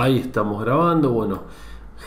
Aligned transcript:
Ahí 0.00 0.16
estamos 0.16 0.64
grabando. 0.64 1.10
Bueno, 1.10 1.42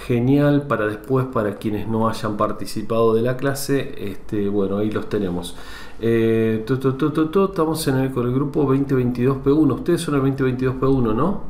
genial 0.07 0.65
para 0.65 0.87
después, 0.87 1.27
para 1.27 1.57
quienes 1.57 1.87
no 1.87 2.09
hayan 2.09 2.37
participado 2.37 3.13
de 3.13 3.21
la 3.21 3.37
clase. 3.37 3.93
Este, 4.09 4.49
bueno, 4.49 4.79
ahí 4.79 4.89
los 4.89 5.09
tenemos. 5.09 5.55
Eh, 5.99 6.65
estamos 6.67 7.87
en 7.87 7.97
el, 7.97 8.11
con 8.11 8.25
el 8.25 8.33
grupo 8.33 8.65
2022P1. 8.65 9.75
Ustedes 9.75 10.01
son 10.01 10.15
el 10.15 10.23
2022P1, 10.23 11.13
¿no? 11.13 11.43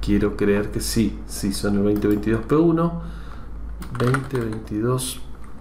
Quiero 0.00 0.36
creer 0.36 0.72
que 0.72 0.80
sí, 0.80 1.20
sí 1.26 1.52
son 1.52 1.86
el 1.86 2.00
2022P1. 2.00 2.92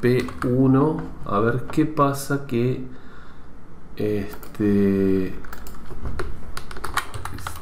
2022P1. 0.02 0.98
A 1.26 1.40
ver 1.42 1.66
qué 1.72 1.86
pasa 1.86 2.48
que 2.48 2.88
este 3.98 5.36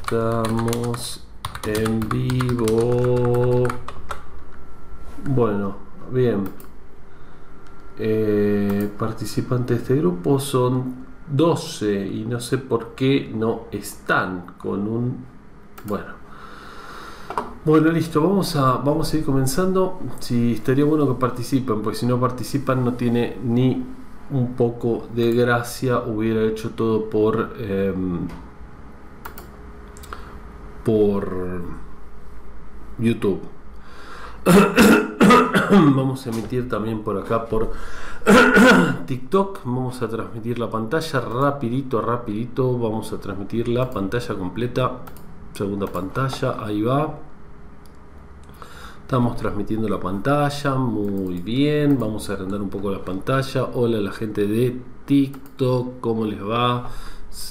estamos 0.08 1.22
en 1.66 2.00
vivo. 2.08 3.64
Bueno, 5.26 5.76
bien. 6.10 6.44
Eh, 7.98 8.90
participantes 8.98 9.76
de 9.76 9.82
este 9.82 9.96
grupo 9.96 10.38
son 10.38 11.06
12 11.30 12.06
y 12.06 12.24
no 12.24 12.40
sé 12.40 12.56
por 12.56 12.94
qué 12.94 13.30
no 13.34 13.64
están 13.70 14.54
con 14.56 14.88
un... 14.88 15.24
Bueno. 15.84 16.14
Bueno, 17.66 17.92
listo, 17.92 18.22
vamos 18.22 18.56
a, 18.56 18.78
vamos 18.78 19.12
a 19.12 19.18
ir 19.18 19.26
comenzando. 19.26 20.00
Si 20.20 20.54
estaría 20.54 20.86
bueno 20.86 21.06
que 21.06 21.20
participen, 21.20 21.82
porque 21.82 21.98
si 21.98 22.06
no 22.06 22.18
participan 22.18 22.82
no 22.82 22.94
tiene 22.94 23.36
ni 23.44 23.84
un 24.30 24.54
poco 24.54 25.06
de 25.14 25.34
gracia. 25.34 25.98
Hubiera 25.98 26.44
hecho 26.44 26.70
todo 26.70 27.10
por... 27.10 27.56
Em, 27.58 28.26
por 30.88 31.60
YouTube. 32.98 33.42
Vamos 35.70 36.26
a 36.26 36.30
emitir 36.30 36.66
también 36.66 37.02
por 37.02 37.18
acá 37.18 37.44
por 37.44 37.72
TikTok. 39.06 39.64
Vamos 39.64 40.00
a 40.00 40.08
transmitir 40.08 40.58
la 40.58 40.70
pantalla 40.70 41.20
rapidito, 41.20 42.00
rapidito. 42.00 42.78
Vamos 42.78 43.12
a 43.12 43.20
transmitir 43.20 43.68
la 43.68 43.90
pantalla 43.90 44.34
completa. 44.34 44.92
Segunda 45.52 45.86
pantalla, 45.88 46.56
ahí 46.58 46.80
va. 46.80 47.16
Estamos 49.02 49.36
transmitiendo 49.36 49.90
la 49.90 50.00
pantalla, 50.00 50.74
muy 50.76 51.40
bien. 51.40 51.98
Vamos 51.98 52.30
a 52.30 52.32
agrandar 52.32 52.62
un 52.62 52.70
poco 52.70 52.90
la 52.90 53.04
pantalla. 53.04 53.64
Hola 53.74 53.98
la 53.98 54.12
gente 54.12 54.46
de 54.46 54.80
TikTok, 55.04 56.00
¿cómo 56.00 56.24
les 56.24 56.42
va? 56.42 56.88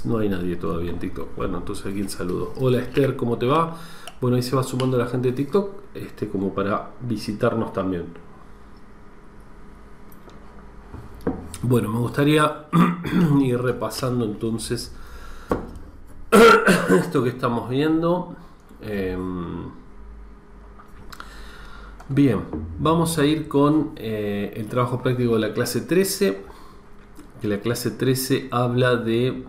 No 0.06 0.18
hay 0.20 0.30
nadie 0.30 0.56
todavía 0.56 0.92
en 0.92 1.00
TikTok. 1.00 1.36
Bueno, 1.36 1.58
entonces 1.58 1.86
aquí 1.86 2.00
el 2.00 2.10
saludo. 2.10 2.54
Hola 2.58 2.80
Esther, 2.80 3.16
¿cómo 3.16 3.38
te 3.38 3.46
va? 3.46 3.78
Bueno, 4.20 4.36
ahí 4.36 4.44
se 4.44 4.56
va 4.56 4.64
sumando 4.64 4.98
la 4.98 5.08
gente 5.08 5.30
de 5.30 5.34
TikTok, 5.36 5.70
este, 5.94 6.28
como 6.28 6.54
para 6.54 6.92
visitarnos 7.02 7.72
también. 7.74 8.06
Bueno, 11.62 11.90
me 11.90 12.00
gustaría 12.00 12.66
ir 13.42 13.62
repasando 13.62 14.26
entonces 14.26 14.96
esto 16.90 17.24
que 17.24 17.30
estamos 17.30 17.70
viendo. 17.70 18.36
Em, 18.82 19.70
bien, 22.10 22.42
vamos 22.80 23.18
a 23.20 23.26
ir 23.26 23.48
con 23.48 23.92
eh, 23.96 24.54
el 24.56 24.68
trabajo 24.68 25.02
práctico 25.02 25.36
de 25.36 25.40
la 25.40 25.54
clase 25.54 25.82
13. 25.82 26.44
Que 27.42 27.48
la 27.48 27.60
clase 27.60 27.92
13 27.92 28.50
habla 28.52 28.96
de 28.96 29.46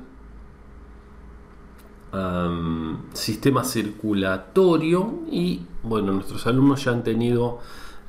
sistema 3.12 3.64
circulatorio 3.64 5.20
y 5.30 5.62
bueno, 5.82 6.12
nuestros 6.12 6.46
alumnos 6.46 6.84
ya 6.84 6.92
han 6.92 7.04
tenido 7.04 7.60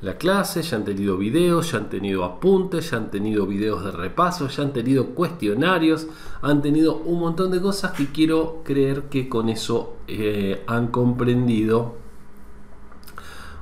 la 0.02 0.16
clase, 0.16 0.62
ya 0.62 0.76
han 0.76 0.84
tenido 0.84 1.18
videos, 1.18 1.72
ya 1.72 1.78
han 1.78 1.90
tenido 1.90 2.24
apuntes, 2.24 2.90
ya 2.90 2.96
han 2.96 3.10
tenido 3.10 3.46
videos 3.46 3.84
de 3.84 3.90
repaso, 3.90 4.48
ya 4.48 4.62
han 4.62 4.72
tenido 4.72 5.08
cuestionarios, 5.08 6.06
han 6.40 6.62
tenido 6.62 6.96
un 6.96 7.20
montón 7.20 7.50
de 7.50 7.60
cosas 7.60 7.92
que 7.92 8.06
quiero 8.06 8.62
creer 8.64 9.04
que 9.04 9.28
con 9.28 9.50
eso 9.50 9.96
eh, 10.08 10.62
han 10.66 10.88
comprendido 10.88 11.96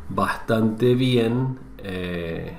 bastante 0.09 0.95
bien 0.95 1.59
eh, 1.79 2.57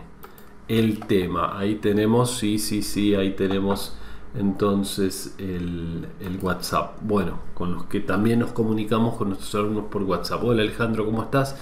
el 0.68 1.00
tema. 1.08 1.58
Ahí 1.58 1.75
tenemos, 1.75 2.38
sí, 2.38 2.59
sí, 2.59 2.81
sí, 2.81 3.16
ahí 3.16 3.31
tenemos 3.31 3.96
entonces 4.36 5.36
el, 5.38 6.08
WhatsApp. 6.42 7.00
Bueno, 7.02 7.40
con 7.54 7.74
los 7.74 7.86
que 7.86 8.00
también 8.00 8.40
nos 8.40 8.52
comunicamos 8.52 9.16
con 9.18 9.30
nuestros 9.30 9.56
alumnos 9.56 9.86
por 9.86 10.04
WhatsApp. 10.04 10.44
Hola 10.44 10.62
Alejandro, 10.62 11.06
¿cómo 11.06 11.24
estás? 11.24 11.56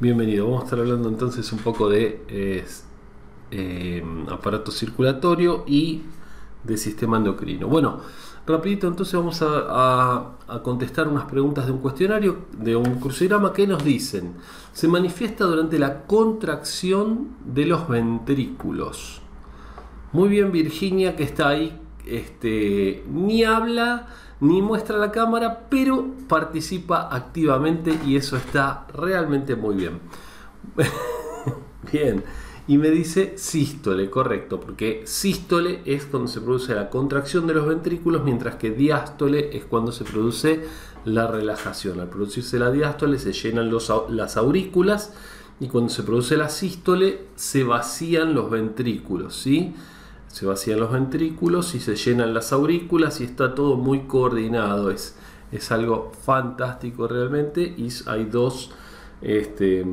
Bienvenido. 0.00 0.46
Vamos 0.46 0.62
a 0.62 0.64
estar 0.64 0.78
hablando 0.80 1.08
entonces 1.08 1.52
un 1.52 1.60
poco 1.60 1.88
de 1.88 2.64
em, 3.50 4.28
aparato 4.28 4.72
circulatorio 4.72 5.64
y 5.66 6.02
de 6.64 6.76
sistema 6.78 7.18
endocrino. 7.18 7.68
Bueno, 7.68 8.00
rapidito 8.46 8.88
entonces 8.88 9.14
vamos 9.14 9.42
a, 9.42 10.36
a, 10.48 10.62
contestar 10.62 11.06
unas 11.06 11.26
preguntas 11.26 11.66
de 11.66 11.72
un 11.72 11.78
cuestionario, 11.78 12.46
de 12.58 12.74
un 12.74 12.98
crucigrama 12.98 13.52
que 13.52 13.66
nos 13.66 13.84
dicen, 13.84 14.34
se 14.72 14.88
manifiesta 14.88 15.44
durante 15.44 15.78
la 15.78 16.02
contracción 16.06 17.28
de 17.44 17.66
los 17.66 17.86
ventrículos. 17.86 19.20
Muy 20.12 20.28
bien 20.28 20.50
Virginia 20.50 21.16
que 21.16 21.24
está 21.24 21.48
ahí 21.48 21.80
este, 22.06 23.04
ni 23.10 23.44
habla 23.44 24.08
ni 24.40 24.60
muestra 24.60 24.98
la 24.98 25.10
cámara, 25.10 25.66
pero 25.70 26.06
participa 26.28 27.08
activamente 27.14 27.98
y 28.04 28.16
eso 28.16 28.36
está 28.36 28.86
realmente 28.92 29.56
muy 29.56 29.74
bien. 29.74 30.00
bien, 31.92 32.24
y 32.66 32.78
me 32.78 32.90
dice 32.90 33.34
sístole, 33.36 34.08
correcto, 34.08 34.60
porque 34.60 35.02
sístole 35.04 35.82
es 35.84 36.06
cuando 36.06 36.28
se 36.28 36.40
produce 36.40 36.74
la 36.74 36.90
contracción 36.90 37.46
de 37.46 37.54
los 37.54 37.66
ventrículos, 37.66 38.24
mientras 38.24 38.56
que 38.56 38.70
diástole 38.70 39.56
es 39.56 39.64
cuando 39.64 39.92
se 39.92 40.04
produce 40.04 40.64
la 41.04 41.26
relajación. 41.26 42.00
Al 42.00 42.08
producirse 42.08 42.58
la 42.58 42.70
diástole 42.70 43.18
se 43.18 43.32
llenan 43.32 43.70
las 44.08 44.36
aurículas 44.36 45.12
y 45.60 45.68
cuando 45.68 45.90
se 45.90 46.02
produce 46.02 46.36
la 46.36 46.48
sístole 46.48 47.26
se 47.36 47.64
vacían 47.64 48.34
los 48.34 48.50
ventrículos, 48.50 49.36
¿sí? 49.36 49.74
Se 50.34 50.46
vacían 50.46 50.80
los 50.80 50.90
ventrículos 50.90 51.76
y 51.76 51.80
se 51.80 51.94
llenan 51.94 52.34
las 52.34 52.52
aurículas 52.52 53.20
y 53.20 53.24
está 53.24 53.54
todo 53.54 53.76
muy 53.76 54.00
coordinado. 54.08 54.90
Es, 54.90 55.14
es 55.52 55.70
algo 55.70 56.10
fantástico 56.24 57.06
realmente 57.06 57.62
y 57.62 57.86
hay 58.06 58.24
dos, 58.24 58.72
este, 59.22 59.86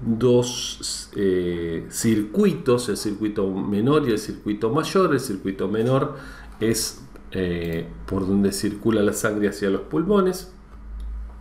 dos 0.00 1.10
eh, 1.16 1.88
circuitos, 1.90 2.88
el 2.88 2.96
circuito 2.96 3.50
menor 3.50 4.08
y 4.08 4.12
el 4.12 4.20
circuito 4.20 4.70
mayor. 4.70 5.14
El 5.14 5.20
circuito 5.20 5.66
menor 5.66 6.14
es 6.60 7.02
eh, 7.32 7.88
por 8.06 8.24
donde 8.24 8.52
circula 8.52 9.02
la 9.02 9.14
sangre 9.14 9.48
hacia 9.48 9.68
los 9.68 9.80
pulmones 9.80 10.52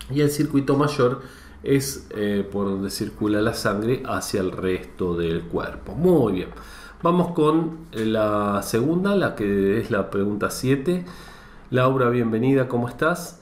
y 0.10 0.22
el 0.22 0.32
circuito 0.32 0.76
mayor 0.76 1.22
es 1.62 2.08
eh, 2.10 2.44
por 2.52 2.66
donde 2.66 2.90
circula 2.90 3.40
la 3.40 3.54
sangre 3.54 4.02
hacia 4.04 4.42
el 4.42 4.52
resto 4.52 5.16
del 5.16 5.44
cuerpo. 5.44 5.94
Muy 5.94 6.34
bien. 6.34 6.50
Vamos 7.02 7.34
con 7.34 7.88
la 7.92 8.62
segunda, 8.64 9.16
la 9.16 9.36
que 9.36 9.80
es 9.80 9.92
la 9.92 10.10
pregunta 10.10 10.50
7. 10.50 11.06
Laura, 11.70 12.10
bienvenida, 12.10 12.68
¿cómo 12.68 12.88
estás? 12.88 13.42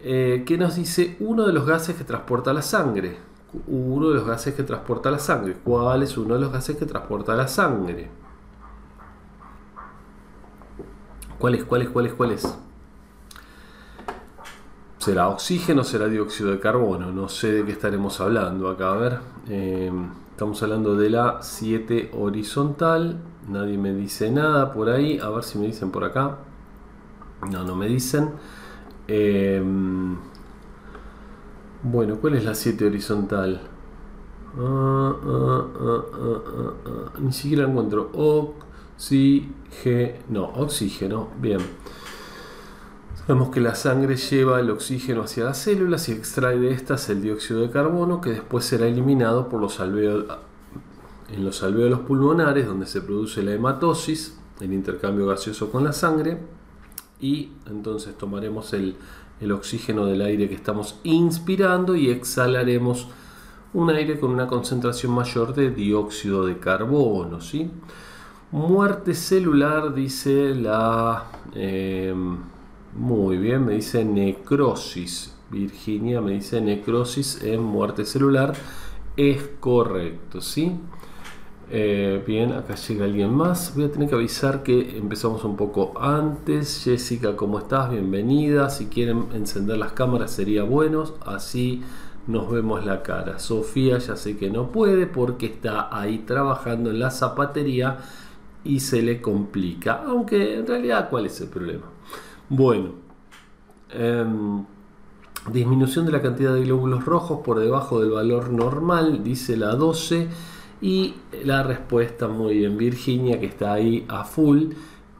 Eh, 0.00 0.42
¿Qué 0.46 0.56
nos 0.56 0.76
dice 0.76 1.16
uno 1.20 1.46
de 1.46 1.52
los 1.52 1.66
gases 1.66 1.96
que 1.96 2.04
transporta 2.04 2.52
la 2.52 2.62
sangre? 2.62 3.18
Uno 3.68 4.08
de 4.08 4.14
los 4.14 4.26
gases 4.26 4.54
que 4.54 4.62
transporta 4.62 5.10
la 5.10 5.18
sangre. 5.18 5.56
¿Cuál 5.62 6.02
es 6.02 6.16
uno 6.16 6.34
de 6.34 6.40
los 6.40 6.52
gases 6.52 6.76
que 6.76 6.86
transporta 6.86 7.34
la 7.34 7.46
sangre? 7.46 8.08
¿Cuál 11.38 11.54
es? 11.56 11.64
¿Cuál 11.64 11.82
es? 11.82 11.88
¿Cuál 11.90 12.06
es? 12.06 12.12
¿Cuál 12.14 12.30
es? 12.32 12.58
¿Será 14.98 15.28
oxígeno 15.28 15.84
será 15.84 16.06
dióxido 16.06 16.50
de 16.50 16.58
carbono? 16.58 17.12
No 17.12 17.28
sé 17.28 17.52
de 17.52 17.64
qué 17.66 17.72
estaremos 17.72 18.20
hablando 18.20 18.70
acá. 18.70 18.92
A 18.92 18.96
ver. 18.96 19.18
Eh, 19.48 19.92
Estamos 20.34 20.60
hablando 20.64 20.96
de 20.96 21.10
la 21.10 21.42
7 21.42 22.10
horizontal. 22.12 23.20
Nadie 23.48 23.78
me 23.78 23.94
dice 23.94 24.32
nada 24.32 24.72
por 24.72 24.88
ahí. 24.88 25.20
A 25.20 25.30
ver 25.30 25.44
si 25.44 25.58
me 25.58 25.66
dicen 25.66 25.92
por 25.92 26.02
acá. 26.02 26.38
No, 27.52 27.62
no 27.62 27.76
me 27.76 27.86
dicen. 27.86 28.30
Em, 29.06 30.16
bueno, 31.84 32.16
¿cuál 32.20 32.34
es 32.34 32.44
la 32.44 32.56
7 32.56 32.84
horizontal? 32.84 33.60
Ah, 34.58 35.14
ah, 35.24 35.66
ah, 35.80 37.12
Ni 37.20 37.32
siquiera 37.32 37.62
encuentro. 37.68 38.10
Oxígeno. 38.96 39.54
Oxígeno. 40.56 41.28
Bien. 41.40 41.60
Vemos 43.26 43.48
que 43.48 43.60
la 43.60 43.74
sangre 43.74 44.16
lleva 44.16 44.60
el 44.60 44.68
oxígeno 44.70 45.22
hacia 45.22 45.44
las 45.44 45.56
células 45.56 46.10
y 46.10 46.12
extrae 46.12 46.58
de 46.58 46.72
estas 46.72 47.08
el 47.08 47.22
dióxido 47.22 47.62
de 47.62 47.70
carbono 47.70 48.20
que 48.20 48.28
después 48.28 48.66
será 48.66 48.86
eliminado 48.86 49.48
por 49.48 49.62
los 49.62 49.80
alveolos, 49.80 50.36
en 51.32 51.42
los 51.42 51.62
alvéolos 51.62 52.00
pulmonares 52.00 52.66
donde 52.66 52.84
se 52.84 53.00
produce 53.00 53.42
la 53.42 53.52
hematosis, 53.52 54.38
el 54.60 54.74
intercambio 54.74 55.26
gaseoso 55.26 55.70
con 55.70 55.84
la 55.84 55.94
sangre 55.94 56.36
y 57.18 57.52
entonces 57.66 58.14
tomaremos 58.18 58.74
el, 58.74 58.94
el 59.40 59.52
oxígeno 59.52 60.04
del 60.04 60.20
aire 60.20 60.46
que 60.46 60.54
estamos 60.54 61.00
inspirando 61.02 61.96
y 61.96 62.10
exhalaremos 62.10 63.08
un 63.72 63.88
aire 63.88 64.20
con 64.20 64.32
una 64.32 64.46
concentración 64.46 65.12
mayor 65.12 65.54
de 65.54 65.70
dióxido 65.70 66.44
de 66.44 66.58
carbono. 66.58 67.40
¿sí? 67.40 67.70
Muerte 68.52 69.14
celular, 69.14 69.94
dice 69.94 70.54
la... 70.54 71.24
Em, 71.54 72.52
muy 72.96 73.36
bien, 73.38 73.64
me 73.64 73.74
dice 73.74 74.04
necrosis. 74.04 75.34
Virginia 75.50 76.20
me 76.20 76.32
dice 76.32 76.60
necrosis 76.60 77.42
en 77.42 77.62
muerte 77.62 78.04
celular. 78.04 78.54
Es 79.16 79.50
correcto, 79.60 80.40
¿sí? 80.40 80.72
Eh, 81.70 82.22
bien, 82.26 82.52
acá 82.52 82.74
llega 82.74 83.04
alguien 83.04 83.34
más. 83.34 83.74
Voy 83.74 83.84
a 83.84 83.90
tener 83.90 84.08
que 84.08 84.14
avisar 84.14 84.62
que 84.62 84.96
empezamos 84.98 85.44
un 85.44 85.56
poco 85.56 85.92
antes. 86.00 86.82
Jessica, 86.84 87.36
¿cómo 87.36 87.58
estás? 87.58 87.90
Bienvenida. 87.90 88.70
Si 88.70 88.86
quieren 88.86 89.26
encender 89.34 89.78
las 89.78 89.92
cámaras 89.92 90.30
sería 90.30 90.62
bueno. 90.64 91.04
Así 91.26 91.82
nos 92.26 92.50
vemos 92.50 92.84
la 92.84 93.02
cara. 93.02 93.38
Sofía 93.38 93.98
ya 93.98 94.16
sé 94.16 94.36
que 94.36 94.50
no 94.50 94.70
puede 94.70 95.06
porque 95.06 95.46
está 95.46 95.88
ahí 95.96 96.18
trabajando 96.18 96.90
en 96.90 96.98
la 97.00 97.10
zapatería 97.10 97.98
y 98.64 98.80
se 98.80 99.02
le 99.02 99.20
complica. 99.20 100.04
Aunque 100.06 100.56
en 100.56 100.66
realidad, 100.66 101.08
¿cuál 101.10 101.26
es 101.26 101.40
el 101.40 101.48
problema? 101.48 101.93
Bueno, 102.56 102.90
em, 103.90 104.64
disminución 105.50 106.06
de 106.06 106.12
la 106.12 106.22
cantidad 106.22 106.54
de 106.54 106.62
glóbulos 106.62 107.04
rojos 107.04 107.40
por 107.44 107.58
debajo 107.58 108.00
del 108.00 108.12
valor 108.12 108.50
normal, 108.50 109.24
dice 109.24 109.56
la 109.56 109.74
12. 109.74 110.28
Y 110.80 111.14
la 111.44 111.64
respuesta, 111.64 112.28
muy 112.28 112.58
bien, 112.58 112.78
Virginia, 112.78 113.40
que 113.40 113.46
está 113.46 113.72
ahí 113.72 114.04
a 114.08 114.22
full, 114.22 114.68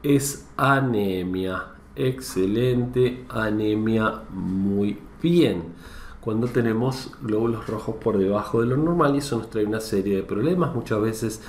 es 0.01 0.47
anemia. 0.55 1.73
Excelente, 1.97 3.25
anemia, 3.27 4.21
muy 4.31 4.97
bien. 5.21 5.73
Cuando 6.21 6.47
tenemos 6.47 7.11
glóbulos 7.21 7.67
rojos 7.67 7.95
por 8.01 8.17
debajo 8.17 8.61
de 8.61 8.67
lo 8.67 8.77
normal, 8.77 9.15
y 9.15 9.17
eso 9.17 9.39
nos 9.39 9.49
trae 9.49 9.65
una 9.65 9.81
serie 9.81 10.15
de 10.15 10.23
problemas. 10.23 10.73
Muchas 10.73 11.01
veces 11.01 11.41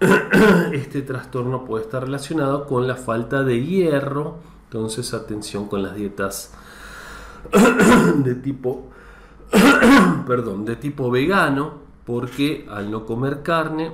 este 0.72 1.02
trastorno 1.02 1.66
puede 1.66 1.84
estar 1.84 2.04
relacionado 2.04 2.66
con 2.66 2.88
la 2.88 2.96
falta 2.96 3.42
de 3.42 3.62
hierro. 3.62 4.57
Entonces, 4.68 5.14
atención 5.14 5.66
con 5.66 5.82
las 5.82 5.94
dietas 5.94 6.52
de 8.16 8.34
tipo, 8.34 8.88
perdón, 10.26 10.64
de 10.64 10.76
tipo 10.76 11.10
vegano, 11.10 11.78
porque 12.04 12.66
al 12.70 12.90
no 12.90 13.06
comer 13.06 13.42
carne 13.42 13.92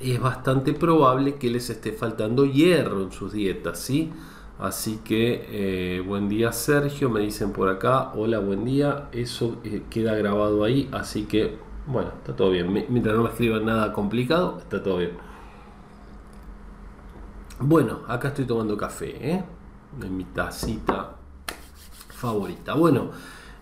es 0.00 0.20
bastante 0.20 0.72
probable 0.72 1.36
que 1.36 1.48
les 1.48 1.70
esté 1.70 1.92
faltando 1.92 2.44
hierro 2.44 3.02
en 3.02 3.12
sus 3.12 3.32
dietas, 3.32 3.78
¿sí? 3.78 4.10
Así 4.58 5.00
que 5.04 5.46
eh, 5.48 6.00
buen 6.00 6.28
día 6.28 6.52
Sergio, 6.52 7.08
me 7.08 7.20
dicen 7.20 7.52
por 7.52 7.68
acá, 7.68 8.12
hola, 8.14 8.38
buen 8.40 8.64
día, 8.64 9.08
eso 9.12 9.58
eh, 9.64 9.82
queda 9.90 10.14
grabado 10.16 10.64
ahí, 10.64 10.88
así 10.92 11.24
que 11.24 11.56
bueno, 11.86 12.10
está 12.18 12.34
todo 12.34 12.50
bien. 12.50 12.72
Mientras 12.72 13.16
no 13.16 13.24
me 13.24 13.28
escriban 13.30 13.66
nada 13.66 13.92
complicado, 13.92 14.58
está 14.58 14.82
todo 14.82 14.98
bien. 14.98 15.12
Bueno, 17.64 18.00
acá 18.08 18.28
estoy 18.28 18.44
tomando 18.44 18.76
café, 18.76 19.34
¿eh? 19.34 19.44
Mi 20.10 20.24
tacita 20.24 21.14
favorita. 22.08 22.74
Bueno, 22.74 23.10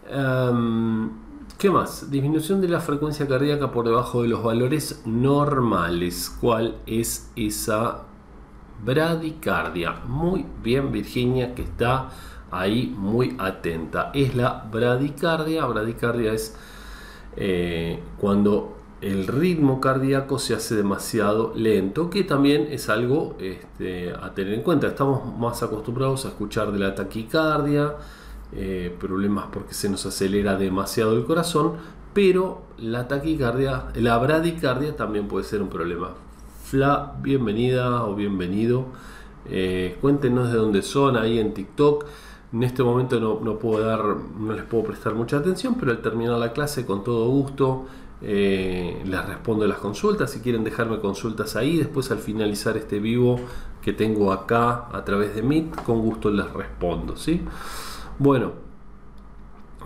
em, 0.08 1.10
¿qué 1.58 1.68
más? 1.68 2.10
Disminución 2.10 2.62
de 2.62 2.68
la 2.68 2.80
frecuencia 2.80 3.28
cardíaca 3.28 3.70
por 3.70 3.84
debajo 3.84 4.22
de 4.22 4.28
los 4.28 4.42
valores 4.42 5.02
normales. 5.04 6.34
¿Cuál 6.40 6.76
es 6.86 7.30
esa 7.36 8.04
bradicardia? 8.82 10.00
Muy 10.06 10.46
bien, 10.62 10.92
Virginia, 10.92 11.54
que 11.54 11.64
está 11.64 12.08
ahí 12.50 12.94
muy 12.96 13.36
atenta. 13.38 14.12
Es 14.14 14.34
la 14.34 14.66
bradicardia. 14.72 15.66
Bradicardia 15.66 16.32
es 16.32 16.56
eh, 17.36 18.02
cuando 18.18 18.79
el 19.00 19.26
ritmo 19.26 19.80
cardíaco 19.80 20.38
se 20.38 20.54
hace 20.54 20.74
demasiado 20.74 21.52
lento, 21.56 22.10
que 22.10 22.22
también 22.22 22.68
es 22.70 22.88
algo 22.90 23.34
este, 23.38 24.12
a 24.12 24.34
tener 24.34 24.54
en 24.54 24.62
cuenta. 24.62 24.88
Estamos 24.88 25.38
más 25.38 25.62
acostumbrados 25.62 26.26
a 26.26 26.28
escuchar 26.28 26.70
de 26.70 26.78
la 26.78 26.94
taquicardia, 26.94 27.94
eh, 28.52 28.94
problemas 28.98 29.46
porque 29.52 29.72
se 29.72 29.88
nos 29.88 30.04
acelera 30.04 30.56
demasiado 30.56 31.16
el 31.16 31.24
corazón, 31.24 31.74
pero 32.12 32.62
la 32.78 33.08
taquicardia, 33.08 33.86
la 33.94 34.18
bradicardia 34.18 34.96
también 34.96 35.28
puede 35.28 35.44
ser 35.44 35.62
un 35.62 35.68
problema. 35.68 36.10
Fla, 36.64 37.14
bienvenida 37.22 38.04
o 38.04 38.14
bienvenido. 38.14 38.86
Eh, 39.48 39.96
cuéntenos 40.00 40.52
de 40.52 40.58
dónde 40.58 40.82
son 40.82 41.16
ahí 41.16 41.38
en 41.38 41.54
TikTok. 41.54 42.04
En 42.52 42.64
este 42.64 42.82
momento 42.82 43.18
no, 43.20 43.58
puedo 43.58 43.84
dar, 43.84 44.04
no 44.38 44.52
les 44.52 44.64
puedo 44.64 44.84
prestar 44.84 45.14
mucha 45.14 45.38
atención, 45.38 45.76
pero 45.78 45.92
al 45.92 46.02
terminar 46.02 46.36
la 46.38 46.52
clase, 46.52 46.84
con 46.84 47.04
todo 47.04 47.28
gusto, 47.28 47.86
eh, 48.22 49.02
les 49.04 49.26
respondo 49.26 49.66
las 49.66 49.78
consultas. 49.78 50.30
Si 50.30 50.40
quieren 50.40 50.64
dejarme 50.64 50.98
consultas 51.00 51.56
ahí, 51.56 51.76
después 51.78 52.10
al 52.10 52.18
finalizar 52.18 52.76
este 52.76 52.98
vivo 52.98 53.40
que 53.82 53.92
tengo 53.92 54.32
acá 54.32 54.88
a 54.92 55.04
través 55.04 55.34
de 55.34 55.42
Meet, 55.42 55.82
con 55.84 56.00
gusto 56.00 56.30
les 56.30 56.50
respondo. 56.52 57.16
¿sí? 57.16 57.42
Bueno, 58.18 58.52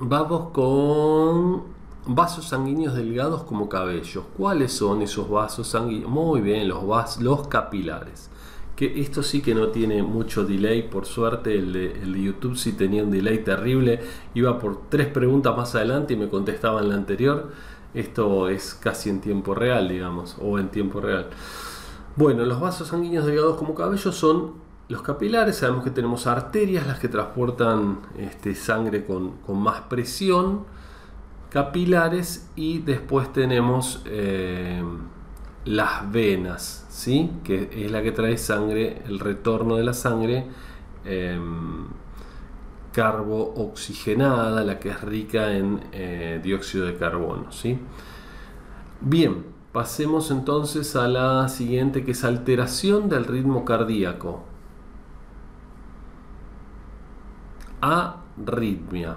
vamos 0.00 0.50
con 0.50 1.62
vasos 2.06 2.48
sanguíneos 2.48 2.94
delgados 2.94 3.44
como 3.44 3.68
cabellos. 3.68 4.24
¿Cuáles 4.36 4.72
son 4.72 5.02
esos 5.02 5.28
vasos 5.30 5.68
sanguíneos? 5.68 6.10
Muy 6.10 6.40
bien, 6.40 6.68
los, 6.68 6.86
vas, 6.86 7.20
los 7.20 7.48
capilares 7.48 8.30
que 8.76 9.00
esto 9.00 9.22
sí 9.22 9.40
que 9.40 9.54
no 9.54 9.68
tiene 9.68 10.02
mucho 10.02 10.44
delay, 10.44 10.82
por 10.82 11.06
suerte 11.06 11.54
el 11.56 11.72
de, 11.72 12.22
YouTube 12.22 12.56
sí 12.56 12.72
tenía 12.72 13.04
un 13.04 13.10
delay 13.10 13.44
terrible, 13.44 14.00
iba 14.34 14.58
por 14.58 14.88
tres 14.88 15.06
preguntas 15.06 15.56
más 15.56 15.74
adelante 15.74 16.14
y 16.14 16.16
me 16.16 16.28
contestaba 16.28 16.80
en 16.80 16.88
la 16.88 16.96
anterior, 16.96 17.52
esto 17.94 18.48
es 18.48 18.74
casi 18.74 19.10
en 19.10 19.20
tiempo 19.20 19.54
real, 19.54 19.88
digamos, 19.88 20.36
o 20.40 20.58
en 20.58 20.68
tiempo 20.68 21.00
real. 21.00 21.30
Bueno, 22.16 22.44
los 22.44 22.60
vasos 22.60 22.88
sanguíneos 22.88 23.26
delgados 23.26 23.56
como 23.56 23.74
cabello 23.74 24.12
son 24.12 24.52
los 24.88 25.02
capilares, 25.02 25.56
sabemos 25.56 25.82
que 25.82 25.90
tenemos 25.90 26.26
arterias, 26.26 26.86
las 26.86 26.98
que 26.98 27.08
transportan 27.08 28.00
este, 28.18 28.54
sangre 28.54 29.04
con, 29.04 29.38
más 29.48 29.82
presión, 29.82 30.64
capilares 31.50 32.50
y 32.56 32.80
después 32.80 33.32
tenemos... 33.32 34.02
Eh, 34.06 34.82
las 35.64 36.10
venas, 36.12 36.86
¿sí? 36.90 37.30
que 37.42 37.70
es 37.72 37.90
la 37.90 38.02
que 38.02 38.12
trae 38.12 38.36
sangre, 38.36 39.02
el 39.06 39.18
retorno 39.18 39.76
de 39.76 39.84
la 39.84 39.94
sangre 39.94 40.46
eh, 41.04 41.38
carbooxigenada, 42.94 44.62
la 44.62 44.78
que 44.78 44.90
es 44.90 45.00
rica 45.02 45.52
en 45.52 45.80
eh, 45.92 46.40
dióxido 46.42 46.86
de 46.86 46.96
carbono. 46.96 47.50
¿sí? 47.50 47.78
Bien, 49.00 49.44
pasemos 49.72 50.30
entonces 50.30 50.94
a 50.96 51.08
la 51.08 51.48
siguiente 51.48 52.04
que 52.04 52.12
es 52.12 52.24
alteración 52.24 53.08
del 53.08 53.24
ritmo 53.24 53.64
cardíaco. 53.64 54.44
Arritmia. 57.80 59.16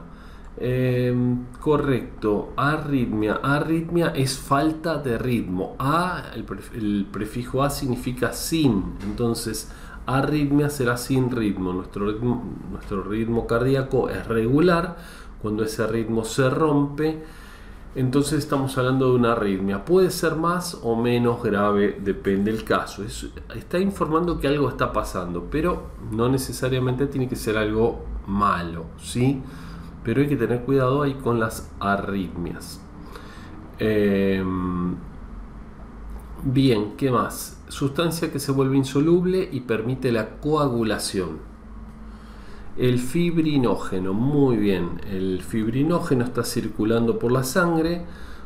Em, 0.60 1.46
correcto, 1.62 2.54
arritmia. 2.56 3.40
Arritmia 3.44 4.08
es 4.16 4.38
falta 4.38 4.98
de 4.98 5.18
ritmo. 5.18 5.76
A, 5.78 6.32
el, 6.34 7.06
prefijo 7.12 7.64
A 7.64 7.70
significa 7.70 8.34
sin. 8.34 8.96
Entonces, 9.04 9.72
arritmia 10.08 10.70
será 10.70 10.98
sin 10.98 11.30
ritmo. 11.30 11.74
Nuestro 11.74 12.12
ritmo, 12.12 12.44
nuestro 12.72 13.04
ritmo 13.04 13.46
cardíaco 13.46 14.10
es 14.10 14.26
regular. 14.28 14.98
Cuando 15.42 15.64
ese 15.64 15.86
ritmo 15.86 16.26
se 16.26 16.50
rompe, 16.50 17.24
entonces 17.94 18.40
estamos 18.40 18.76
hablando 18.80 19.10
de 19.10 19.16
una 19.16 19.34
arritmia. 19.34 19.86
Puede 19.86 20.10
ser 20.10 20.36
más 20.36 20.80
o 20.82 20.96
menos 20.96 21.44
grave, 21.44 22.00
depende 22.04 22.52
del 22.52 22.64
caso. 22.64 23.04
está 23.04 23.78
informando 23.78 24.40
que 24.40 24.48
algo 24.48 24.70
está 24.70 24.92
pasando, 24.92 25.48
pero 25.52 25.92
no 26.12 26.28
necesariamente 26.30 27.06
tiene 27.06 27.28
que 27.28 27.36
ser 27.36 27.58
algo 27.58 28.04
malo, 28.26 28.86
¿sí? 28.98 29.44
Pero 30.08 30.22
hay 30.22 30.30
que 30.30 30.38
tener 30.38 30.62
cuidado 30.62 31.02
ahí 31.02 31.16
con 31.16 31.38
las 31.38 31.70
arritmias. 31.82 32.80
Em, 33.78 34.96
bien, 36.46 36.94
¿qué 36.96 37.12
más? 37.12 37.62
Sustancia 37.68 38.32
que 38.32 38.40
se 38.40 38.54
vuelve 38.54 38.78
insoluble 38.78 39.50
y 39.52 39.60
permite 39.60 40.14
la 40.14 40.38
coagulación. 40.40 41.40
El 42.78 43.00
fibrinógeno, 43.00 44.14
muy 44.14 44.56
bien, 44.56 45.02
el 45.12 45.42
fibrinógeno 45.42 46.24
está 46.24 46.46
circulando 46.46 47.20
por 47.20 47.34
la 47.34 47.44
sangre. 47.44 48.06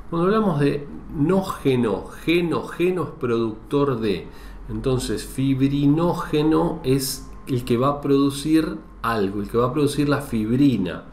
Cuando 0.10 0.30
hablamos 0.30 0.60
de 0.60 0.88
nógeno, 1.16 2.06
geno, 2.08 2.64
geno 2.64 3.04
es 3.04 3.10
productor 3.20 4.00
de. 4.00 4.26
Entonces, 4.68 5.28
fibrinógeno 5.28 6.80
es 6.84 7.30
el 7.46 7.64
que 7.66 7.78
va 7.78 7.90
a 7.90 8.02
producir 8.02 8.80
algo, 9.04 9.42
el 9.42 9.48
que 9.48 9.60
va 9.60 9.68
a 9.68 9.74
producir 9.74 10.10
la 10.10 10.22
fibrina. 10.22 11.11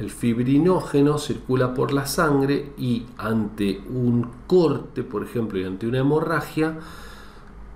El 0.00 0.08
fibrinógeno 0.08 1.18
circula 1.18 1.74
por 1.74 1.92
la 1.92 2.06
sangre 2.06 2.72
y 2.78 3.04
ante 3.18 3.82
un 3.86 4.26
corte, 4.46 5.02
por 5.02 5.22
ejemplo, 5.22 5.60
y 5.60 5.64
ante 5.64 5.86
una 5.86 5.98
hemorragia, 5.98 6.78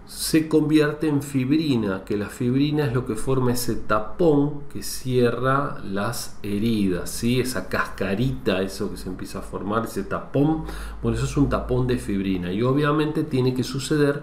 se 0.06 0.48
convierte 0.48 1.06
en 1.06 1.22
fibrina, 1.22 2.02
que 2.06 2.16
la 2.16 2.30
fibrina 2.30 2.86
es 2.86 2.94
lo 2.94 3.04
que 3.04 3.14
forma 3.14 3.52
ese 3.52 3.74
tapón 3.74 4.62
que 4.72 4.82
cierra 4.82 5.78
las 5.84 6.38
heridas, 6.42 7.10
¿sí? 7.10 7.40
esa 7.40 7.68
cascarita, 7.68 8.62
eso 8.62 8.90
que 8.90 8.96
se 8.96 9.10
empieza 9.10 9.40
a 9.40 9.42
formar, 9.42 9.84
ese 9.84 10.04
tapón, 10.04 10.64
bueno, 11.02 11.18
eso 11.18 11.26
es 11.26 11.36
un 11.36 11.50
tapón 11.50 11.86
de 11.86 11.98
fibrina 11.98 12.50
y 12.50 12.62
obviamente 12.62 13.24
tiene 13.24 13.52
que 13.52 13.64
suceder 13.64 14.22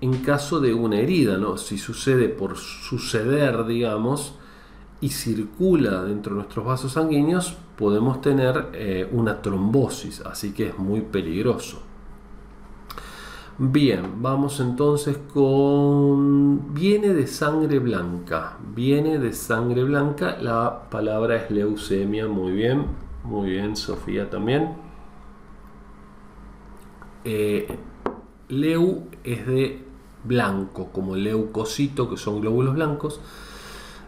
en 0.00 0.22
caso 0.22 0.58
de 0.58 0.72
una 0.72 0.98
herida, 0.98 1.36
¿no? 1.36 1.58
si 1.58 1.76
sucede 1.76 2.30
por 2.30 2.56
suceder, 2.56 3.66
digamos, 3.66 4.36
y 5.00 5.08
circula 5.08 6.04
dentro 6.04 6.34
de 6.34 6.42
nuestros 6.42 6.64
vasos 6.64 6.92
sanguíneos, 6.92 7.56
podemos 7.76 8.20
tener 8.20 8.68
eh, 8.74 9.08
una 9.12 9.40
trombosis, 9.40 10.20
así 10.20 10.52
que 10.52 10.68
es 10.68 10.78
muy 10.78 11.00
peligroso. 11.00 11.82
Bien, 13.62 14.22
vamos 14.22 14.58
entonces 14.60 15.18
con... 15.34 16.72
Viene 16.72 17.12
de 17.12 17.26
sangre 17.26 17.78
blanca. 17.78 18.56
Viene 18.74 19.18
de 19.18 19.34
sangre 19.34 19.84
blanca. 19.84 20.38
La 20.40 20.88
palabra 20.88 21.36
es 21.36 21.50
leucemia. 21.50 22.26
Muy 22.26 22.52
bien. 22.52 22.86
Muy 23.22 23.50
bien, 23.50 23.76
Sofía 23.76 24.30
también. 24.30 24.76
Eh, 27.24 27.76
leu 28.48 29.08
es 29.24 29.46
de 29.46 29.84
blanco, 30.24 30.88
como 30.90 31.14
leucocito, 31.14 32.08
que 32.08 32.16
son 32.16 32.40
glóbulos 32.40 32.72
blancos. 32.74 33.20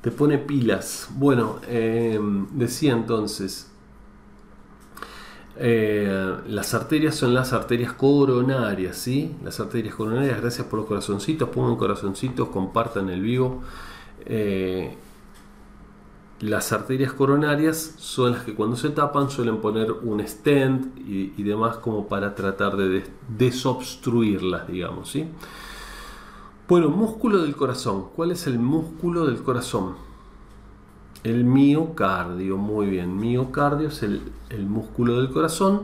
Te 0.00 0.10
pone 0.10 0.38
pilas. 0.38 1.08
Bueno, 1.10 1.60
em, 1.68 2.46
decía 2.52 2.92
entonces, 2.94 3.67
eh, 5.60 6.36
las 6.46 6.72
arterias 6.72 7.16
son 7.16 7.34
las 7.34 7.52
arterias 7.52 7.92
coronarias, 7.92 8.96
¿sí? 8.96 9.34
Las 9.42 9.58
arterias 9.58 9.96
coronarias, 9.96 10.40
gracias 10.40 10.66
por 10.68 10.78
los 10.78 10.88
corazoncitos, 10.88 11.48
pongan 11.48 11.76
corazoncitos, 11.76 12.48
compartan 12.48 13.08
el 13.08 13.22
vivo. 13.22 13.62
Eh, 14.24 14.96
las 16.40 16.72
arterias 16.72 17.12
coronarias 17.12 17.94
son 17.96 18.32
las 18.32 18.44
que 18.44 18.54
cuando 18.54 18.76
se 18.76 18.90
tapan 18.90 19.30
suelen 19.30 19.56
poner 19.56 19.90
un 19.90 20.24
stent 20.24 20.96
y, 20.98 21.42
demás 21.42 21.78
como 21.78 22.06
para 22.06 22.36
tratar 22.36 22.76
de 22.76 23.02
desobstruirlas, 23.28 24.68
digamos, 24.68 25.10
¿sí? 25.10 25.28
Bueno, 26.68 26.90
músculo 26.90 27.42
del 27.42 27.56
corazón. 27.56 28.10
¿Cuál 28.14 28.30
es 28.30 28.46
el 28.46 28.60
músculo 28.60 29.26
del 29.26 29.42
corazón? 29.42 30.07
El 31.24 31.44
miocardio, 31.44 32.56
muy 32.56 32.86
bien. 32.86 33.16
Miocardio 33.16 33.88
es 33.88 34.02
el, 34.02 34.20
músculo 34.66 35.20
del 35.20 35.30
corazón. 35.30 35.82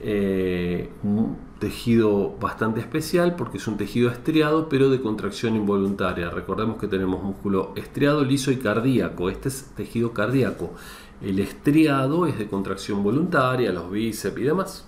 Eh, 0.00 0.90
un 1.04 1.36
tejido 1.60 2.34
bastante 2.40 2.80
especial 2.80 3.36
porque 3.36 3.58
es 3.58 3.68
un 3.68 3.76
tejido 3.76 4.10
estriado 4.10 4.68
pero 4.68 4.90
de 4.90 5.00
contracción 5.00 5.54
involuntaria. 5.54 6.30
Recordemos 6.30 6.78
que 6.78 6.88
tenemos 6.88 7.22
músculo 7.22 7.72
estriado, 7.76 8.24
liso 8.24 8.50
y 8.50 8.56
cardíaco. 8.56 9.30
Este 9.30 9.48
es 9.48 9.70
tejido 9.76 10.12
cardíaco. 10.12 10.72
El 11.20 11.38
estriado 11.38 12.26
es 12.26 12.38
de 12.38 12.48
contracción 12.48 13.02
voluntaria, 13.02 13.72
los 13.72 13.90
bíceps 13.90 14.38
y 14.38 14.42
demás 14.42 14.86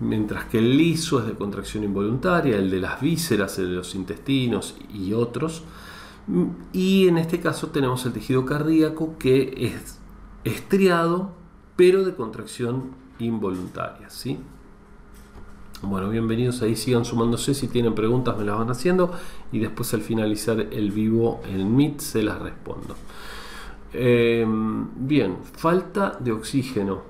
mientras 0.00 0.46
que 0.46 0.58
el 0.58 0.76
liso 0.76 1.20
es 1.20 1.26
de 1.26 1.34
contracción 1.34 1.84
involuntaria, 1.84 2.56
el 2.56 2.70
de 2.70 2.80
las 2.80 3.00
vísceras, 3.00 3.58
el 3.58 3.68
de 3.68 3.76
los 3.76 3.94
intestinos 3.94 4.74
y 4.92 5.12
otros. 5.12 5.62
Y 6.72 7.08
en 7.08 7.18
este 7.18 7.40
caso 7.40 7.68
tenemos 7.68 8.04
el 8.06 8.12
tejido 8.12 8.44
cardíaco 8.44 9.16
que 9.18 9.74
es 9.74 9.98
estriado, 10.44 11.32
pero 11.76 12.04
de 12.04 12.14
contracción 12.14 12.90
involuntaria. 13.18 14.10
¿sí? 14.10 14.38
Bueno, 15.82 16.10
bienvenidos 16.10 16.60
ahí, 16.60 16.76
sigan 16.76 17.04
sumándose, 17.06 17.54
si 17.54 17.66
tienen 17.66 17.94
preguntas 17.94 18.36
me 18.36 18.44
las 18.44 18.58
van 18.58 18.70
haciendo 18.70 19.12
y 19.50 19.60
después 19.60 19.94
al 19.94 20.02
finalizar 20.02 20.60
el 20.60 20.90
vivo 20.90 21.40
en 21.48 21.74
Meet 21.74 22.00
se 22.00 22.22
las 22.22 22.38
respondo. 22.38 22.96
Em, 23.92 24.88
bien, 24.94 25.38
falta 25.42 26.18
de 26.20 26.32
oxígeno. 26.32 27.02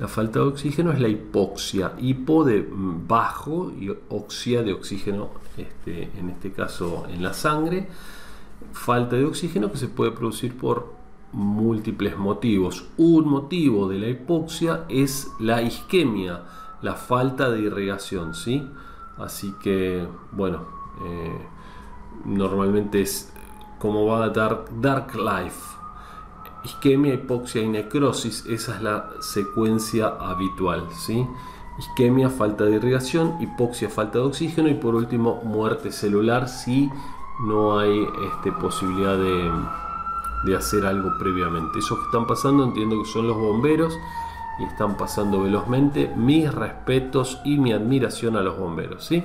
La 0.00 0.08
falta 0.08 0.40
de 0.40 0.46
oxígeno 0.46 0.92
es 0.92 1.00
la 1.00 1.08
hipoxia, 1.08 1.94
hipo 1.98 2.44
de 2.44 2.66
bajo 2.68 3.70
y 3.70 3.90
oxia 4.10 4.62
de 4.62 4.72
oxígeno, 4.72 5.30
este, 5.56 6.10
en 6.18 6.30
este 6.30 6.52
caso 6.52 7.06
en 7.08 7.22
la 7.22 7.32
sangre. 7.32 7.88
Falta 8.72 9.16
de 9.16 9.24
oxígeno 9.24 9.70
que 9.70 9.78
se 9.78 9.88
puede 9.88 10.12
producir 10.12 10.56
por 10.56 10.94
múltiples 11.32 12.16
motivos. 12.16 12.86
Un 12.96 13.28
motivo 13.28 13.88
de 13.88 13.98
la 13.98 14.08
hipoxia 14.08 14.84
es 14.88 15.30
la 15.38 15.62
isquemia, 15.62 16.42
la 16.82 16.94
falta 16.94 17.50
de 17.50 17.60
irrigación, 17.60 18.34
¿sí? 18.34 18.66
Así 19.18 19.54
que, 19.62 20.06
bueno, 20.32 20.64
eh, 21.04 21.38
normalmente 22.24 23.02
es 23.02 23.32
como 23.78 24.06
va 24.06 24.24
a 24.24 24.28
dar 24.30 24.64
Dark 24.80 25.14
Life 25.14 25.76
isquemia, 26.66 27.14
hipoxia 27.14 27.62
y 27.62 27.68
necrosis, 27.68 28.44
esa 28.46 28.76
es 28.76 28.82
la 28.82 29.10
secuencia 29.20 30.08
habitual. 30.20 30.88
¿sí? 30.92 31.26
Isquemia, 31.78 32.30
falta 32.30 32.64
de 32.64 32.76
irrigación, 32.76 33.36
hipoxia, 33.40 33.88
falta 33.90 34.18
de 34.18 34.24
oxígeno 34.24 34.68
y 34.68 34.74
por 34.74 34.94
último 34.94 35.40
muerte 35.44 35.92
celular 35.92 36.48
si 36.48 36.90
no 37.46 37.78
hay 37.78 38.06
este, 38.32 38.52
posibilidad 38.52 39.16
de, 39.16 39.50
de 40.44 40.56
hacer 40.56 40.86
algo 40.86 41.10
previamente. 41.18 41.78
Esos 41.78 41.98
que 41.98 42.04
están 42.06 42.26
pasando 42.26 42.64
entiendo 42.64 43.02
que 43.02 43.08
son 43.08 43.28
los 43.28 43.36
bomberos 43.36 43.92
y 44.58 44.64
están 44.64 44.96
pasando 44.96 45.42
velozmente. 45.42 46.12
Mis 46.16 46.52
respetos 46.52 47.40
y 47.44 47.58
mi 47.58 47.72
admiración 47.72 48.36
a 48.36 48.40
los 48.40 48.58
bomberos. 48.58 49.04
¿sí? 49.04 49.22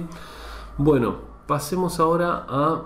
Bueno, 0.78 1.16
pasemos 1.48 2.00
ahora 2.00 2.46
a 2.50 2.82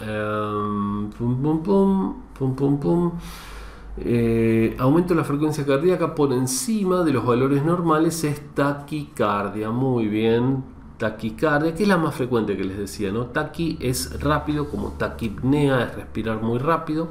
Em, 0.00 1.10
pum, 1.18 1.34
pum, 1.42 1.62
pum, 1.62 2.14
pum, 2.34 2.54
pum, 2.54 2.76
pum. 2.78 3.12
Eh, 4.00 4.76
aumento 4.78 5.14
de 5.14 5.20
la 5.20 5.24
frecuencia 5.24 5.66
cardíaca 5.66 6.14
por 6.14 6.32
encima 6.32 7.02
de 7.02 7.12
los 7.12 7.24
valores 7.24 7.64
normales 7.64 8.22
es 8.24 8.40
taquicardia. 8.54 9.70
Muy 9.70 10.08
bien, 10.08 10.64
taquicardia, 10.98 11.74
que 11.74 11.82
es 11.82 11.88
la 11.88 11.96
más 11.96 12.14
frecuente 12.14 12.56
que 12.56 12.64
les 12.64 12.78
decía, 12.78 13.10
¿no? 13.10 13.26
Taqui 13.26 13.78
es 13.80 14.20
rápido, 14.20 14.68
como 14.68 14.92
taquipnea 14.92 15.84
es 15.84 15.94
respirar 15.94 16.42
muy 16.42 16.58
rápido. 16.58 17.08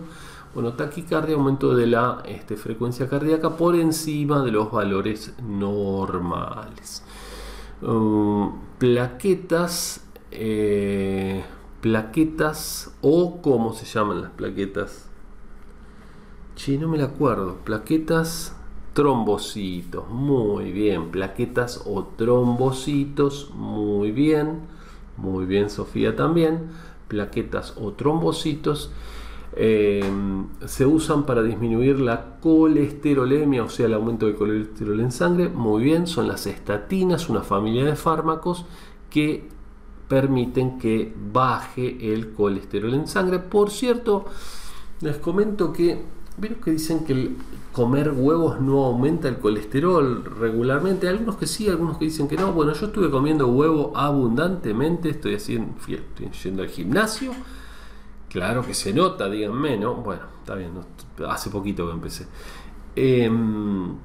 Bueno, 0.54 0.74
taquicardia, 0.74 1.36
aumento 1.36 1.76
de 1.76 1.88
la 1.88 2.24
este, 2.26 2.56
frecuencia 2.56 3.08
cardíaca 3.08 3.58
por 3.58 3.76
encima 3.76 4.42
de 4.42 4.52
los 4.52 4.72
valores 4.72 5.34
normales. 5.44 7.04
Um, 7.82 8.54
plaquetas. 8.78 10.04
Eh, 10.32 11.44
plaquetas 11.82 12.92
o 13.02 13.42
cómo 13.42 13.74
se 13.74 13.86
llaman 13.86 14.22
las 14.22 14.32
plaquetas. 14.32 15.07
Sí, 16.58 16.80
no 16.80 16.88
me 16.88 16.98
la 16.98 17.06
acuerdo. 17.06 17.58
Plaquetas, 17.64 18.56
trombocitos. 18.94 20.10
Muy 20.10 20.72
bien. 20.72 21.12
Plaquetas 21.12 21.84
o 21.86 22.04
trombocitos. 22.18 23.52
Muy 23.54 24.12
bien. 24.12 24.62
Muy 25.18 25.46
bien, 25.46 25.70
Sofía 25.70 26.16
también. 26.16 26.72
Plaquetas 27.08 27.76
o 27.78 27.94
trombocitos. 27.94 28.92
Eh, 29.56 30.04
se 30.66 30.86
usan 30.88 31.28
para 31.28 31.44
disminuir 31.44 32.00
la 32.00 32.40
colesterolemia, 32.40 33.64
o 33.64 33.70
sea, 33.70 33.86
el 33.86 33.94
aumento 33.94 34.26
del 34.26 34.36
colesterol 34.36 35.00
en 35.00 35.12
sangre. 35.12 35.50
Muy 35.50 35.84
bien, 35.84 36.08
son 36.08 36.28
las 36.28 36.48
estatinas, 36.48 37.30
una 37.30 37.44
familia 37.44 37.86
de 37.86 37.96
fármacos 37.96 38.66
que 39.12 39.48
permiten 40.08 40.80
que 40.80 41.14
baje 41.32 42.14
el 42.14 42.34
colesterol 42.34 42.96
en 42.96 43.08
sangre. 43.08 43.40
Por 43.40 43.70
cierto, 43.70 44.26
les 45.02 45.18
comento 45.18 45.72
que 45.72 46.17
Vieron 46.38 46.60
que 46.60 46.72
dicen 46.72 47.04
que 47.04 47.14
el 47.14 47.38
comer 47.72 48.12
huevos 48.12 48.62
no 48.62 48.86
aumenta 48.86 49.28
el 49.28 49.38
colesterol 49.38 50.24
regularmente. 50.24 51.08
Algunos 51.08 51.38
que 51.38 51.48
sí, 51.48 51.68
algunos 51.68 51.98
que 51.98 52.06
dicen 52.06 52.28
que 52.28 52.36
no. 52.36 52.54
Bueno, 52.54 52.74
yo 52.74 52.88
estuve 52.88 53.10
comiendo 53.10 53.48
huevo 53.48 53.92
abundantemente. 53.96 55.10
Estoy 55.10 55.36
haciendo, 55.36 55.74
estoy 55.80 56.30
yendo 56.44 56.62
al 56.62 56.70
gimnasio. 56.70 57.32
Claro 58.30 58.66
que 58.66 58.74
se 58.74 58.94
nota, 58.94 59.30
díganme, 59.30 59.78
¿no? 59.78 59.96
Bueno, 59.96 60.24
está 60.40 60.54
bien, 60.54 60.72
hace 61.28 61.50
poquito 61.50 61.88
que 61.88 61.94
empecé. 61.94 62.28
Em, 62.96 63.96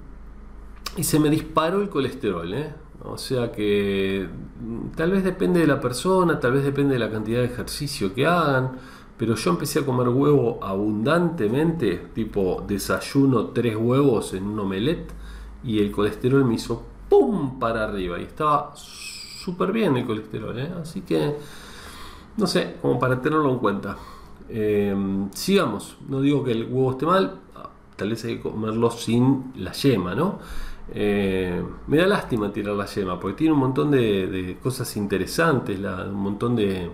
y 0.96 1.04
se 1.04 1.18
me 1.18 1.28
disparó 1.28 1.82
el 1.82 1.88
colesterol, 1.88 2.52
¿eh? 2.54 2.72
O 3.04 3.18
sea 3.18 3.50
que 3.50 4.28
mm, 4.60 4.90
tal 4.96 5.10
vez 5.10 5.24
depende 5.24 5.60
de 5.60 5.66
la 5.66 5.80
persona, 5.80 6.38
tal 6.38 6.52
vez 6.52 6.64
depende 6.64 6.94
de 6.94 7.00
la 7.00 7.10
cantidad 7.10 7.40
de 7.40 7.46
ejercicio 7.46 8.14
que 8.14 8.26
hagan 8.26 8.72
pero 9.22 9.36
yo 9.36 9.50
empecé 9.52 9.78
a 9.78 9.86
comer 9.86 10.08
huevo 10.08 10.58
abundantemente, 10.60 12.08
tipo 12.12 12.64
desayuno 12.66 13.50
tres 13.50 13.76
huevos 13.76 14.34
en 14.34 14.48
un 14.48 14.58
omelette 14.58 15.12
y 15.62 15.78
el 15.78 15.92
colesterol 15.92 16.44
me 16.44 16.54
hizo 16.54 16.82
¡pum! 17.08 17.60
para 17.60 17.84
arriba 17.84 18.18
y 18.18 18.24
estaba 18.24 18.72
súper 18.74 19.70
bien 19.70 19.96
el 19.96 20.06
colesterol, 20.06 20.58
¿eh? 20.58 20.72
así 20.82 21.02
que 21.02 21.36
no 22.36 22.48
sé, 22.48 22.78
como 22.82 22.98
para 22.98 23.22
tenerlo 23.22 23.48
en 23.52 23.58
cuenta. 23.60 23.96
Eh, 24.48 24.92
sigamos, 25.32 25.98
no 26.08 26.20
digo 26.20 26.42
que 26.42 26.50
el 26.50 26.64
huevo 26.64 26.90
esté 26.90 27.06
mal, 27.06 27.36
tal 27.94 28.10
vez 28.10 28.24
hay 28.24 28.38
que 28.38 28.42
comerlo 28.42 28.90
sin 28.90 29.52
la 29.54 29.70
yema, 29.70 30.16
¿no? 30.16 30.40
Eh, 30.92 31.62
me 31.86 31.96
da 31.96 32.08
lástima 32.08 32.52
tirar 32.52 32.74
la 32.74 32.86
yema 32.86 33.20
porque 33.20 33.36
tiene 33.36 33.52
un 33.52 33.60
montón 33.60 33.92
de, 33.92 34.58
cosas 34.60 34.96
interesantes, 34.96 35.78
un 35.78 36.14
montón 36.14 36.56
de 36.56 36.90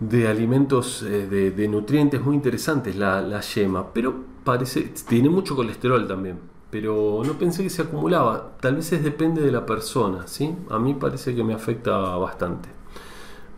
de 0.00 0.28
alimentos, 0.28 1.02
eh, 1.02 1.26
de, 1.26 1.68
nutrientes 1.68 2.22
muy 2.22 2.36
interesantes 2.36 2.96
la, 2.96 3.40
yema, 3.40 3.92
pero 3.92 4.14
parece, 4.44 4.92
tiene 5.08 5.28
mucho 5.28 5.56
colesterol 5.56 6.06
también, 6.06 6.38
pero 6.70 7.22
no 7.24 7.32
pensé 7.34 7.62
que 7.62 7.70
se 7.70 7.82
acumulaba, 7.82 8.56
tal 8.60 8.76
vez 8.76 8.90
depende 9.02 9.42
de 9.42 9.50
la 9.50 9.66
persona, 9.66 10.26
¿sí? 10.26 10.54
A 10.70 10.78
mí 10.78 10.94
parece 10.94 11.34
que 11.34 11.42
me 11.42 11.54
afecta 11.54 11.96
bastante. 12.16 12.68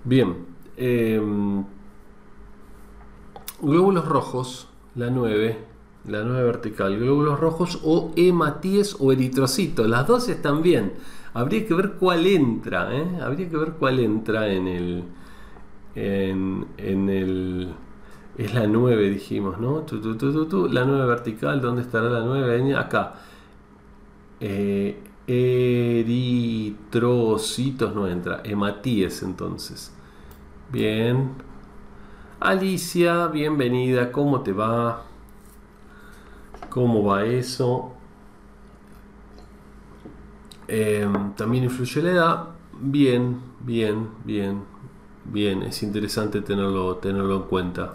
Bien, 0.04 0.46
em, 0.76 1.64
glóbulos 3.60 4.06
rojos, 4.06 4.68
la 4.94 5.10
9, 5.10 5.58
la 6.06 6.22
9 6.24 6.42
vertical, 6.44 6.98
glóbulos 6.98 7.38
rojos 7.38 7.80
o 7.84 8.12
hematíes 8.16 8.96
o 8.98 9.12
eritrocitos, 9.12 9.86
las 9.88 10.06
dos 10.06 10.28
están 10.28 10.62
bien. 10.62 10.94
Habría 11.34 11.66
que 11.66 11.74
ver 11.74 11.92
cuál 11.92 12.26
entra, 12.26 12.96
¿eh? 12.96 13.20
habría 13.22 13.48
que 13.48 13.56
ver 13.56 13.72
cuál 13.72 14.00
entra 14.00 14.48
en 14.48 14.66
el, 14.66 15.04
en, 15.94 16.66
el... 16.78 17.74
Es 18.38 18.54
la 18.54 18.66
9, 18.66 19.10
dijimos, 19.10 19.58
¿no? 19.58 19.84
la 20.70 20.84
9 20.84 21.06
vertical, 21.06 21.60
¿dónde 21.60 21.82
estará 21.82 22.08
la 22.08 22.20
9? 22.20 22.74
Acá. 22.76 23.14
Eh, 24.40 25.02
eritrocitos 26.02 27.94
no 27.94 28.08
entra. 28.08 28.40
Hematíes, 28.44 29.22
entonces. 29.22 29.92
Bien. 30.72 31.32
Alicia, 32.40 33.26
bienvenida. 33.26 34.10
¿Cómo 34.12 34.40
te 34.40 34.52
va? 34.52 35.02
¿Cómo 36.70 37.04
va 37.04 37.24
eso? 37.24 37.92
Em, 40.66 41.34
también 41.34 41.64
influye 41.64 42.00
la 42.02 42.10
edad. 42.10 42.48
Bien, 42.80 43.40
bien, 43.60 44.08
bien. 44.24 44.69
Bien, 45.32 45.62
es 45.62 45.84
interesante 45.84 46.40
tenerlo, 46.42 46.96
tenerlo 46.96 47.36
en 47.36 47.42
cuenta. 47.44 47.94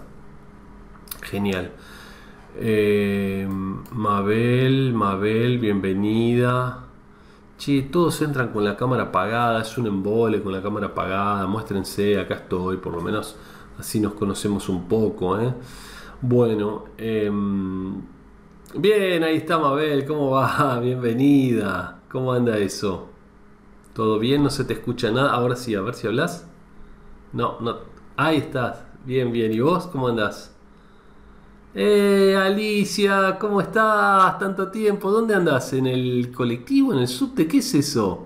Genial. 1.21 1.71
Eh, 2.55 3.45
Mabel, 3.91 4.93
Mabel, 4.93 5.59
bienvenida. 5.59 6.85
Che, 7.57 7.81
todos 7.91 8.21
entran 8.21 8.53
con 8.53 8.63
la 8.63 8.77
cámara 8.77 9.03
apagada, 9.03 9.61
es 9.61 9.77
un 9.77 9.87
embole 9.87 10.41
con 10.41 10.53
la 10.53 10.61
cámara 10.61 10.87
apagada, 10.87 11.45
muéstrense, 11.45 12.17
acá 12.19 12.35
estoy, 12.35 12.77
por 12.77 12.93
lo 12.93 13.01
menos 13.01 13.35
así 13.77 13.99
nos 13.99 14.13
conocemos 14.13 14.69
un 14.69 14.87
poco. 14.87 15.37
¿eh? 15.37 15.53
Bueno, 16.21 16.85
em, 16.97 18.01
bien, 18.75 19.23
ahí 19.25 19.37
está 19.37 19.59
Mabel, 19.59 20.05
¿cómo 20.05 20.31
va? 20.31 20.79
Bienvenida, 20.81 21.99
¿cómo 22.09 22.31
anda 22.31 22.57
eso? 22.57 23.09
¿Todo 23.93 24.19
bien? 24.19 24.41
¿No 24.43 24.49
se 24.49 24.63
te 24.63 24.73
escucha 24.73 25.11
nada? 25.11 25.31
Ahora 25.31 25.57
sí, 25.57 25.75
a 25.75 25.81
ver 25.81 25.95
si 25.95 26.07
hablas. 26.07 26.47
No, 27.35 27.59
no. 27.59 27.75
Ahí 28.15 28.37
estás. 28.37 28.81
Bien, 29.05 29.29
bien. 29.29 29.51
¿Y 29.51 29.59
vos 29.59 29.87
cómo 29.87 30.07
andás? 30.07 30.55
Eh, 31.73 32.33
Alicia, 32.41 33.37
¿cómo 33.37 33.59
estás? 33.59 34.39
Tanto 34.39 34.71
tiempo. 34.71 35.11
¿Dónde 35.11 35.35
andás? 35.35 35.73
¿En 35.73 35.85
el 35.85 36.31
colectivo? 36.33 36.93
¿En 36.93 36.99
el 36.99 37.09
subte? 37.09 37.45
¿Qué 37.45 37.57
es 37.57 37.73
eso? 37.73 38.25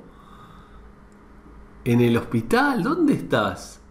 ¿En 1.83 2.01
el 2.01 2.15
hospital? 2.17 2.83
¿Dónde 2.83 3.13
estás? 3.13 3.81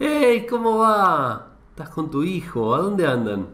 ¡Ey! 0.00 0.46
¿Cómo 0.46 0.78
va? 0.78 1.52
¿Estás 1.70 1.90
con 1.90 2.10
tu 2.10 2.22
hijo? 2.22 2.74
¿A 2.74 2.80
dónde 2.80 3.06
andan? 3.06 3.48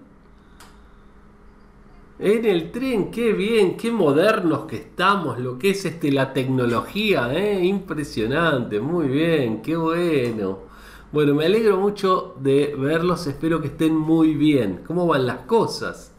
En 2.21 2.45
el 2.45 2.71
tren, 2.71 3.11
qué 3.11 3.33
bien, 3.33 3.77
qué 3.77 3.91
modernos 3.91 4.67
que 4.67 4.77
estamos, 4.77 5.41
lo 5.41 5.59
que 5.59 5.71
es 5.71 5.85
este 5.85 6.13
la 6.13 6.33
tecnología, 6.33 7.35
¿eh? 7.35 7.65
impresionante, 7.65 8.79
muy 8.79 9.09
bien, 9.09 9.61
qué 9.61 9.75
bueno. 9.77 10.72
Bueno, 11.13 11.35
me 11.35 11.45
alegro 11.45 11.77
mucho 11.77 12.37
de 12.41 12.75
verlos, 12.75 13.27
espero 13.27 13.61
que 13.61 13.67
estén 13.67 13.95
muy 13.95 14.35
bien. 14.35 14.81
¿Cómo 14.87 15.07
van 15.07 15.27
las 15.27 15.41
cosas? 15.41 16.11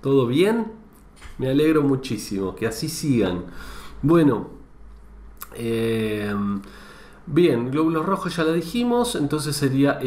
¿Todo 0.00 0.26
bien? 0.26 0.72
Me 1.36 1.50
alegro 1.50 1.82
muchísimo, 1.82 2.54
que 2.54 2.66
así 2.66 2.88
sigan. 2.88 3.44
Bueno, 4.00 4.48
eh, 5.54 6.34
bien, 7.26 7.70
glóbulos 7.70 8.06
rojos 8.06 8.34
ya 8.34 8.44
la 8.44 8.54
dijimos, 8.54 9.14
entonces 9.14 9.56
sería 9.56 10.00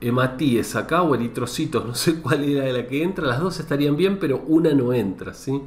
hematíes 0.00 0.74
acá 0.74 1.02
o 1.02 1.14
eritrocitos, 1.14 1.84
no 1.86 1.94
sé 1.94 2.14
cuál 2.22 2.44
era 2.44 2.64
la 2.72 2.86
que 2.86 3.02
entra, 3.02 3.26
las 3.26 3.40
dos 3.40 3.60
estarían 3.60 3.94
bien, 3.94 4.18
pero 4.18 4.42
una 4.46 4.72
no 4.72 4.94
entra, 4.94 5.34
¿sí? 5.34 5.60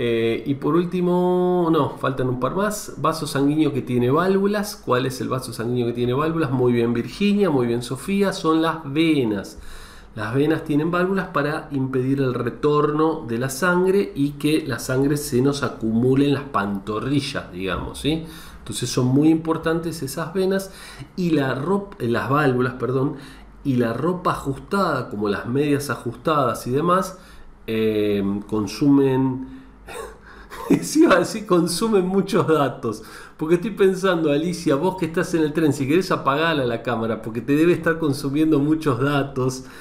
Eh, 0.00 0.44
y 0.46 0.54
por 0.54 0.76
último, 0.76 1.68
no, 1.72 1.98
faltan 1.98 2.28
un 2.28 2.38
par 2.38 2.54
más. 2.54 2.94
Vaso 2.98 3.26
sanguíneo 3.26 3.72
que 3.72 3.82
tiene 3.82 4.10
válvulas. 4.10 4.76
¿Cuál 4.76 5.06
es 5.06 5.20
el 5.20 5.28
vaso 5.28 5.52
sanguíneo 5.52 5.86
que 5.86 5.92
tiene 5.92 6.14
válvulas? 6.14 6.52
Muy 6.52 6.72
bien 6.72 6.94
Virginia, 6.94 7.50
muy 7.50 7.66
bien 7.66 7.82
Sofía. 7.82 8.32
Son 8.32 8.62
las 8.62 8.78
venas. 8.84 9.58
Las 10.14 10.34
venas 10.34 10.64
tienen 10.64 10.90
válvulas 10.90 11.28
para 11.28 11.68
impedir 11.72 12.20
el 12.20 12.34
retorno 12.34 13.24
de 13.28 13.38
la 13.38 13.50
sangre 13.50 14.12
y 14.14 14.30
que 14.30 14.64
la 14.66 14.78
sangre 14.78 15.16
se 15.16 15.42
nos 15.42 15.62
acumule 15.62 16.26
en 16.26 16.34
las 16.34 16.44
pantorrillas, 16.44 17.52
digamos. 17.52 18.00
¿sí? 18.00 18.24
Entonces 18.58 18.90
son 18.90 19.06
muy 19.06 19.28
importantes 19.28 20.02
esas 20.02 20.32
venas 20.32 20.72
y 21.16 21.30
la 21.30 21.54
ropa, 21.54 21.96
eh, 22.00 22.08
las 22.08 22.28
válvulas, 22.30 22.74
perdón, 22.74 23.16
y 23.64 23.76
la 23.76 23.92
ropa 23.92 24.32
ajustada, 24.32 25.08
como 25.08 25.28
las 25.28 25.46
medias 25.46 25.90
ajustadas 25.90 26.66
y 26.66 26.70
demás, 26.70 27.18
eh, 27.66 28.22
consumen 28.48 29.57
sí, 30.82 31.04
así 31.06 31.42
consumen 31.42 32.06
muchos 32.06 32.46
datos. 32.46 33.02
Porque 33.36 33.54
estoy 33.54 33.70
pensando, 33.70 34.30
Alicia, 34.30 34.74
vos 34.74 34.96
que 34.98 35.06
estás 35.06 35.32
en 35.34 35.42
el 35.42 35.52
tren, 35.52 35.72
si 35.72 35.86
querés 35.86 36.10
apagarla 36.10 36.64
la 36.64 36.82
cámara, 36.82 37.22
porque 37.22 37.40
te 37.40 37.54
debe 37.54 37.72
estar 37.72 37.98
consumiendo 37.98 38.58
muchos 38.58 39.00
datos. 39.00 39.64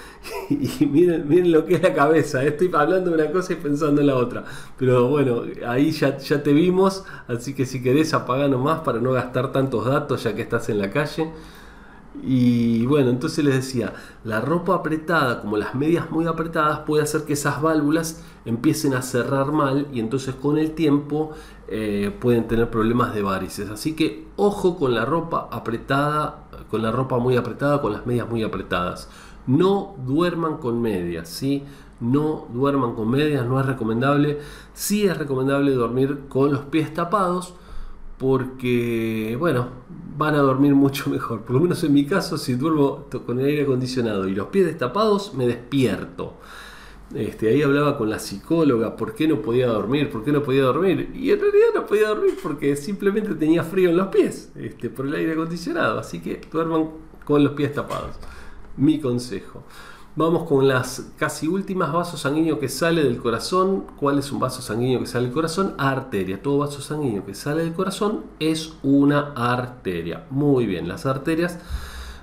Y 0.50 0.86
miren, 0.88 1.28
miren 1.28 1.52
lo 1.52 1.65
que 1.65 1.76
es 1.76 1.82
la 1.82 1.93
cabeza, 1.93 2.43
¿eh? 2.43 2.50
estoy 2.50 2.69
hablando 2.73 3.12
de 3.12 3.23
una 3.23 3.32
cosa 3.32 3.54
y 3.54 3.56
pensando 3.58 4.02
en 4.02 4.08
la 4.08 4.15
otra. 4.15 4.43
Pero 4.78 5.08
bueno, 5.08 5.43
ahí 5.65 5.91
ya, 5.91 6.17
ya 6.17 6.43
te 6.43 6.54
vimos, 6.54 7.06
así 7.28 7.54
que 7.54 7.65
si 7.65 7.82
querés 7.82 8.13
apagar 8.13 8.50
nomás 8.50 8.82
para 8.82 9.00
no 9.00 9.12
gastar 9.13 9.52
tantos 9.52 9.86
datos 9.86 10.23
ya 10.23 10.36
que 10.36 10.41
estás 10.41 10.69
en 10.69 10.80
la 10.80 10.89
calle. 10.91 11.32
Y 12.23 12.86
bueno, 12.86 13.10
entonces 13.10 13.43
les 13.43 13.56
decía, 13.56 13.93
la 14.23 14.41
ropa 14.41 14.75
apretada, 14.75 15.41
como 15.41 15.58
las 15.58 15.75
medias 15.75 16.12
muy 16.12 16.25
apretadas, 16.25 16.80
puede 16.80 17.03
hacer 17.03 17.23
que 17.23 17.34
esas 17.34 17.62
válvulas 17.62 18.23
empiecen 18.45 18.93
a 18.93 19.01
cerrar 19.01 19.51
mal 19.51 19.88
y 19.93 19.99
entonces 19.99 20.36
con 20.36 20.58
el 20.58 20.71
tiempo 20.71 21.32
eh, 21.67 22.15
pueden 22.19 22.47
tener 22.47 22.69
problemas 22.69 23.13
de 23.13 23.21
varices. 23.21 23.69
Así 23.69 23.95
que 23.95 24.27
ojo 24.36 24.77
con 24.77 24.93
la 24.93 25.06
ropa 25.06 25.47
apretada, 25.51 26.47
con 26.69 26.82
la 26.82 26.91
ropa 26.91 27.17
muy 27.17 27.36
apretada, 27.36 27.82
con 27.82 27.93
las 27.93 28.06
medias 28.06 28.30
muy 28.30 28.43
apretadas. 28.43 29.10
No 29.45 29.95
duerman 30.06 30.58
con 30.58 30.82
medias, 30.82 31.30
¿sí? 31.30 31.63
no 31.99 32.47
duerman 32.53 32.93
con 32.93 33.10
medias, 33.10 33.45
no 33.45 33.60
es 33.60 33.65
recomendable. 33.65 34.39
Sí 34.73 35.06
es 35.06 35.17
recomendable 35.17 35.71
dormir 35.71 36.25
con 36.30 36.51
los 36.51 36.62
pies 36.62 36.93
tapados 36.93 37.53
porque, 38.17 39.36
bueno, 39.39 39.69
van 40.17 40.36
a 40.36 40.39
dormir 40.39 40.73
mucho 40.75 41.10
mejor. 41.12 41.41
Por 41.41 41.56
lo 41.56 41.62
menos 41.62 41.84
en 41.84 41.93
mi 41.93 42.06
caso, 42.06 42.38
si 42.38 42.56
duermo 42.56 43.06
con 43.25 43.39
el 43.39 43.45
aire 43.45 43.63
acondicionado 43.63 44.27
y 44.27 44.36
los 44.36 44.47
pies 44.47 44.65
destapados, 44.65 45.34
me 45.34 45.47
despierto. 45.47 46.34
Este, 47.15 47.47
ahí 47.49 47.62
hablaba 47.62 47.97
con 47.97 48.10
la 48.10 48.19
psicóloga, 48.19 48.97
¿por 48.97 49.15
qué 49.15 49.30
no 49.30 49.41
podía 49.41 49.67
dormir? 49.67 50.10
¿Por 50.10 50.25
qué 50.25 50.32
no 50.34 50.43
podía 50.43 50.63
dormir? 50.63 51.12
Y 51.15 51.32
en 51.32 51.39
realidad 51.39 51.67
no 51.73 51.86
podía 51.86 52.10
dormir 52.10 52.38
porque 52.43 52.75
simplemente 52.75 53.34
tenía 53.36 53.63
frío 53.63 53.91
en 53.91 53.97
los 53.97 54.08
pies, 54.08 54.51
este, 54.56 54.89
por 54.89 55.08
el 55.08 55.13
aire 55.13 55.34
acondicionado. 55.34 55.99
Así 55.99 56.19
que 56.19 56.41
duerman 56.51 56.89
con 57.23 57.43
los 57.43 57.53
pies 57.53 57.73
tapados. 57.73 58.17
Mi 58.75 58.99
consejo. 58.99 59.63
Vamos 60.17 60.49
con 60.49 60.67
las 60.67 61.12
casi 61.15 61.47
últimas 61.47 61.93
vasos 61.93 62.21
sanguíneos 62.21 62.58
que 62.58 62.69
sale 62.69 63.03
del 63.03 63.19
corazón. 63.19 63.84
¿Cuál 63.97 64.17
es 64.17 64.32
un 64.32 64.39
vaso 64.39 64.63
sanguíneo 64.63 64.99
que 64.99 65.06
sale 65.06 65.25
del 65.25 65.34
corazón? 65.34 65.75
Arteria. 65.77 66.41
Todo 66.41 66.58
vaso 66.58 66.82
sanguíneo 66.82 67.23
que 67.23 67.36
sale 67.36 67.62
del 67.62 67.73
corazón 67.73 68.23
es 68.39 68.73
una 68.82 69.34
arteria. 69.36 70.25
Muy 70.32 70.65
bien, 70.65 70.88
las 70.88 71.06
arterias 71.06 71.60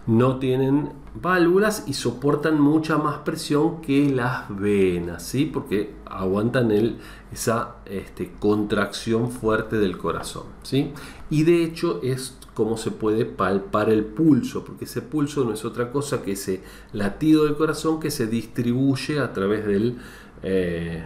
no 0.08 0.40
tienen 0.40 0.90
válvulas 1.14 1.84
y 1.86 1.92
soportan 1.92 2.60
mucha 2.60 2.98
más 2.98 3.18
presión 3.18 3.80
que 3.80 4.10
las 4.10 4.46
venas, 4.48 5.22
¿sí? 5.22 5.44
Porque 5.46 5.94
aguantan 6.04 6.72
el, 6.72 6.98
esa 7.32 7.76
este, 7.86 8.32
contracción 8.40 9.30
fuerte 9.30 9.76
del 9.76 9.98
corazón, 9.98 10.46
¿sí? 10.64 10.92
Y 11.30 11.44
de 11.44 11.62
hecho 11.62 12.00
es 12.02 12.36
cómo 12.54 12.76
se 12.76 12.90
puede 12.90 13.24
palpar 13.24 13.90
el 13.90 14.04
pulso, 14.04 14.64
porque 14.64 14.84
ese 14.84 15.02
pulso 15.02 15.44
no 15.44 15.52
es 15.52 15.64
otra 15.64 15.90
cosa 15.90 16.22
que 16.22 16.32
ese 16.32 16.62
latido 16.92 17.44
del 17.44 17.56
corazón 17.56 18.00
que 18.00 18.10
se 18.10 18.26
distribuye 18.26 19.18
a 19.18 19.32
través 19.32 19.66
del 19.66 19.98
eh, 20.42 21.04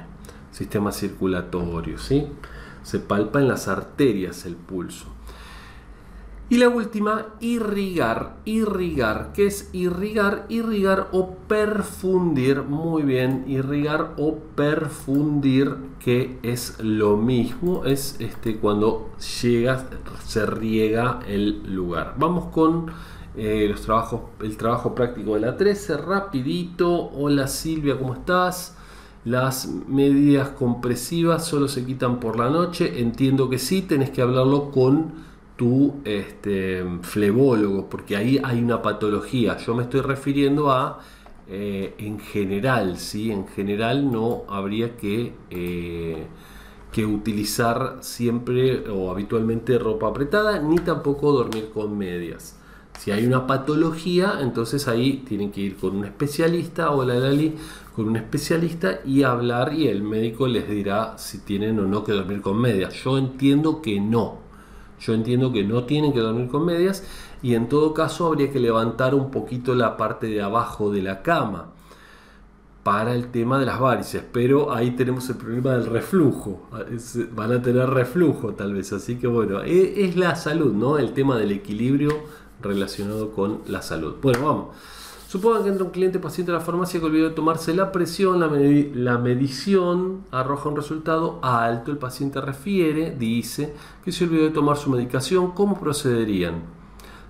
sistema 0.52 0.92
circulatorio. 0.92 1.98
¿sí? 1.98 2.26
Se 2.82 2.98
palpa 2.98 3.40
en 3.40 3.48
las 3.48 3.68
arterias 3.68 4.44
el 4.46 4.56
pulso. 4.56 5.06
Y 6.50 6.56
la 6.56 6.70
última, 6.70 7.26
irrigar. 7.40 8.37
Irrigar. 8.46 9.32
¿Qué 9.34 9.46
es 9.46 9.68
irrigar? 9.74 10.46
Irrigar 10.48 11.08
o 11.12 11.34
perfundir. 11.46 12.62
Muy 12.62 13.02
bien, 13.02 13.44
irrigar 13.46 14.14
o 14.16 14.38
perfundir, 14.56 15.76
que 15.98 16.38
es 16.42 16.78
lo 16.80 17.18
mismo. 17.18 17.84
Es 17.84 18.16
este, 18.18 18.56
cuando 18.56 19.11
llega, 19.42 19.90
se 20.24 20.46
riega 20.46 21.20
el 21.28 21.74
lugar. 21.74 22.14
Vamos 22.16 22.46
con 22.46 22.92
eh, 23.37 23.66
los 23.68 23.82
trabajos, 23.82 24.22
el 24.40 24.56
trabajo 24.56 24.94
práctico 24.94 25.34
de 25.34 25.40
la 25.40 25.56
13. 25.58 25.98
Rapidito. 25.98 27.11
Hola 27.11 27.46
Silvia, 27.46 27.98
¿cómo 27.98 28.14
estás? 28.14 28.74
Las 29.26 29.68
medidas 29.87 30.48
compresivas 30.50 31.44
solo 31.44 31.68
se 31.68 31.84
quitan 31.84 32.20
por 32.20 32.38
la 32.38 32.48
noche. 32.48 33.02
Entiendo 33.02 33.50
que 33.50 33.58
sí, 33.58 33.82
tenés 33.82 34.08
que 34.08 34.22
hablarlo 34.22 34.70
con 34.70 35.27
tu 35.59 35.97
este, 36.05 36.85
flebólogo, 37.03 37.90
porque 37.90 38.16
ahí 38.16 38.40
hay 38.44 38.62
una 38.62 38.81
patología. 38.81 39.57
Yo 39.59 39.75
me 39.75 39.83
estoy 39.83 40.03
refiriendo 40.03 40.71
a 40.71 41.01
eh, 41.49 41.94
en 41.99 42.21
general, 42.21 42.97
¿sí? 42.97 43.33
En 43.33 43.49
general 43.49 44.12
no 44.12 44.44
habría 44.49 44.97
que, 44.97 45.33
eh, 45.51 46.27
que 46.92 47.05
utilizar 47.05 47.97
siempre 48.03 48.88
o 48.88 49.11
habitualmente 49.11 49.79
ropa 49.79 50.07
apretada, 50.09 50.61
ni 50.61 50.77
tampoco 50.79 51.33
dormir 51.33 51.71
con 51.75 51.99
medias. 51.99 52.57
Si 52.97 53.11
hay 53.11 53.27
una 53.27 53.49
patología, 53.49 54.38
entonces 54.40 54.87
ahí 54.87 55.25
tienen 55.27 55.51
que 55.51 55.62
ir 55.62 55.77
con 55.77 55.97
un 55.97 56.05
especialista 56.05 56.92
o 56.92 57.05
la 57.05 57.14
Lali 57.14 57.57
con 57.97 58.09
un 58.09 58.16
especialista 58.16 59.01
y 59.05 59.25
hablar 59.25 59.75
y 59.75 59.88
el 59.88 60.05
médico 60.05 60.47
les 60.47 60.68
dirá 60.68 61.18
si 61.18 61.38
tienen 61.38 61.81
o 61.81 61.87
no 61.87 62.05
que 62.05 62.12
dormir 62.12 62.42
con 62.42 62.61
medias. 62.61 62.94
Yo 63.03 63.18
entiendo 63.18 63.83
que 63.83 63.99
no, 63.99 64.47
yo 65.00 65.14
entiendo 65.14 65.52
que 65.52 65.64
no 65.64 65.84
tienen 65.84 66.12
que 66.12 66.20
dormir 66.20 66.48
con 66.48 66.64
medias 66.64 67.04
y 67.42 67.54
en 67.54 67.68
todo 67.68 67.94
caso 67.94 68.26
habría 68.26 68.50
que 68.50 68.61
levantar 68.61 69.14
un 69.14 69.30
poquito 69.30 69.74
la 69.74 69.96
parte 69.96 70.26
de 70.26 70.42
abajo 70.42 70.90
de 70.90 71.02
la 71.02 71.22
cama 71.22 71.72
para 72.82 73.14
el 73.14 73.30
tema 73.30 73.58
de 73.58 73.66
las 73.66 73.78
varices, 73.78 74.22
pero 74.32 74.72
ahí 74.72 74.92
tenemos 74.92 75.28
el 75.28 75.37
problema 75.37 75.72
del 75.72 75.87
reflujo, 75.87 76.68
van 77.34 77.52
a 77.52 77.61
tener 77.61 77.90
reflujo 77.90 78.54
tal 78.54 78.72
vez, 78.72 78.92
así 78.92 79.16
que 79.16 79.26
bueno, 79.26 79.62
e, 79.62 80.04
es 80.06 80.16
la 80.16 80.34
salud, 80.37 80.72
¿no? 80.72 80.96
El 80.96 81.12
tema 81.12 81.37
del 81.37 81.52
equilibrio 81.52 82.11
relacionado 82.62 83.32
con 83.32 83.61
la 83.66 83.82
salud. 83.82 84.14
Bueno, 84.22 84.44
vamos. 84.44 84.66
Supongan 85.28 85.62
que 85.62 85.68
entra 85.68 85.84
un 85.84 85.90
cliente 85.90 86.18
paciente 86.18 86.52
a 86.52 86.54
la 86.54 86.62
farmacia 86.62 86.98
que 86.98 87.04
olvidó 87.04 87.34
tomarse 87.34 87.74
la 87.74 87.92
presión, 87.92 88.40
la, 88.40 89.18
medición 89.18 90.24
arroja 90.30 90.70
un 90.70 90.76
resultado 90.76 91.38
alto. 91.42 91.90
El 91.90 91.98
paciente 91.98 92.40
refiere, 92.40 93.10
dice, 93.10 93.74
que 94.02 94.10
se 94.10 94.24
olvidó 94.24 94.44
de 94.44 94.52
tomar 94.52 94.78
su 94.78 94.88
medicación. 94.88 95.50
¿Cómo 95.50 95.78
procederían? 95.78 96.62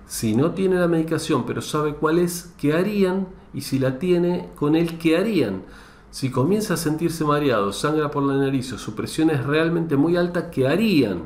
Si 0.07 0.33
no 0.33 0.51
tiene 0.51 0.77
la 0.77 0.87
medicación 0.87 1.45
pero 1.45 1.61
sabe 1.61 1.93
cuál 1.93 2.19
es, 2.19 2.53
¿qué 2.57 2.71
harían? 2.71 3.27
Y 3.53 3.59
si 3.59 3.79
la 3.79 3.99
tiene 3.99 4.47
con 4.55 4.77
él, 4.77 4.97
¿qué 4.97 5.17
harían? 5.17 5.63
Si 6.09 6.31
comienza 6.31 6.75
a 6.75 6.77
sentirse 6.77 7.25
mareado, 7.25 7.73
sangra 7.73 8.09
por 8.09 8.23
la 8.23 8.37
nariz 8.37 8.71
o 8.71 8.77
su 8.77 8.95
presión 8.95 9.29
es 9.29 9.45
realmente 9.45 9.97
muy 9.97 10.15
alta, 10.15 10.49
¿qué 10.49 10.69
harían? 10.69 11.23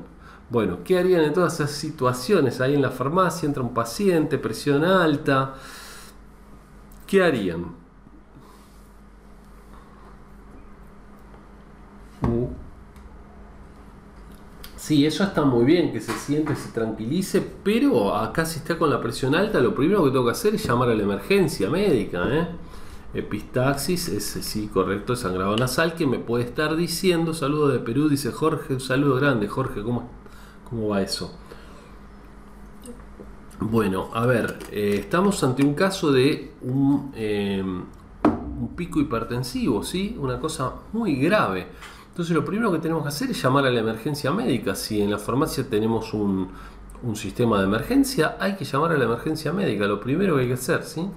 Bueno, 0.50 0.80
¿qué 0.84 0.98
harían 0.98 1.22
en 1.22 1.34
todas 1.34 1.54
esas 1.54 1.70
situaciones? 1.70 2.62
Ahí 2.62 2.74
en 2.74 2.82
la 2.82 2.90
farmacia 2.90 3.46
entra 3.46 3.62
un 3.62 3.76
paciente, 3.76 4.40
presión 4.40 4.84
alta 4.84 5.54
¿qué 7.14 7.24
harían? 7.24 7.66
Uh. 12.24 12.48
Sí, 14.76 15.06
eso 15.06 15.24
está 15.24 15.44
muy 15.44 15.64
bien, 15.64 15.94
que 15.94 16.02
se 16.02 16.12
siente, 16.14 16.56
se 16.56 16.72
tranquilice, 16.72 17.40
pero 17.64 18.16
acá 18.16 18.46
si 18.46 18.58
está 18.58 18.80
con 18.80 18.90
la 18.90 19.00
presión 19.00 19.36
alta, 19.36 19.60
lo 19.60 19.76
primero 19.76 20.04
que 20.04 20.10
tengo 20.10 20.26
que 20.26 20.32
hacer 20.32 20.56
es 20.56 20.66
llamar 20.66 20.90
a 20.90 20.96
la 20.96 21.04
emergencia 21.04 21.70
médica. 21.70 22.24
¿eh? 22.32 22.48
Epistaxis, 23.14 24.08
es 24.10 24.24
sí, 24.24 24.68
correcto, 24.74 25.16
sangrado 25.16 25.56
nasal, 25.56 25.94
que 25.94 26.08
me 26.08 26.18
puede 26.18 26.46
estar 26.46 26.76
diciendo, 26.76 27.36
saludo 27.36 27.68
de 27.68 27.78
Perú, 27.78 28.10
dice 28.10 28.32
Jorge, 28.32 28.74
un 28.74 28.80
saludo 28.80 29.18
grande, 29.18 29.48
Jorge, 29.48 29.84
¿cómo, 29.84 30.10
cómo 30.68 30.88
va 30.88 31.04
eso? 31.04 31.32
Bueno, 33.70 34.10
a 34.14 34.26
ver, 34.26 34.60
eh, 34.72 34.98
estamos 35.00 35.42
ante 35.42 35.64
un 35.64 35.74
caso 35.74 36.12
de 36.12 36.52
un, 36.64 37.14
em, 37.16 37.84
un, 38.26 38.68
pico 38.76 39.00
hipertensivo, 39.00 39.84
¿sí? 39.84 40.18
Una 40.20 40.38
cosa 40.38 40.74
muy 40.92 41.16
grave. 41.16 41.68
Entonces 42.10 42.36
lo 42.36 42.44
primero 42.44 42.72
que 42.74 42.80
tenemos 42.80 43.04
que 43.04 43.10
hacer 43.10 43.32
es 43.32 43.42
llamar 43.42 43.66
a 43.66 43.72
la 43.72 43.80
emergencia 43.80 44.32
médica. 44.32 44.76
Si 44.76 45.02
en 45.02 45.10
la 45.10 45.18
farmacia 45.18 45.68
tenemos 45.70 46.14
un, 46.14 46.50
un 47.04 47.16
sistema 47.16 47.58
de 47.60 47.64
emergencia, 47.66 48.36
hay 48.38 48.56
que 48.56 48.66
llamar 48.66 48.92
a 48.92 48.98
la 48.98 49.06
emergencia 49.06 49.54
médica, 49.54 49.88
lo 49.88 50.00
primero 50.02 50.36
que 50.36 50.42
hay 50.42 50.48
que 50.48 50.54
hacer, 50.56 50.84
¿sí? 50.84 51.08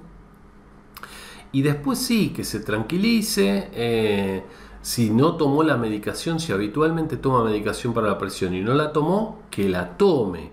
Y 1.51 1.61
después 1.63 1.99
sí, 1.99 2.29
que 2.29 2.45
se 2.45 2.61
tranquilice. 2.61 3.69
Eh, 3.73 4.43
si 4.81 5.09
no 5.09 5.35
tomó 5.35 5.63
la 5.63 5.75
medicación, 5.75 6.39
si 6.39 6.53
habitualmente 6.53 7.17
toma 7.17 7.43
medicación 7.43 7.93
para 7.93 8.07
la 8.07 8.17
presión 8.17 8.53
y 8.55 8.61
no 8.61 8.73
la 8.73 8.93
tomó, 8.93 9.41
que 9.51 9.67
la 9.67 9.97
tome. 9.97 10.51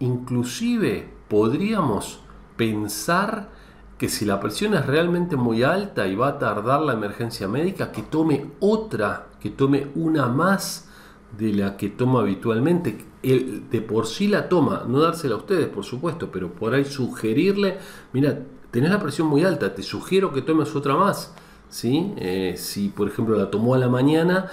Inclusive 0.00 1.14
podríamos 1.34 2.20
pensar 2.56 3.48
que 3.98 4.08
si 4.08 4.24
la 4.24 4.38
presión 4.38 4.74
es 4.74 4.86
realmente 4.86 5.34
muy 5.34 5.64
alta 5.64 6.06
y 6.06 6.14
va 6.14 6.28
a 6.28 6.38
tardar 6.38 6.80
la 6.82 6.92
emergencia 6.92 7.48
médica, 7.48 7.90
que 7.90 8.02
tome 8.02 8.52
otra, 8.60 9.26
que 9.40 9.50
tome 9.50 9.88
una 9.96 10.28
más 10.28 10.88
de 11.36 11.52
la 11.52 11.76
que 11.76 11.88
toma 11.88 12.20
habitualmente. 12.20 13.04
El, 13.24 13.68
de 13.68 13.80
por 13.80 14.06
sí 14.06 14.28
la 14.28 14.48
toma, 14.48 14.84
no 14.86 15.00
dársela 15.00 15.34
a 15.34 15.38
ustedes, 15.38 15.66
por 15.66 15.82
supuesto, 15.82 16.30
pero 16.30 16.52
por 16.52 16.72
ahí 16.72 16.84
sugerirle, 16.84 17.78
mira, 18.12 18.38
tenés 18.70 18.92
la 18.92 19.00
presión 19.00 19.26
muy 19.26 19.42
alta, 19.42 19.74
te 19.74 19.82
sugiero 19.82 20.32
que 20.32 20.40
tomes 20.40 20.76
otra 20.76 20.94
más. 20.94 21.34
¿sí? 21.68 22.14
Eh, 22.18 22.54
si 22.56 22.90
por 22.90 23.08
ejemplo 23.08 23.36
la 23.36 23.50
tomó 23.50 23.74
a 23.74 23.78
la 23.78 23.88
mañana, 23.88 24.52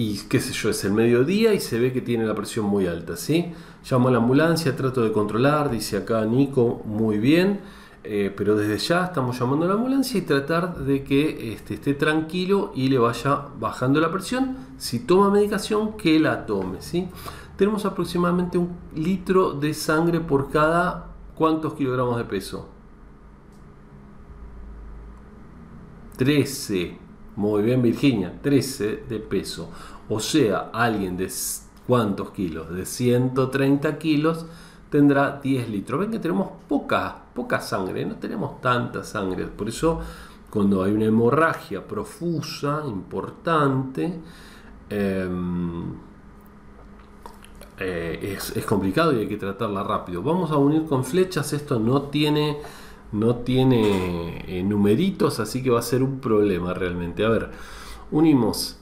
y 0.00 0.16
qué 0.30 0.40
sé 0.40 0.54
yo, 0.54 0.70
es 0.70 0.82
el 0.84 0.94
mediodía 0.94 1.52
y 1.52 1.60
se 1.60 1.78
ve 1.78 1.92
que 1.92 2.00
tiene 2.00 2.24
la 2.24 2.34
presión 2.34 2.64
muy 2.64 2.86
alta, 2.86 3.18
¿sí? 3.18 3.52
Llamo 3.84 4.08
a 4.08 4.12
la 4.12 4.16
ambulancia, 4.16 4.74
trato 4.74 5.02
de 5.02 5.12
controlar, 5.12 5.70
dice 5.70 5.98
acá 5.98 6.24
Nico, 6.24 6.80
muy 6.86 7.18
bien, 7.18 7.60
eh, 8.02 8.32
pero 8.34 8.56
desde 8.56 8.78
ya 8.78 9.04
estamos 9.04 9.38
llamando 9.38 9.66
a 9.66 9.68
la 9.68 9.74
ambulancia 9.74 10.16
y 10.16 10.22
tratar 10.22 10.74
de 10.74 11.04
que 11.04 11.52
este, 11.52 11.74
esté 11.74 11.92
tranquilo 11.92 12.72
y 12.74 12.88
le 12.88 12.96
vaya 12.96 13.48
bajando 13.58 14.00
la 14.00 14.10
presión. 14.10 14.56
Si 14.78 15.00
toma 15.00 15.28
medicación, 15.28 15.98
que 15.98 16.18
la 16.18 16.46
tome, 16.46 16.80
¿sí? 16.80 17.06
Tenemos 17.58 17.84
aproximadamente 17.84 18.56
un 18.56 18.70
litro 18.96 19.52
de 19.52 19.74
sangre 19.74 20.20
por 20.20 20.48
cada 20.50 21.08
cuántos 21.34 21.74
kilogramos 21.74 22.16
de 22.16 22.24
peso. 22.24 22.70
13 26.16 26.99
muy 27.36 27.62
bien, 27.62 27.82
Virginia, 27.82 28.32
13 28.40 29.04
de 29.08 29.18
peso. 29.18 29.70
O 30.08 30.20
sea, 30.20 30.70
alguien 30.72 31.16
de 31.16 31.30
cuántos 31.86 32.30
kilos? 32.30 32.70
De 32.70 32.84
130 32.84 33.98
kilos 33.98 34.46
tendrá 34.90 35.40
10 35.42 35.68
litros. 35.68 36.00
Ven 36.00 36.10
que 36.10 36.18
tenemos 36.18 36.48
poca, 36.68 37.24
poca 37.34 37.60
sangre, 37.60 38.04
no 38.04 38.16
tenemos 38.16 38.60
tanta 38.60 39.04
sangre. 39.04 39.46
Por 39.46 39.68
eso 39.68 40.00
cuando 40.50 40.82
hay 40.82 40.92
una 40.92 41.04
hemorragia 41.06 41.86
profusa, 41.86 42.82
importante, 42.86 44.20
em, 44.90 45.94
eh, 47.78 48.36
es, 48.54 48.66
complicado 48.66 49.12
y 49.12 49.20
hay 49.20 49.28
que 49.28 49.36
tratarla 49.36 49.82
rápido. 49.82 50.22
Vamos 50.22 50.50
a 50.50 50.56
unir 50.56 50.84
con 50.84 51.04
flechas, 51.04 51.52
esto 51.52 51.78
no 51.78 52.02
tiene, 52.02 52.58
no 53.12 53.36
tiene 53.36 54.44
eh, 54.46 54.62
numeritos, 54.62 55.40
así 55.40 55.62
que 55.62 55.70
va 55.70 55.80
a 55.80 55.82
ser 55.82 56.02
un 56.02 56.20
problema 56.20 56.74
realmente. 56.74 57.24
A 57.24 57.28
ver, 57.28 57.50
unimos 58.10 58.78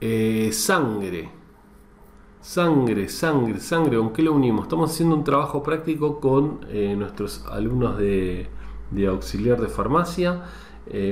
eh, 0.00 0.50
sangre, 0.52 1.30
sangre, 2.40 3.08
sangre, 3.08 3.60
sangre, 3.60 3.96
¿con 3.98 4.12
qué 4.12 4.22
lo 4.22 4.32
unimos? 4.32 4.64
Estamos 4.64 4.90
haciendo 4.90 5.16
un 5.16 5.24
trabajo 5.24 5.62
práctico 5.62 6.20
con 6.20 6.60
nuestros 6.98 7.44
alumnos 7.46 7.98
de, 7.98 8.48
de 8.90 9.06
auxiliar 9.06 9.60
de 9.60 9.68
farmacia. 9.68 10.44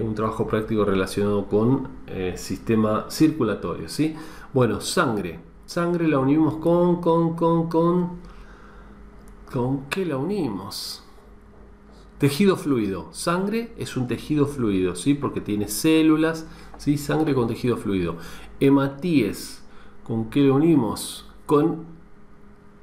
un 0.02 0.14
trabajo 0.14 0.46
práctico 0.46 0.84
relacionado 0.84 1.46
con 1.46 1.88
sistema 2.34 3.06
circulatorio. 3.08 3.88
¿sí? 3.88 4.16
Bueno, 4.52 4.80
sangre. 4.80 5.38
Sangre 5.66 6.08
la 6.08 6.18
unimos 6.18 6.56
con, 6.56 7.00
con, 7.00 7.36
con, 7.36 7.68
con... 7.68 8.10
¿Con 9.52 9.86
qué 9.86 10.04
la 10.04 10.16
unimos? 10.16 10.99
Tejido 12.20 12.56
fluido. 12.56 13.08
Sangre 13.12 13.72
es 13.78 13.96
un 13.96 14.06
tejido 14.06 14.46
fluido, 14.46 14.94
¿sí? 14.94 15.14
Porque 15.14 15.40
tiene 15.40 15.66
células, 15.68 16.46
¿sí? 16.76 16.98
Sangre 16.98 17.34
con 17.34 17.48
tejido 17.48 17.78
fluido. 17.78 18.16
Hematíes. 18.60 19.64
¿Con 20.04 20.30
qué 20.30 20.42
la 20.42 20.52
unimos? 20.52 21.26
Con 21.46 21.86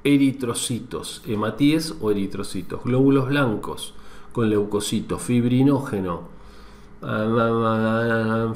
eritrocitos. 0.02 1.22
Hematíes 1.24 1.94
o 2.00 2.10
eritrocitos. 2.10 2.82
Glóbulos 2.82 3.28
blancos 3.28 3.94
con 4.32 4.50
leucocitos. 4.50 5.22
Fibrinógeno 5.22 6.36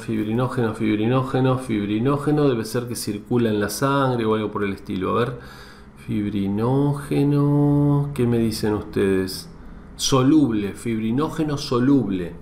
Fibrinógeno, 0.01 0.75
fibrinógeno, 0.75 1.59
fibrinógeno 1.59 2.49
debe 2.49 2.64
ser 2.64 2.88
que 2.88 2.97
circula 2.97 3.51
en 3.51 3.61
la 3.61 3.71
sangre 3.71 4.25
o 4.25 4.35
algo 4.35 4.51
por 4.51 4.64
el 4.64 4.73
estilo. 4.73 5.16
A 5.16 5.21
ver, 5.21 5.38
fibrinógeno, 6.07 8.11
¿qué 8.14 8.27
me 8.27 8.38
dicen 8.38 8.75
ustedes? 8.75 9.52
Soluble, 10.03 10.73
fibrinógeno 10.73 11.57
soluble. 11.57 12.33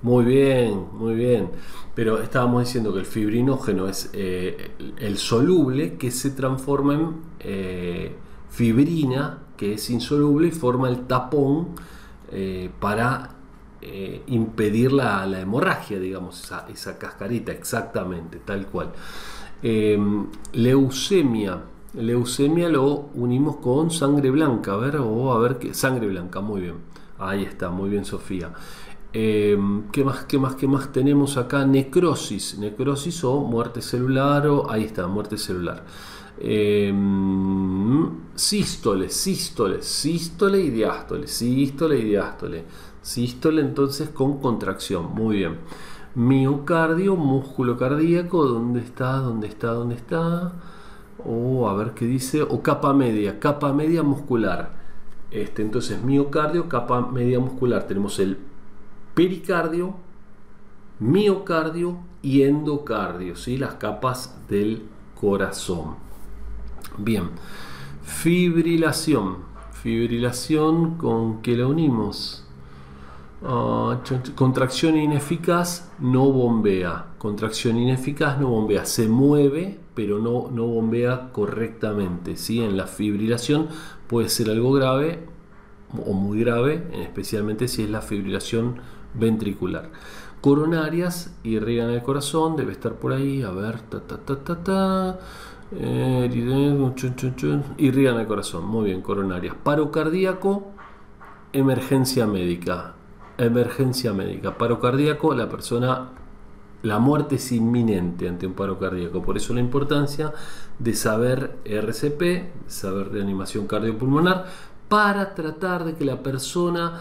Muy 0.00 0.24
bien, 0.24 0.86
muy 0.94 1.14
bien. 1.14 1.50
Pero 1.94 2.18
estábamos 2.22 2.64
diciendo 2.64 2.94
que 2.94 3.00
el 3.00 3.04
fibrinógeno 3.04 3.88
es 3.88 4.08
eh, 4.14 4.70
el 4.98 5.18
soluble 5.18 5.98
que 5.98 6.10
se 6.12 6.30
transforma 6.30 6.94
en 6.94 7.16
eh, 7.40 8.16
fibrina, 8.48 9.40
que 9.58 9.74
es 9.74 9.90
insoluble 9.90 10.48
y 10.48 10.50
forma 10.50 10.88
el 10.88 11.00
tapón 11.06 11.74
eh, 12.32 12.70
para 12.80 13.34
impedir 14.26 14.90
la, 14.92 15.26
hemorragia, 15.38 15.98
digamos, 16.00 16.50
esa, 16.72 16.98
cascarita, 16.98 17.52
exactamente, 17.52 18.38
tal 18.38 18.66
cual. 18.66 18.92
Em, 19.62 20.26
leucemia. 20.54 21.60
Leucemia 21.92 22.70
lo 22.70 23.10
unimos 23.14 23.56
con 23.56 23.90
sangre 23.90 24.30
blanca, 24.30 24.72
a 24.72 24.76
ver, 24.78 24.96
o 24.96 25.32
a 25.32 25.38
ver 25.38 25.58
qué. 25.58 25.74
Sangre 25.74 26.06
blanca, 26.06 26.40
muy 26.40 26.62
bien. 26.62 26.76
Ahí 27.20 27.44
está, 27.44 27.68
muy 27.70 27.90
bien, 27.90 28.04
Sofía. 28.04 28.52
Em, 29.12 29.90
¿Qué 29.90 30.04
más, 30.04 30.24
qué 30.24 30.38
más, 30.38 30.54
qué 30.54 30.66
más 30.66 30.90
tenemos 30.92 31.36
acá? 31.36 31.66
Necrosis. 31.66 32.58
Necrosis 32.58 33.22
o 33.24 33.40
muerte 33.42 33.82
celular, 33.82 34.46
o 34.46 34.70
ahí 34.70 34.84
está, 34.84 35.06
muerte 35.06 35.36
celular. 35.36 35.84
Eh, 36.38 36.92
sístole, 38.34 39.10
sístole, 39.10 39.82
sístole 39.82 40.60
y 40.60 40.70
diástole, 40.70 41.26
sístole 41.26 41.98
y 41.98 42.04
diástole. 42.04 42.64
Sístole 43.02 43.60
entonces 43.60 44.08
con 44.10 44.40
contracción, 44.40 45.12
muy 45.14 45.36
bien. 45.38 45.58
Miocardio, 46.14 47.16
músculo 47.16 47.76
cardíaco, 47.76 48.46
¿dónde 48.46 48.80
está? 48.80 49.12
¿Dónde 49.18 49.48
está? 49.48 49.72
¿Dónde 49.72 49.94
está? 49.96 50.52
O 51.24 51.68
a 51.68 51.74
ver 51.74 51.92
qué 51.92 52.06
dice, 52.06 52.42
o 52.42 52.62
capa 52.62 52.94
media, 52.94 53.38
capa 53.38 53.72
media 53.72 54.02
muscular. 54.02 54.79
Este, 55.30 55.62
entonces, 55.62 56.02
miocardio, 56.02 56.68
capa 56.68 57.00
media 57.00 57.38
muscular. 57.38 57.84
Tenemos 57.86 58.18
el 58.18 58.38
pericardio, 59.14 59.94
miocardio 60.98 61.98
y 62.22 62.42
endocardio, 62.42 63.36
¿sí? 63.36 63.56
las 63.56 63.74
capas 63.74 64.38
del 64.48 64.82
corazón. 65.20 65.96
Bien, 66.98 67.30
fibrilación. 68.02 69.48
Fibrilación, 69.82 70.96
¿con 70.98 71.40
qué 71.40 71.56
la 71.56 71.66
unimos? 71.66 72.44
Ah, 73.42 73.98
contracción 74.34 74.96
ineficaz 74.98 75.90
no 75.98 76.30
bombea. 76.30 77.06
Contracción 77.20 77.76
ineficaz 77.76 78.40
no 78.40 78.48
bombea. 78.48 78.86
Se 78.86 79.06
mueve, 79.06 79.78
pero 79.94 80.18
no, 80.20 80.50
no 80.50 80.66
bombea 80.66 81.28
correctamente. 81.32 82.38
¿sí? 82.38 82.62
En 82.62 82.78
la 82.78 82.86
fibrilación 82.86 83.68
puede 84.06 84.30
ser 84.30 84.48
algo 84.48 84.72
grave 84.72 85.18
o 86.06 86.14
muy 86.14 86.40
grave, 86.40 86.82
especialmente 86.94 87.68
si 87.68 87.82
es 87.82 87.90
la 87.90 88.00
fibrilación 88.00 88.76
ventricular. 89.12 89.90
Coronarias 90.40 91.36
irrigan 91.42 91.90
el 91.90 92.02
corazón, 92.02 92.56
debe 92.56 92.72
estar 92.72 92.94
por 92.94 93.12
ahí. 93.12 93.42
A 93.42 93.50
ver, 93.50 93.82
ta 93.82 94.00
ta 94.00 94.16
ta 94.16 94.36
ta 94.36 94.64
ta. 94.64 95.18
Eh, 95.72 96.26
irrigan 97.76 98.18
el 98.18 98.26
corazón, 98.26 98.64
muy 98.64 98.86
bien, 98.86 99.02
coronarias. 99.02 99.54
Paro 99.62 99.90
cardíaco, 99.90 100.70
emergencia 101.52 102.26
médica 102.26 102.94
emergencia 103.40 104.12
médica. 104.12 104.56
Paro 104.58 104.80
cardíaco, 104.80 105.34
la 105.34 105.48
persona, 105.48 106.10
la 106.82 106.98
muerte 106.98 107.36
es 107.36 107.52
inminente 107.52 108.28
ante 108.28 108.46
un 108.46 108.54
paro 108.54 108.78
cardíaco. 108.78 109.22
Por 109.22 109.36
eso 109.36 109.52
la 109.54 109.60
importancia 109.60 110.32
de 110.78 110.94
saber 110.94 111.58
RCP, 111.64 112.68
saber 112.68 113.12
reanimación 113.12 113.66
cardiopulmonar, 113.66 114.46
para 114.88 115.34
tratar 115.34 115.84
de 115.84 115.94
que 115.94 116.04
la 116.04 116.22
persona, 116.22 117.00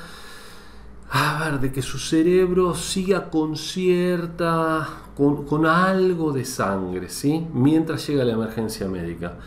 a 1.09 1.43
ver, 1.43 1.59
de 1.59 1.71
que 1.71 1.81
su 1.81 1.97
cerebro 1.97 2.75
siga 2.75 3.29
con 3.29 3.55
cierta, 3.55 4.87
con, 5.15 5.65
algo 5.65 6.31
de 6.31 6.45
sangre, 6.45 7.09
¿sí? 7.09 7.47
Mientras 7.53 8.05
llega 8.07 8.23
la 8.23 8.33
emergencia 8.33 8.87
médica 8.87 9.37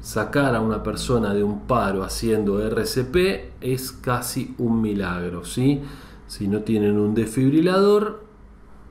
sacar 0.00 0.54
a 0.54 0.60
una 0.60 0.82
persona 0.82 1.32
de 1.32 1.42
un 1.42 1.60
paro 1.60 2.04
haciendo 2.04 2.60
RCP 2.60 3.54
es 3.62 3.90
casi 3.90 4.54
un 4.58 4.82
milagro, 4.82 5.44
¿sí? 5.44 5.80
Si 6.26 6.48
no 6.48 6.60
tienen 6.60 6.98
un 6.98 7.14
desfibrilador, 7.14 8.22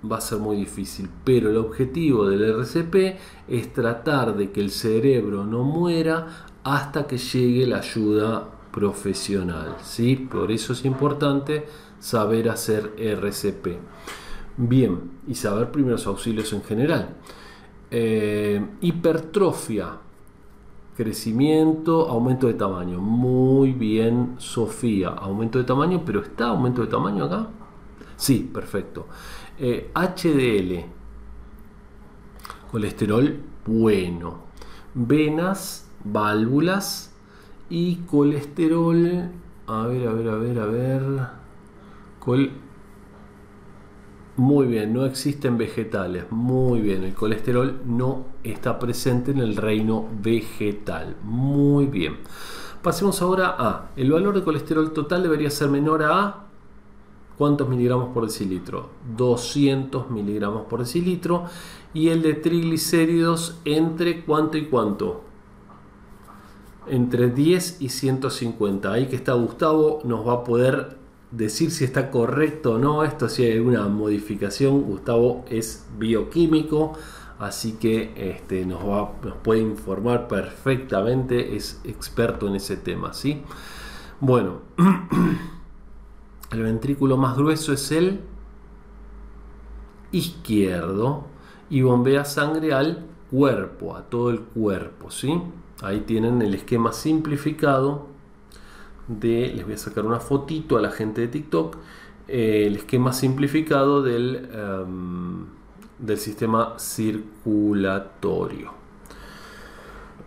va 0.09 0.17
a 0.17 0.21
ser 0.21 0.39
muy 0.39 0.57
difícil. 0.57 1.09
Pero 1.23 1.49
el 1.49 1.57
objetivo 1.57 2.27
del 2.27 2.43
RCP 2.43 3.17
es 3.47 3.73
tratar 3.73 4.35
de 4.35 4.51
que 4.51 4.61
el 4.61 4.71
cerebro 4.71 5.45
no 5.45 5.63
muera 5.63 6.45
hasta 6.63 7.07
que 7.07 7.17
llegue 7.17 7.67
la 7.67 7.77
ayuda 7.77 8.49
profesional. 8.71 9.77
¿sí? 9.83 10.15
Por 10.15 10.51
eso 10.51 10.73
es 10.73 10.85
importante 10.85 11.65
saber 11.99 12.49
hacer 12.49 12.93
RCP. 12.97 13.77
Bien, 14.55 15.11
y 15.27 15.35
saber 15.35 15.71
primeros 15.71 16.05
auxilios 16.05 16.53
en 16.53 16.63
general. 16.63 17.15
Eh, 17.89 18.63
hipertrofia 18.81 19.99
Crecimiento, 20.95 22.07
aumento 22.07 22.45
de 22.45 22.53
tamaño. 22.53 22.99
Muy 22.99 23.71
bien, 23.71 24.35
Sofía. 24.37 25.09
Aumento 25.09 25.57
de 25.57 25.63
tamaño, 25.63 26.03
pero 26.05 26.21
¿está 26.21 26.49
aumento 26.49 26.81
de 26.81 26.87
tamaño 26.87 27.25
acá? 27.25 27.47
Sí, 28.15 28.47
perfecto. 28.53 29.07
HDL. 29.59 30.71
Eh, 30.71 30.85
Colesterol 32.71 33.39
bueno. 33.65 34.39
Venas, 34.93 35.89
válvulas 36.03 37.13
y 37.69 37.95
colesterol. 37.97 39.29
A 39.67 39.87
ver, 39.87 40.07
a 40.07 40.13
ver, 40.13 40.29
a 40.29 40.35
ver, 40.35 40.59
a 40.59 40.65
ver. 40.65 41.03
Col 42.19 42.51
muy 44.35 44.65
bien, 44.65 44.93
no 44.93 45.05
existen 45.05 45.59
vegetales. 45.59 46.25
Muy 46.31 46.81
bien, 46.81 47.03
el 47.03 47.13
colesterol 47.13 47.81
no 47.85 48.25
está 48.43 48.79
presente 48.79 49.29
en 49.29 49.37
el 49.37 49.55
reino 49.55 50.07
vegetal. 50.23 51.17
Muy 51.23 51.85
bien. 51.85 52.17
Pasemos 52.81 53.21
ahora 53.21 53.55
a, 53.57 53.91
el 53.95 54.11
valor 54.11 54.33
de 54.33 54.43
colesterol 54.43 54.91
total 54.91 55.21
debería 55.21 55.51
ser 55.51 55.69
menor 55.69 56.01
a 56.01 56.42
¿cuántos 57.43 57.67
miligramos 57.67 58.13
por 58.13 58.25
decilitro? 58.25 58.87
200 59.17 60.09
miligramos 60.09 60.61
por 60.67 60.79
decilitro. 60.79 61.43
Y 61.93 62.07
el 62.07 62.21
de 62.21 62.35
triglicéridos 62.35 63.59
entre 63.65 64.23
cuánto 64.23 64.57
y 64.57 64.67
cuánto? 64.67 65.25
Entre 66.87 67.31
10 67.31 67.81
y 67.81 67.89
150. 67.89 68.93
Ahí 68.93 69.07
que 69.07 69.17
está 69.17 69.33
Gustavo 69.33 69.99
nos 70.05 70.25
va 70.25 70.35
a 70.35 70.43
poder 70.45 70.97
decir 71.31 71.71
si 71.71 71.83
está 71.83 72.11
correcto 72.11 72.75
o 72.75 72.77
no, 72.77 73.03
esto 73.03 73.27
si 73.27 73.43
hay 73.43 73.57
alguna 73.57 73.89
modificación, 73.89 74.83
Gustavo 74.83 75.43
es 75.49 75.85
bioquímico, 75.97 76.93
así 77.39 77.73
que 77.73 78.13
este, 78.15 78.65
nos, 78.65 78.85
va, 78.85 79.15
nos 79.21 79.35
puede 79.43 79.59
informar 79.59 80.29
perfectamente, 80.29 81.57
es 81.57 81.81
experto 81.83 82.47
en 82.47 82.55
ese 82.55 82.77
tema, 82.77 83.13
¿sí? 83.13 83.41
Bueno, 84.21 84.61
el 86.53 86.63
ventrículo 86.63 87.17
más 87.17 87.35
grueso 87.35 87.73
es 87.73 87.91
el 87.91 88.21
izquierdo 90.11 91.25
y 91.69 91.81
bombea 91.81 92.23
sangre 92.23 92.73
al 92.73 93.05
cuerpo, 93.31 93.95
a 93.95 94.03
todo 94.03 94.29
el 94.29 94.41
cuerpo, 94.41 95.09
¿sí? 95.09 95.41
Ahí 95.81 96.01
tienen 96.01 96.41
el 96.41 96.53
esquema 96.53 96.93
simplificado 96.93 98.07
de, 99.07 99.51
les 99.55 99.65
voy 99.65 99.73
a 99.73 99.77
sacar 99.77 100.05
una 100.05 100.19
fotito 100.19 100.77
a 100.77 100.81
la 100.81 100.91
gente 100.91 101.21
de 101.21 101.27
TikTok, 101.27 101.77
eh, 102.27 102.65
el 102.67 102.75
esquema 102.75 103.11
simplificado 103.11 104.03
del, 104.03 104.49
em, 104.53 105.45
del 105.97 106.17
sistema 106.19 106.75
circulatorio. 106.77 108.71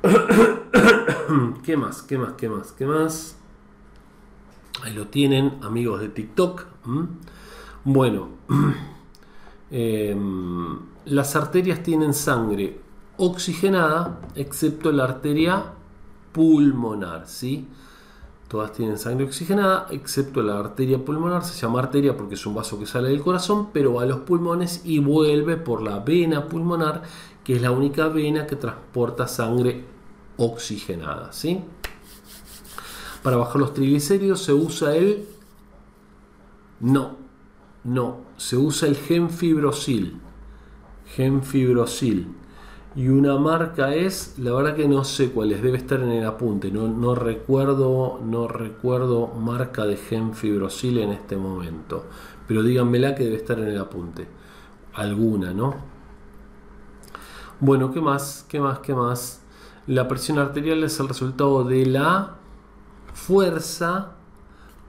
¿Qué 1.63 1.77
más? 1.77 2.03
¿Qué 2.03 2.19
más? 2.19 2.33
¿Qué 2.33 2.49
más? 2.49 2.73
¿Qué 2.73 2.87
más? 2.87 3.39
Ahí 4.83 4.93
lo 4.95 5.07
tienen, 5.09 5.59
amigos 5.63 6.01
de 6.01 6.09
TikTok. 6.09 6.67
Bueno, 7.85 8.29
em, 9.71 10.79
las 11.07 11.37
arterias 11.37 11.83
tienen 11.83 12.15
sangre 12.15 12.81
oxigenada, 13.17 14.21
excepto 14.35 14.93
la 14.93 15.05
arteria 15.05 15.73
pulmonar, 16.33 17.27
¿sí? 17.27 17.69
Todas 18.49 18.73
tienen 18.73 18.99
sangre 18.99 19.25
oxigenada, 19.25 19.89
excepto 19.91 20.43
la 20.43 20.59
arteria 20.59 21.05
pulmonar, 21.05 21.45
se 21.45 21.61
llama 21.61 21.81
arteria 21.81 22.17
porque 22.17 22.35
es 22.35 22.47
un 22.47 22.55
vaso 22.55 22.79
que 22.79 22.87
sale 22.87 23.09
del 23.09 23.23
corazón, 23.23 23.71
pero 23.73 23.95
va 23.95 24.03
a 24.03 24.07
los 24.07 24.21
pulmones 24.21 24.83
y 24.85 25.01
vuelve 25.01 25.57
por 25.57 25.83
la 25.83 25.99
vena 25.99 26.47
pulmonar, 26.47 27.03
que 27.43 27.57
es 27.57 27.63
la 27.63 27.73
única 27.73 28.09
vena 28.09 28.47
que 28.47 28.57
transporta 28.57 29.27
sangre 29.27 29.85
oxigenada, 30.37 31.33
¿sí? 31.33 31.61
Para 33.27 33.39
bajar 33.39 33.57
los 33.57 33.75
triglicéridos 33.75 34.41
se 34.41 34.53
usa 34.53 34.95
el 34.95 35.27
no, 36.79 37.17
no, 37.83 38.19
se 38.37 38.57
usa 38.57 38.87
el 38.87 38.95
genfibrosil. 38.95 40.21
Genfibrosil 41.07 42.29
y 42.95 43.09
una 43.09 43.37
marca 43.37 43.93
es, 43.93 44.39
la 44.39 44.53
verdad 44.53 44.77
que 44.77 44.87
no 44.87 45.03
sé 45.03 45.33
cuál 45.33 45.51
es, 45.51 45.61
debe 45.61 45.77
estar 45.77 45.99
en 46.03 46.13
el 46.13 46.25
apunte, 46.25 46.71
no, 46.71 46.87
no 46.87 47.17
recuerdo, 47.17 48.21
no 48.25 48.47
recuerdo 48.47 49.27
marca 49.27 49.87
de 49.87 49.97
genfibrosil 49.97 50.99
en 50.99 51.11
este 51.11 51.37
momento, 51.37 52.05
pero 52.47 52.63
díganmela 52.63 53.17
que 53.17 53.25
debe 53.25 53.39
estar 53.39 53.59
en 53.59 53.67
el 53.67 53.79
apunte, 53.81 54.29
alguna, 54.95 55.53
¿no? 55.53 55.75
Bueno, 57.59 57.91
¿qué 57.91 58.01
más? 58.01 58.47
¿Qué 58.49 58.61
más? 58.61 58.79
¿Qué 58.79 58.95
más? 58.95 59.41
La 59.89 60.07
presión 60.07 60.39
arterial 60.39 60.85
es 60.85 61.01
el 61.01 61.09
resultado 61.09 61.65
de 61.65 61.87
la 61.87 62.36
fuerza 63.17 64.13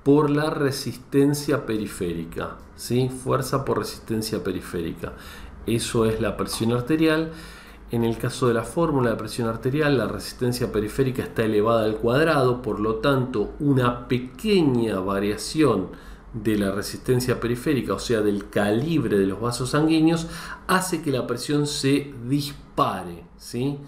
por 0.03 0.29
la 0.29 0.51
resistencia 0.51 1.65
periférica, 1.65 2.57
¿sí? 2.75 3.09
Fuerza 3.09 3.65
por 3.65 3.79
resistencia 3.79 4.43
periférica. 4.43 5.13
Eso 5.65 6.05
es 6.05 6.21
la 6.21 6.37
presión 6.37 6.71
arterial 6.73 7.31
en 7.89 8.03
el 8.03 8.17
caso 8.17 8.49
de 8.49 8.53
la 8.53 8.63
fórmula 8.63 9.11
de 9.11 9.15
presión 9.15 9.47
arterial, 9.47 9.97
la 9.97 10.07
resistencia 10.07 10.73
periférica 10.73 11.23
está 11.23 11.43
elevada 11.43 11.85
al 11.85 11.95
cuadrado, 11.95 12.61
por 12.61 12.81
lo 12.81 12.95
tanto, 12.95 13.53
una 13.61 14.09
pequeña 14.09 14.99
variación 14.99 15.87
de 16.33 16.57
la 16.57 16.71
resistencia 16.71 17.39
periférica, 17.39 17.93
o 17.93 17.99
sea, 17.99 18.19
del 18.19 18.49
calibre 18.49 19.17
de 19.17 19.25
los 19.25 19.39
vasos 19.39 19.69
sanguíneos, 19.69 20.27
hace 20.67 21.01
que 21.01 21.11
la 21.11 21.25
presión 21.25 21.65
se 21.65 22.13
dispare, 22.27 23.23
¿sí? 23.37 23.79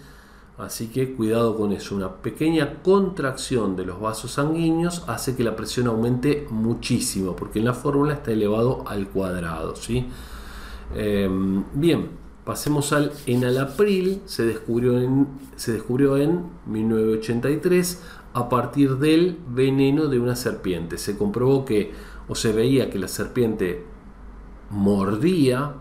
Así 0.60 0.88
que 0.88 1.14
cuidado 1.14 1.56
con 1.56 1.72
eso. 1.72 1.96
Una 1.96 2.18
pequeña 2.18 2.84
contracción 2.84 3.76
de 3.76 3.86
los 3.86 4.00
vasos 4.00 4.32
sanguíneos 4.32 5.04
hace 5.08 5.36
que 5.36 5.44
la 5.44 5.56
presión 5.56 5.88
aumente 5.88 6.48
muchísimo, 6.50 7.36
porque 7.36 7.60
en 7.60 7.66
la 7.66 7.74
fórmula 7.74 8.14
está 8.14 8.32
elevado 8.32 8.84
al 8.88 9.08
cuadrado, 9.08 9.76
¿sí? 9.76 10.08
Em, 10.96 11.64
bien, 11.74 12.10
Pasemos 12.50 12.94
al 12.94 13.12
enalapril, 13.28 14.24
se 14.26 14.44
descubrió 14.44 15.00
en, 15.00 15.28
se 15.56 15.72
descubrió 15.72 16.18
en 16.18 16.46
1983 16.66 18.02
a 18.34 18.50
partir 18.50 18.98
del 18.98 19.38
veneno 19.50 20.08
de 20.08 20.20
una 20.20 20.36
serpiente. 20.36 20.98
Se 20.98 21.16
comprobó 21.16 21.64
que, 21.64 21.92
o 22.28 22.34
se 22.34 22.52
veía 22.52 22.90
que 22.90 22.98
la 22.98 23.08
serpiente 23.08 23.86
mordía 24.72 25.74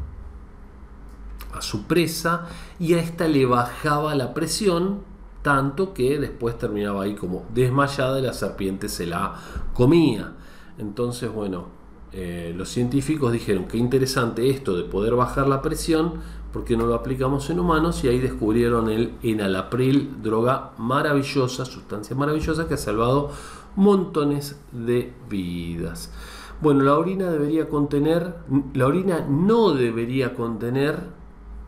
a 1.55 1.63
su 1.63 1.85
presa 1.85 2.49
y 2.79 2.95
a 2.95 3.01
esta 3.01 3.27
le 3.29 3.47
bajaba 3.47 4.15
la 4.15 4.35
presión 4.35 5.01
tanto 5.43 5.95
que 5.95 6.19
después 6.19 6.59
terminaba 6.59 7.05
ahí 7.05 7.15
como 7.15 7.47
desmayada 7.55 8.19
y 8.19 8.23
la 8.23 8.33
serpiente 8.33 8.89
se 8.89 9.07
la 9.07 9.35
comía. 9.73 10.35
Entonces, 10.79 11.33
bueno, 11.33 11.67
eh, 12.13 12.53
los 12.57 12.69
científicos 12.69 13.33
dijeron 13.33 13.67
que 13.67 13.79
interesante 13.79 14.51
esto 14.51 14.77
de 14.77 14.85
poder 14.85 15.15
bajar 15.15 15.49
la 15.49 15.63
presión 15.63 16.15
porque 16.53 16.77
no 16.77 16.87
lo 16.87 16.95
aplicamos 16.95 17.51
en 17.51 17.61
humanos 17.61 18.03
y 18.05 18.09
ahí 18.09 18.19
descubrieron 18.19 18.89
el 18.89 19.15
enalapril, 19.23 20.23
droga 20.23 20.73
maravillosa, 20.79 21.65
sustancia 21.65 22.17
maravillosa 22.17 22.67
que 22.67 22.75
ha 22.75 22.79
salvado 22.79 23.31
montones 23.77 24.59
de 24.73 25.13
vidas. 25.29 26.13
Bueno, 26.61 26.83
la 26.83 26.99
orina 26.99 27.31
debería 27.31 27.69
contener, 27.69 28.35
la 28.75 28.87
orina 28.87 29.25
no 29.29 29.73
debería 29.73 30.35
contener 30.35 31.19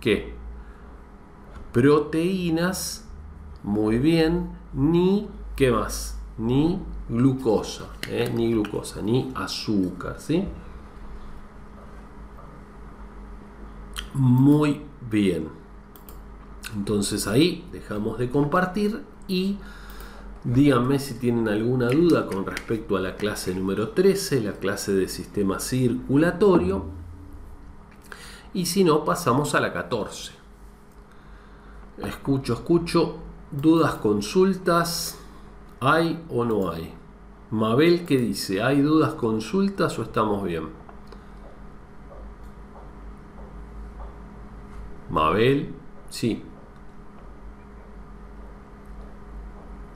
¿qué? 0.01 0.40
Proteínas, 1.73 3.05
muy 3.63 3.99
bien, 3.99 4.51
ni 4.73 5.29
¿qué 5.55 5.71
más? 5.71 6.19
Ni 6.39 6.81
glucosa, 7.09 7.91
¿eh? 8.09 8.33
ni 8.35 8.51
glucosa, 8.51 9.03
ni 9.03 9.31
azúcar, 9.35 10.17
¿sí? 10.19 10.45
Muy 14.15 14.81
bien. 15.11 15.49
Entonces 16.75 17.27
ahí 17.27 17.65
dejamos 17.73 18.19
de 18.19 18.31
compartir 18.31 19.05
y 19.29 19.59
díganme 20.45 20.99
si 20.99 21.15
tienen 21.15 21.49
alguna 21.49 21.89
duda 21.89 22.27
con 22.27 22.47
respecto 22.47 22.97
a 22.97 23.01
la 23.01 23.17
clase 23.17 23.55
número 23.55 23.91
13, 23.91 24.41
la 24.41 24.53
clase 24.55 24.93
de 24.93 25.09
sistema 25.09 25.61
circulatorio. 25.61 26.85
Y 28.55 28.67
si 28.67 28.83
no, 28.83 29.05
pasamos 29.05 29.55
a 29.55 29.61
la 29.61 29.73
14. 29.73 30.40
Escucho, 32.03 32.55
escucho. 32.55 33.17
Dudas, 33.51 33.95
consultas. 33.97 35.19
¿Hay 35.81 36.25
o 36.29 36.45
no 36.45 36.71
hay? 36.71 36.95
Mabel, 37.51 38.05
¿qué 38.07 38.17
dice? 38.17 38.63
¿Hay 38.63 38.81
dudas, 38.81 39.15
consultas 39.15 39.99
o 39.99 40.03
estamos 40.03 40.45
bien? 40.45 40.69
Mabel, 45.11 45.75
sí. 46.09 46.45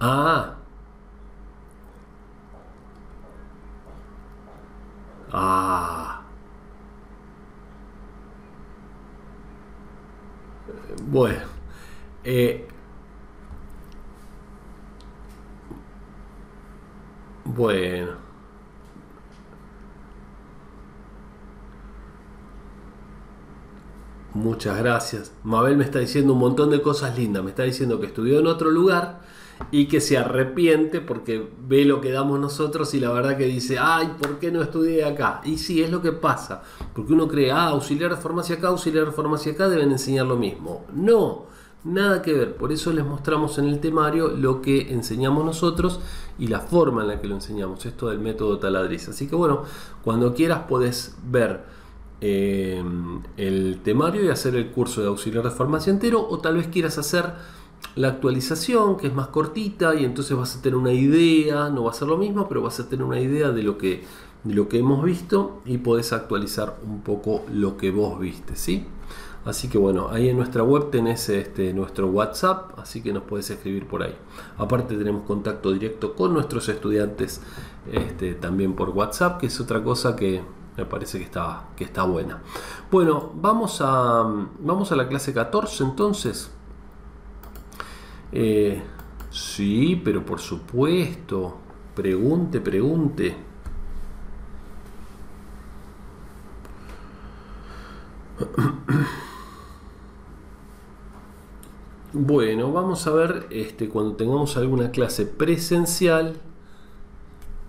Ah. 0.01 0.57
Ah. 5.33 6.23
Bueno. 11.07 11.54
Eh, 12.25 12.67
bueno. 17.45 18.25
Muchas 24.35 24.77
gracias. 24.79 25.33
Mabel 25.45 25.77
me 25.77 25.85
está 25.85 26.01
diciendo 26.01 26.33
un 26.33 26.41
montón 26.41 26.71
de 26.71 26.83
cosas 26.83 27.17
lindas. 27.17 27.45
Me 27.45 27.51
está 27.51 27.63
diciendo 27.63 28.01
que 28.01 28.07
estudió 28.07 28.41
en 28.41 28.49
otro 28.49 28.69
lugar 28.71 29.21
y 29.71 29.87
que 29.87 30.01
se 30.01 30.19
arrepiente 30.19 31.01
porque 31.01 31.49
ve 31.61 31.85
lo 31.85 32.01
que 32.01 32.11
damos 32.11 32.41
nosotros 32.41 32.93
y 32.95 33.01
la 33.01 33.13
verdad 33.13 33.37
que 33.37 33.47
dice, 33.47 33.79
ay, 33.79 34.15
¿por 34.21 34.41
qué 34.41 34.51
no 34.51 34.61
estudié 34.63 35.05
acá? 35.05 35.41
Y 35.45 35.59
sí, 35.59 35.83
es 35.83 35.91
lo 35.91 36.03
que 36.03 36.11
pasa. 36.13 36.63
Porque 36.95 37.13
uno 37.13 37.29
cree, 37.29 37.53
ah, 37.53 37.69
auxiliar 37.69 38.11
de 38.11 38.17
farmacia 38.17 38.57
acá, 38.57 38.69
auxiliar 38.69 39.07
de 39.07 39.13
farmacia 39.13 39.53
acá, 39.53 39.69
deben 39.69 39.93
enseñar 39.93 40.27
lo 40.27 40.37
mismo. 40.37 40.85
No, 40.93 41.47
nada 41.85 42.23
que 42.23 42.33
ver. 42.33 42.57
Por 42.57 42.73
eso 42.73 42.93
les 42.93 43.05
mostramos 43.05 43.59
en 43.59 43.67
el 43.67 43.81
temario 43.81 44.29
lo 44.29 44.61
que 44.63 44.93
enseñamos 44.93 45.45
nosotros 45.45 46.01
y 46.39 46.49
la 46.49 46.61
forma 46.61 47.03
en 47.03 47.09
la 47.09 47.21
que 47.21 47.29
lo 47.29 47.35
enseñamos. 47.35 47.85
Esto 47.87 48.09
del 48.09 48.19
método 48.19 48.59
taladriz. 48.59 49.09
Así 49.09 49.29
que 49.29 49.37
bueno, 49.37 49.63
cuando 50.03 50.35
quieras 50.35 50.63
puedes 50.69 51.17
ver 51.31 51.75
Em, 52.27 53.21
el 53.37 53.81
temario 53.83 54.25
y 54.25 54.29
hacer 54.29 54.57
el 54.57 54.71
curso 54.71 55.03
de 55.03 55.09
auxiliar 55.09 55.45
de 55.45 55.51
farmacia 55.51 55.91
entero 55.91 56.27
o 56.27 56.39
tal 56.39 56.57
vez 56.57 56.69
quieras 56.69 56.97
hacer 56.97 57.35
la 57.97 58.09
actualización 58.09 58.97
que 58.97 59.09
es 59.09 59.15
más 59.15 59.27
cortita 59.27 59.95
y 59.95 60.07
entonces 60.07 60.35
vas 60.35 60.57
a 60.57 60.63
tener 60.63 60.77
una 60.79 60.95
idea, 60.95 61.69
no 61.69 61.85
va 61.85 61.91
a 61.91 61.93
ser 61.93 62.09
lo 62.09 62.17
mismo, 62.17 62.49
pero 62.49 62.63
vas 62.63 62.81
a 62.81 62.89
tener 62.89 63.05
una 63.05 63.21
idea 63.21 63.51
de 63.51 63.63
lo 63.63 63.77
que, 63.77 64.05
de 64.43 64.55
lo 64.55 64.71
que 64.71 64.79
hemos 64.79 65.05
visto 65.05 65.61
y 65.67 65.77
podés 65.77 66.15
actualizar 66.15 66.79
un 66.87 67.03
poco 67.03 67.43
lo 67.53 67.77
que 67.77 67.91
vos 67.91 68.19
viste, 68.19 68.57
¿sí? 68.57 68.87
Así 69.45 69.69
que 69.69 69.77
bueno, 69.77 70.09
ahí 70.11 70.31
en 70.31 70.39
nuestra 70.39 70.63
web 70.63 70.91
tenés 70.91 71.29
este, 71.29 71.75
nuestro 71.75 72.07
WhatsApp, 72.07 72.79
así 72.79 73.03
que 73.03 73.13
nos 73.13 73.25
puedes 73.25 73.51
escribir 73.51 73.87
por 73.87 74.03
ahí. 74.03 74.17
Aparte 74.57 74.97
tenemos 74.97 75.25
contacto 75.27 75.71
directo 75.73 76.15
con 76.15 76.33
nuestros 76.33 76.69
estudiantes 76.71 77.43
este, 77.93 78.35
también 78.35 78.75
por 78.75 78.91
WhatsApp, 78.91 79.39
que 79.41 79.47
es 79.47 79.61
otra 79.61 79.83
cosa 79.83 80.17
que 80.17 80.43
Me 80.77 80.85
parece 80.87 81.19
que 81.19 81.25
está, 81.25 81.69
que 81.77 81.85
está 81.85 82.03
buena. 82.05 82.43
Bueno, 82.91 83.31
vamos 83.35 83.81
a, 83.81 84.25
vamos 84.59 84.91
a 84.91 84.97
la 84.97 85.07
clase 85.09 85.33
14 85.33 85.85
entonces. 85.85 86.51
Eh, 88.33 88.83
sí, 89.31 90.01
pero 90.05 90.25
por 90.27 90.41
supuesto. 90.41 91.59
Pregunte, 91.95 92.61
pregunte. 92.61 93.37
Bueno, 102.17 102.71
vamos 102.71 103.09
a 103.09 103.11
ver 103.11 103.49
este, 103.51 103.89
cuando 103.89 104.15
tengamos 104.15 104.57
alguna 104.57 104.93
clase 104.93 105.27
presencial, 105.27 106.37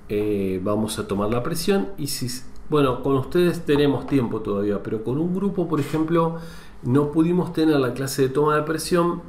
eh, 0.07 0.61
vamos 0.63 0.99
a 0.99 1.07
tomar 1.07 1.31
la 1.31 1.41
presión 1.41 1.87
y 1.97 2.05
si, 2.05 2.27
bueno, 2.69 3.01
con 3.01 3.15
ustedes 3.15 3.65
tenemos 3.65 4.05
tiempo 4.05 4.41
todavía, 4.41 4.83
pero 4.83 5.03
con 5.03 5.17
un 5.17 5.33
grupo, 5.33 5.67
por 5.67 5.79
ejemplo, 5.79 6.35
no 6.83 7.11
pudimos 7.11 7.53
tener 7.53 7.79
la 7.79 7.95
clase 7.95 8.21
de 8.21 8.29
toma 8.29 8.55
de 8.55 8.61
presión 8.61 9.23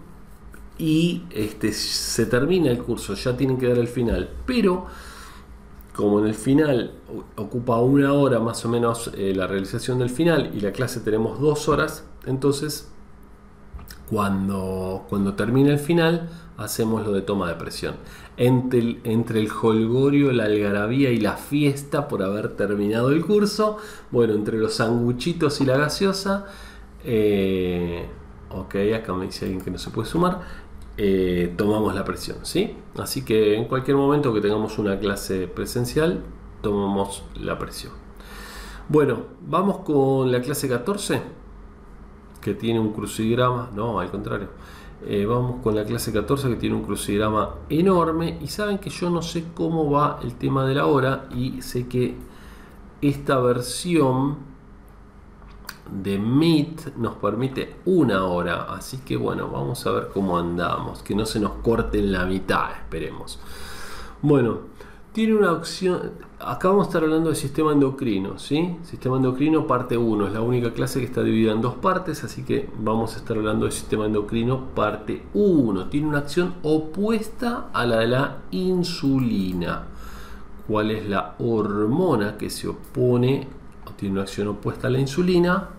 y 0.77 1.23
este, 1.31 1.73
se 1.73 2.27
termina 2.27 2.71
el 2.71 2.83
curso, 2.83 3.15
ya 3.15 3.39
tienen 3.39 3.57
que 3.57 3.69
dar 3.69 3.79
el 3.79 3.89
final, 3.89 4.29
pero 4.45 4.85
como 5.95 6.21
en 6.21 6.27
el 6.27 6.35
final 6.35 6.93
ocupa 7.37 7.81
una 7.81 8.13
hora 8.13 8.39
más 8.39 8.67
o 8.67 8.69
menos 8.69 9.11
eh, 9.17 9.33
la 9.35 9.47
realización 9.47 9.99
del 9.99 10.11
final 10.11 10.51
y 10.55 10.61
la 10.61 10.73
clase 10.73 11.01
tenemos 11.01 11.41
dos 11.41 11.71
horas, 11.71 12.05
entonces 12.27 12.91
cuando, 14.11 15.05
cuando 15.09 15.35
termine 15.35 15.71
el 15.71 15.79
final, 15.79 16.29
hacemos 16.57 17.05
lo 17.05 17.13
de 17.13 17.23
toma 17.23 17.49
de 17.49 17.55
presión. 17.57 17.97
Entre 18.37 18.79
el, 18.79 19.01
entre 19.05 19.41
el 19.41 19.49
holgorio, 19.51 20.33
la 20.33 20.45
algarabía 20.45 21.11
y 21.11 21.19
la 21.19 21.37
fiesta 21.37 22.09
por 22.09 22.23
haber 22.23 22.57
terminado 22.57 23.11
el 23.11 23.25
curso, 23.25 23.79
bueno, 24.11 24.35
entre 24.35 24.59
los 24.59 24.75
sanguchitos 24.75 25.61
y 25.61 25.65
la 25.65 25.77
gaseosa, 25.77 26.47
eh, 27.05 28.07
ok, 28.51 28.77
acá 28.95 29.13
me 29.15 29.27
dice 29.27 29.47
alguien 29.47 29.63
que 29.63 29.71
no 29.71 29.79
se 29.79 29.91
puede 29.91 30.09
sumar, 30.09 30.41
eh, 30.99 31.53
tomamos 31.57 31.95
la 31.95 32.05
presión, 32.05 32.39
¿sí? 32.43 32.75
Así 32.97 33.25
que 33.25 33.57
en 33.57 33.67
cualquier 33.67 33.97
momento 33.97 34.33
que 34.33 34.41
tengamos 34.41 34.79
una 34.79 34.99
clase 34.99 35.47
presencial, 35.49 36.23
tomamos 36.63 37.25
la 37.41 37.59
presión. 37.59 37.93
Bueno, 38.89 39.25
vamos 39.47 39.79
con 39.79 40.31
la 40.31 40.41
clase 40.41 40.69
14 40.69 41.21
que 42.47 42.55
tiene 42.55 42.79
un 42.79 42.93
crucigrama, 42.93 43.71
no, 43.75 43.99
al 43.99 44.09
contrario. 44.09 44.51
Eh, 45.05 45.27
vamos 45.27 45.63
con 45.65 45.75
la 45.75 45.85
clase 45.85 46.13
14 46.13 46.49
que 46.51 46.55
tiene 46.55 46.77
un 46.77 46.85
crucigrama 46.85 47.57
enorme 47.69 48.39
y 48.41 48.47
saben 48.47 48.79
que 48.79 48.89
yo 48.89 49.11
no 49.11 49.21
sé 49.21 49.47
cómo 49.53 49.91
va 49.91 50.21
el 50.23 50.37
tema 50.37 50.65
de 50.65 50.77
la 50.77 50.87
hora 50.87 51.29
y 51.35 51.61
sé 51.61 51.89
que 51.89 52.15
esta 53.03 53.41
versión 53.41 54.37
de 55.91 56.21
Meet 56.21 56.97
nos 56.99 57.17
permite 57.17 57.79
una 57.85 58.27
hora, 58.27 58.73
así 58.73 58.99
que 58.99 59.17
bueno, 59.17 59.49
vamos 59.51 59.85
a 59.85 59.91
ver 59.91 60.11
cómo 60.15 60.39
andamos, 60.39 61.03
que 61.03 61.17
no 61.17 61.27
se 61.27 61.41
nos 61.41 61.55
corte 61.65 61.99
en 61.99 62.13
la 62.13 62.27
mitad, 62.27 62.71
esperemos. 62.71 63.41
Bueno, 64.23 64.61
tiene 65.17 65.35
una 65.35 65.53
opción, 65.53 66.13
acá 66.39 66.69
vamos 66.69 66.85
a 66.85 66.89
estar 66.91 67.03
hablando 67.03 67.31
del 67.31 67.37
sistema 67.37 67.73
endocrino, 67.73 68.39
¿sí? 68.39 68.77
Sistema 68.83 69.17
endocrino 69.17 69.67
parte 69.67 69.97
1, 69.97 70.27
es 70.27 70.33
la 70.35 70.43
única 70.43 70.75
clase 70.75 71.01
que 71.01 71.07
está 71.07 71.23
dividida 71.23 71.53
en 71.53 71.63
dos 71.63 71.73
partes, 71.77 72.23
así 72.23 72.43
que 72.43 72.69
vamos 72.79 73.15
a 73.15 73.17
estar 73.17 73.35
hablando 73.35 73.65
del 73.65 73.73
sistema 73.73 74.05
endocrino 74.05 74.67
parte 74.75 75.23
1. 75.33 75.89
Tiene 75.89 76.09
una 76.09 76.19
acción 76.19 76.57
opuesta 76.63 77.71
a 77.73 77.87
la 77.87 78.01
de 78.01 78.09
la 78.09 78.37
insulina. 78.51 79.87
¿Cuál 80.69 80.91
es 80.91 81.09
la 81.09 81.35
hormona 81.39 82.37
que 82.37 82.51
se 82.51 82.69
opone 82.69 83.49
o 83.87 83.93
tiene 83.93 84.17
una 84.17 84.25
acción 84.25 84.49
opuesta 84.49 84.89
a 84.89 84.91
la 84.91 84.99
insulina? 84.99 85.71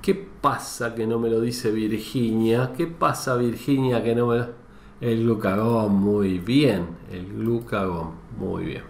¿Qué 0.00 0.14
pasa 0.14 0.94
que 0.94 1.06
no 1.06 1.18
me 1.18 1.28
lo 1.28 1.42
dice 1.42 1.70
Virginia? 1.70 2.72
¿Qué 2.74 2.86
pasa 2.86 3.36
Virginia 3.36 4.02
que 4.02 4.14
no 4.14 4.28
me 4.28 4.38
lo... 4.38 4.68
El 5.00 5.22
glucagón, 5.22 5.94
muy 5.94 6.38
bien. 6.38 6.86
El 7.12 7.26
glucagón, 7.26 8.14
muy 8.38 8.64
bien. 8.64 8.82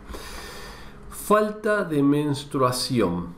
Falta 1.11 1.85
de 1.85 2.03
menstruación. 2.03 3.29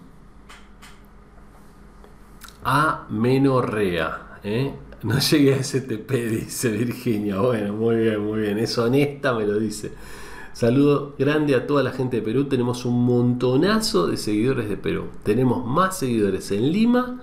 Amenorrea. 2.62 4.38
¿eh? 4.44 4.74
No 5.02 5.18
llegué 5.18 5.54
a 5.54 5.62
STP, 5.62 6.10
dice 6.12 6.70
Virginia. 6.70 7.40
Bueno, 7.40 7.72
muy 7.72 7.96
bien, 7.96 8.20
muy 8.20 8.40
bien. 8.40 8.58
Es 8.58 8.76
honesta, 8.76 9.32
me 9.32 9.46
lo 9.46 9.58
dice. 9.58 9.92
Saludo 10.52 11.14
grande 11.18 11.54
a 11.54 11.66
toda 11.66 11.82
la 11.82 11.92
gente 11.92 12.16
de 12.16 12.22
Perú. 12.22 12.44
Tenemos 12.44 12.84
un 12.84 13.04
montonazo 13.06 14.06
de 14.08 14.16
seguidores 14.16 14.68
de 14.68 14.76
Perú. 14.76 15.04
Tenemos 15.22 15.64
más 15.64 15.98
seguidores 15.98 16.50
en 16.50 16.70
Lima 16.70 17.22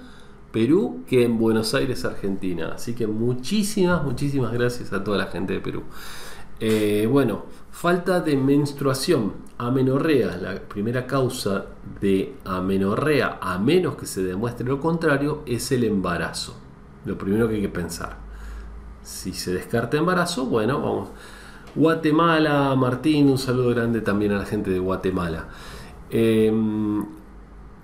Perú 0.52 1.04
que 1.08 1.24
en 1.24 1.38
Buenos 1.38 1.76
Aires, 1.76 2.04
Argentina. 2.04 2.72
Así 2.74 2.94
que 2.96 3.06
muchísimas, 3.06 4.04
muchísimas 4.04 4.54
gracias 4.54 4.92
a 4.92 5.04
toda 5.04 5.18
la 5.18 5.28
gente 5.28 5.54
de 5.54 5.60
Perú. 5.60 5.84
Eh, 6.60 7.08
bueno, 7.12 7.46
falta 7.78 8.22
de 8.22 8.36
menstruación, 8.36 9.34
amenorrea, 9.60 10.36
la 10.38 10.56
primera 10.56 11.06
causa 11.06 11.66
de 12.02 12.34
amenorrea, 12.44 13.38
a 13.40 13.60
menos 13.60 13.96
que 13.98 14.08
se 14.08 14.24
demuestre 14.24 14.66
lo 14.66 14.80
contrario, 14.80 15.44
es 15.46 15.72
el 15.72 15.84
embarazo. 15.84 16.56
Lo 17.06 17.20
primero 17.20 17.48
que 17.48 17.54
hay 17.54 17.62
que 17.62 17.70
pensar. 17.70 18.18
Si 19.04 19.32
se 19.32 19.54
descarta 19.54 19.96
embarazo, 19.96 20.48
bueno, 20.48 20.82
vamos. 20.82 21.10
Guatemala, 21.76 22.74
Martín, 22.76 23.30
un 23.30 23.38
saludo 23.38 23.70
grande 23.70 24.02
también 24.02 24.32
a 24.32 24.40
la 24.40 24.46
gente 24.46 24.72
de 24.72 24.80
Guatemala. 24.80 25.46
Eh, 26.10 26.52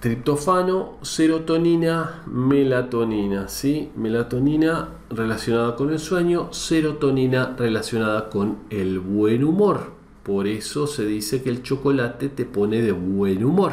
Triptofano, 0.00 0.98
serotonina, 1.02 2.22
melatonina, 2.26 3.48
¿sí? 3.48 3.90
Melatonina 3.96 4.90
relacionada 5.10 5.74
con 5.74 5.90
el 5.90 5.98
sueño, 5.98 6.52
serotonina 6.52 7.56
relacionada 7.58 8.30
con 8.30 8.58
el 8.70 9.00
buen 9.00 9.42
humor. 9.42 9.92
Por 10.22 10.46
eso 10.46 10.86
se 10.86 11.04
dice 11.04 11.42
que 11.42 11.50
el 11.50 11.62
chocolate 11.62 12.28
te 12.28 12.44
pone 12.44 12.80
de 12.82 12.92
buen 12.92 13.44
humor, 13.44 13.72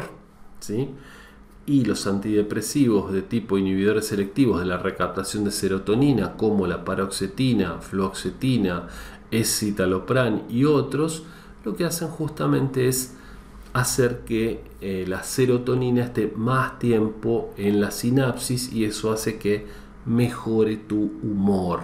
¿sí? 0.58 0.88
y 1.66 1.84
los 1.84 2.06
antidepresivos 2.06 3.12
de 3.12 3.22
tipo 3.22 3.58
inhibidores 3.58 4.06
selectivos 4.06 4.60
de 4.60 4.66
la 4.66 4.78
recaptación 4.78 5.44
de 5.44 5.50
serotonina 5.50 6.36
como 6.36 6.66
la 6.66 6.84
paroxetina, 6.84 7.80
fluoxetina, 7.80 8.86
escitalopran 9.32 10.44
y 10.48 10.64
otros, 10.64 11.24
lo 11.66 11.74
que 11.74 11.84
hacen 11.84 12.06
justamente 12.06 12.86
es 12.86 13.16
hacer 13.72 14.20
que 14.20 14.62
eh, 14.80 15.04
la 15.08 15.24
serotonina 15.24 16.04
esté 16.04 16.32
más 16.36 16.78
tiempo 16.78 17.52
en 17.56 17.80
la 17.80 17.90
sinapsis 17.90 18.72
y 18.72 18.84
eso 18.84 19.10
hace 19.10 19.36
que 19.36 19.66
mejore 20.06 20.76
tu 20.76 21.10
humor. 21.24 21.80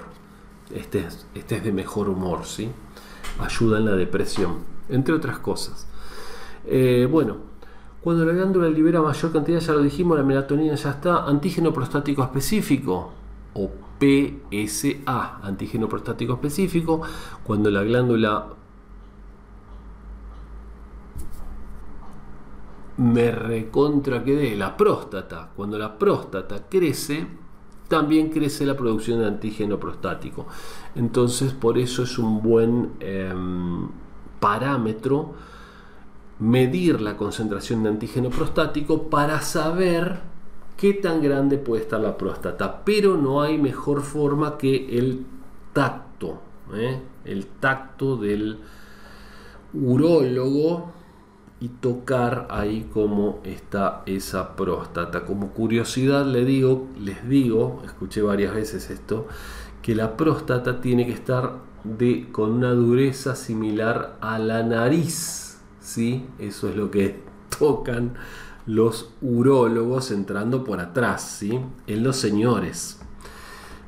Estés, 0.72 1.26
estés 1.34 1.64
de 1.64 1.72
mejor 1.72 2.08
humor, 2.08 2.44
¿sí? 2.44 2.70
Ayuda 3.40 3.78
en 3.78 3.86
la 3.86 3.96
depresión, 3.96 4.58
entre 4.88 5.14
otras 5.14 5.40
cosas. 5.40 5.88
Eh, 6.64 7.08
bueno, 7.10 7.38
cuando 8.02 8.24
la 8.24 8.34
glándula 8.34 8.68
libera 8.68 9.02
mayor 9.02 9.32
cantidad, 9.32 9.58
ya 9.58 9.72
lo 9.72 9.82
dijimos, 9.82 10.16
la 10.16 10.22
melatonina 10.22 10.76
ya 10.76 10.90
está, 10.90 11.24
antígeno 11.24 11.72
prostático 11.72 12.22
específico 12.22 13.10
o 13.54 13.68
PSA, 13.98 15.40
antígeno 15.42 15.88
prostático 15.88 16.34
específico, 16.34 17.02
cuando 17.42 17.68
la 17.68 17.82
glándula 17.82 18.46
me 22.96 23.30
recontra 23.30 24.22
quedé, 24.22 24.56
la 24.56 24.76
próstata, 24.76 25.50
cuando 25.54 25.78
la 25.78 25.98
próstata 25.98 26.64
crece, 26.68 27.26
también 27.88 28.30
crece 28.30 28.64
la 28.64 28.76
producción 28.76 29.20
de 29.20 29.26
antígeno 29.26 29.78
prostático. 29.78 30.46
Entonces, 30.94 31.52
por 31.52 31.78
eso 31.78 32.02
es 32.02 32.18
un 32.18 32.42
buen 32.42 32.92
em, 33.00 33.88
parámetro 34.40 35.34
medir 36.38 37.00
la 37.00 37.16
concentración 37.16 37.82
de 37.82 37.90
antígeno 37.90 38.30
prostático 38.30 39.04
para 39.04 39.40
saber 39.42 40.20
qué 40.76 40.94
tan 40.94 41.22
grande 41.22 41.58
puede 41.58 41.82
estar 41.82 42.00
la 42.00 42.16
próstata, 42.16 42.82
pero 42.84 43.16
no 43.16 43.42
hay 43.42 43.58
mejor 43.58 44.02
forma 44.02 44.58
que 44.58 44.98
el 44.98 45.24
tacto, 45.72 46.40
¿eh? 46.74 47.00
el 47.24 47.46
tacto 47.46 48.16
del 48.16 48.58
urólogo 49.74 50.92
y 51.62 51.68
tocar 51.68 52.48
ahí 52.50 52.88
cómo 52.92 53.38
está 53.44 54.02
esa 54.06 54.56
próstata. 54.56 55.24
Como 55.24 55.50
curiosidad 55.50 56.26
le 56.26 56.44
digo, 56.44 56.88
les 56.98 57.28
digo, 57.28 57.80
escuché 57.84 58.20
varias 58.20 58.52
veces 58.52 58.90
esto, 58.90 59.28
que 59.80 59.94
la 59.94 60.16
próstata 60.16 60.80
tiene 60.80 61.06
que 61.06 61.12
estar 61.12 61.58
de, 61.84 62.32
con 62.32 62.50
una 62.50 62.72
dureza 62.72 63.36
similar 63.36 64.16
a 64.20 64.40
la 64.40 64.64
nariz. 64.64 65.60
¿sí? 65.80 66.26
Eso 66.40 66.68
es 66.68 66.74
lo 66.74 66.90
que 66.90 67.20
tocan 67.60 68.14
los 68.66 69.10
urólogos 69.20 70.10
entrando 70.10 70.64
por 70.64 70.80
atrás, 70.80 71.22
¿sí? 71.38 71.60
en 71.86 72.02
los 72.02 72.16
señores. 72.16 72.98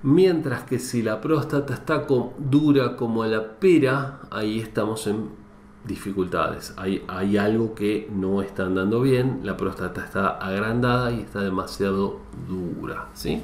Mientras 0.05 0.62
que 0.62 0.79
si 0.79 1.03
la 1.03 1.20
próstata 1.20 1.75
está 1.75 2.07
dura 2.39 2.95
como 2.95 3.25
la 3.25 3.59
pera, 3.59 4.20
ahí 4.31 4.61
estamos 4.61 5.09
en 5.09 5.44
dificultades. 5.87 6.74
Hay, 6.76 7.05
hay 7.09 7.37
algo 7.37 7.74
que 7.74 8.09
no 8.12 8.43
está 8.43 8.64
andando 8.64 9.01
bien, 9.01 9.41
la 9.43 9.57
próstata 9.57 10.05
está 10.05 10.28
agrandada 10.28 11.12
y 11.12 11.20
está 11.20 11.41
demasiado 11.41 12.20
dura. 12.49 13.09
¿sí? 13.14 13.43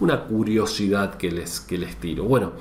Una 0.00 0.24
curiosidad 0.24 1.14
que 1.16 1.30
les, 1.30 1.60
que 1.60 1.78
les 1.78 1.96
tiro. 1.96 2.24
Bueno, 2.24 2.52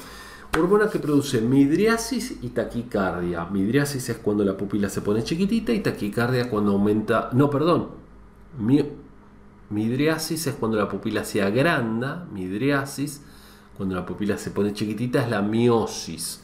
hormona 0.58 0.90
que 0.90 1.00
produce 1.00 1.42
midriasis 1.42 2.38
y 2.42 2.50
taquicardia. 2.50 3.46
Midriasis 3.46 4.10
es 4.10 4.18
cuando 4.18 4.46
la 4.46 4.56
pupila 4.56 4.90
se 4.90 5.02
pone 5.02 5.24
chiquitita 5.24 5.74
y 5.74 5.80
taquicardia 5.80 6.50
cuando 6.50 6.72
aumenta... 6.72 7.30
No, 7.34 7.50
perdón. 7.50 7.90
midriasis 9.70 10.48
es 10.48 10.56
cuando 10.56 10.78
la 10.78 10.88
pupila 10.88 11.26
se 11.26 11.42
agranda. 11.42 12.26
Midriasis, 12.32 13.22
cuando 13.76 13.96
la 13.96 14.06
pupila 14.06 14.38
se 14.38 14.52
pone 14.52 14.74
chiquitita, 14.74 15.24
es 15.24 15.30
la 15.30 15.42
miosis. 15.42 16.43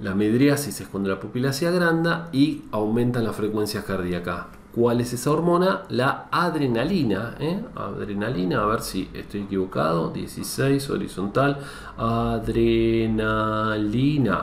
La 0.00 0.14
midriasis 0.14 0.80
es 0.80 0.88
cuando 0.88 1.10
la 1.10 1.20
pupila 1.20 1.52
se 1.52 1.66
agranda 1.66 2.28
y 2.32 2.64
aumenta 2.72 3.20
la 3.20 3.32
frecuencia 3.32 3.84
cardíaca. 3.84 4.48
¿Cuál 4.74 5.02
es 5.02 5.12
esa 5.12 5.30
hormona? 5.30 5.82
La 5.90 6.28
adrenalina. 6.32 7.36
¿eh? 7.38 7.62
Adrenalina, 7.76 8.62
a 8.62 8.66
ver 8.66 8.80
si 8.80 9.10
estoy 9.12 9.42
equivocado. 9.42 10.10
16 10.10 10.88
horizontal. 10.88 11.58
Adrenalina. 11.98 13.20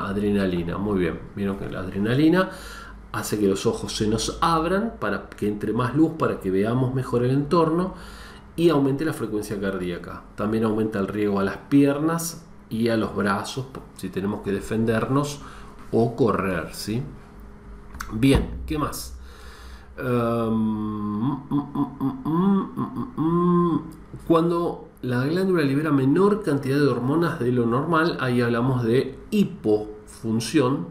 Adrenalina. 0.07 0.77
Muy 0.77 0.99
bien. 0.99 1.19
Vieron 1.35 1.57
que 1.57 1.67
la 1.67 1.79
adrenalina 1.79 2.51
hace 3.11 3.39
que 3.39 3.47
los 3.47 3.65
ojos 3.65 3.95
se 3.95 4.05
nos 4.07 4.37
abran 4.39 4.93
para 4.99 5.29
que 5.29 5.47
entre 5.47 5.73
más 5.73 5.95
luz, 5.95 6.11
para 6.19 6.39
que 6.39 6.51
veamos 6.51 6.93
mejor 6.93 7.25
el 7.25 7.31
entorno 7.31 7.95
y 8.55 8.69
aumente 8.69 9.03
la 9.05 9.13
frecuencia 9.13 9.59
cardíaca. 9.59 10.21
También 10.35 10.63
aumenta 10.63 10.99
el 10.99 11.07
riego 11.07 11.39
a 11.39 11.43
las 11.43 11.57
piernas 11.57 12.45
y 12.69 12.89
a 12.89 12.97
los 12.97 13.15
brazos 13.15 13.65
si 13.97 14.09
tenemos 14.09 14.41
que 14.41 14.51
defendernos 14.51 15.41
o 15.91 16.15
correr. 16.15 16.69
¿sí? 16.73 17.01
Bien, 18.13 18.61
¿qué 18.65 18.77
más? 18.77 19.15
cuando 24.27 24.87
la 25.01 25.25
glándula 25.25 25.63
libera 25.63 25.91
menor 25.91 26.41
cantidad 26.43 26.77
de 26.77 26.87
hormonas 26.87 27.39
de 27.39 27.51
lo 27.51 27.65
normal, 27.65 28.17
ahí 28.21 28.41
hablamos 28.41 28.83
de 28.83 29.17
hipofunción. 29.31 30.87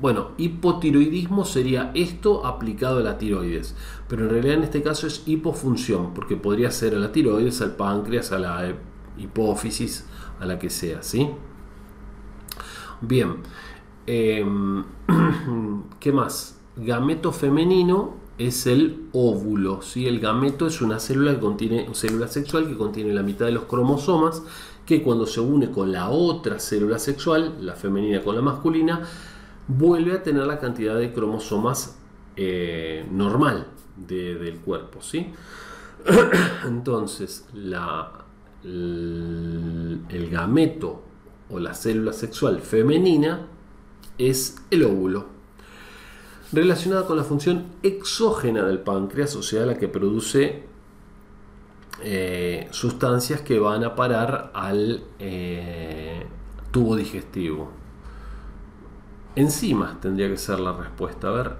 Bueno, 0.00 0.32
hipotiroidismo 0.36 1.44
sería 1.44 1.92
esto 1.94 2.44
aplicado 2.44 2.98
a 2.98 3.02
la 3.02 3.16
tiroides, 3.16 3.74
pero 4.08 4.24
en 4.24 4.30
realidad 4.30 4.56
en 4.56 4.64
este 4.64 4.82
caso 4.82 5.06
es 5.06 5.22
hipofunción, 5.26 6.12
porque 6.12 6.36
podría 6.36 6.70
ser 6.70 6.94
a 6.94 6.98
la 6.98 7.12
tiroides, 7.12 7.62
al 7.62 7.76
páncreas, 7.76 8.32
a 8.32 8.38
la 8.38 8.74
hipófisis, 9.16 10.04
a 10.44 10.46
la 10.46 10.58
que 10.58 10.70
sea, 10.70 11.02
¿sí? 11.02 11.28
Bien, 13.00 13.36
em, 14.06 14.84
¿qué 16.00 16.12
más? 16.12 16.60
Gameto 16.76 17.32
femenino 17.32 18.14
es 18.38 18.66
el 18.66 19.08
óvulo, 19.12 19.82
¿sí? 19.82 20.06
El 20.06 20.20
gameto 20.20 20.66
es 20.66 20.80
una 20.80 20.98
célula 20.98 21.34
que 21.34 21.40
contiene, 21.40 21.88
célula 21.92 22.28
sexual 22.28 22.68
que 22.68 22.76
contiene 22.76 23.12
la 23.12 23.22
mitad 23.22 23.46
de 23.46 23.52
los 23.52 23.64
cromosomas, 23.64 24.42
que 24.86 25.02
cuando 25.02 25.26
se 25.26 25.40
une 25.40 25.70
con 25.70 25.92
la 25.92 26.10
otra 26.10 26.58
célula 26.58 26.98
sexual, 26.98 27.56
la 27.60 27.74
femenina 27.74 28.22
con 28.22 28.34
la 28.34 28.42
masculina, 28.42 29.02
vuelve 29.68 30.12
a 30.12 30.22
tener 30.22 30.46
la 30.46 30.58
cantidad 30.58 30.96
de 30.98 31.12
cromosomas 31.12 31.98
eh, 32.36 33.06
normal 33.10 33.68
del 33.96 34.58
cuerpo, 34.58 35.00
¿sí? 35.00 35.32
Entonces, 36.66 37.46
la, 37.54 38.23
el 38.64 40.28
gameto 40.30 41.02
o 41.50 41.58
la 41.58 41.74
célula 41.74 42.12
sexual 42.12 42.60
femenina 42.60 43.46
es 44.18 44.56
el 44.70 44.84
óvulo, 44.84 45.26
relacionada 46.52 47.06
con 47.06 47.16
la 47.16 47.24
función 47.24 47.66
exógena 47.82 48.64
del 48.64 48.78
páncreas, 48.80 49.34
o 49.36 49.42
sea, 49.42 49.66
la 49.66 49.76
que 49.76 49.88
produce 49.88 50.62
eh, 52.02 52.68
sustancias 52.70 53.40
que 53.42 53.58
van 53.58 53.84
a 53.84 53.94
parar 53.94 54.50
al 54.54 55.04
eh, 55.18 56.26
tubo 56.70 56.96
digestivo. 56.96 57.70
Enzimas 59.36 60.00
tendría 60.00 60.28
que 60.28 60.36
ser 60.36 60.60
la 60.60 60.72
respuesta. 60.72 61.28
A 61.28 61.32
ver, 61.32 61.56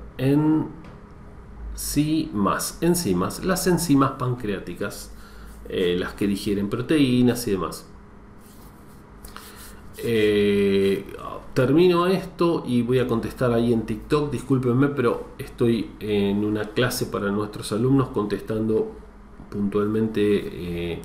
enzimas, 1.77 2.79
enzimas, 2.81 3.45
las 3.45 3.67
enzimas 3.67 4.13
pancreáticas 4.13 5.14
eh, 5.69 5.97
las 5.99 6.15
que 6.15 6.27
digieren 6.27 6.69
proteínas 6.69 7.47
y 7.49 7.53
demás. 7.53 7.87
Eh, 9.97 11.05
termino 11.55 12.07
esto 12.07 12.65
y 12.67 12.83
voy 12.83 12.99
a 12.99 13.07
contestar 13.07 13.53
ahí 13.53 13.73
en 13.73 13.83
TikTok. 13.83 14.31
Discúlpenme, 14.31 14.89
pero 14.89 15.29
estoy 15.39 15.93
en 16.01 16.45
una 16.45 16.71
clase 16.71 17.07
para 17.07 17.31
nuestros 17.31 17.73
alumnos 17.73 18.09
contestando 18.09 18.93
puntualmente 19.51 20.21
eh, 20.93 21.03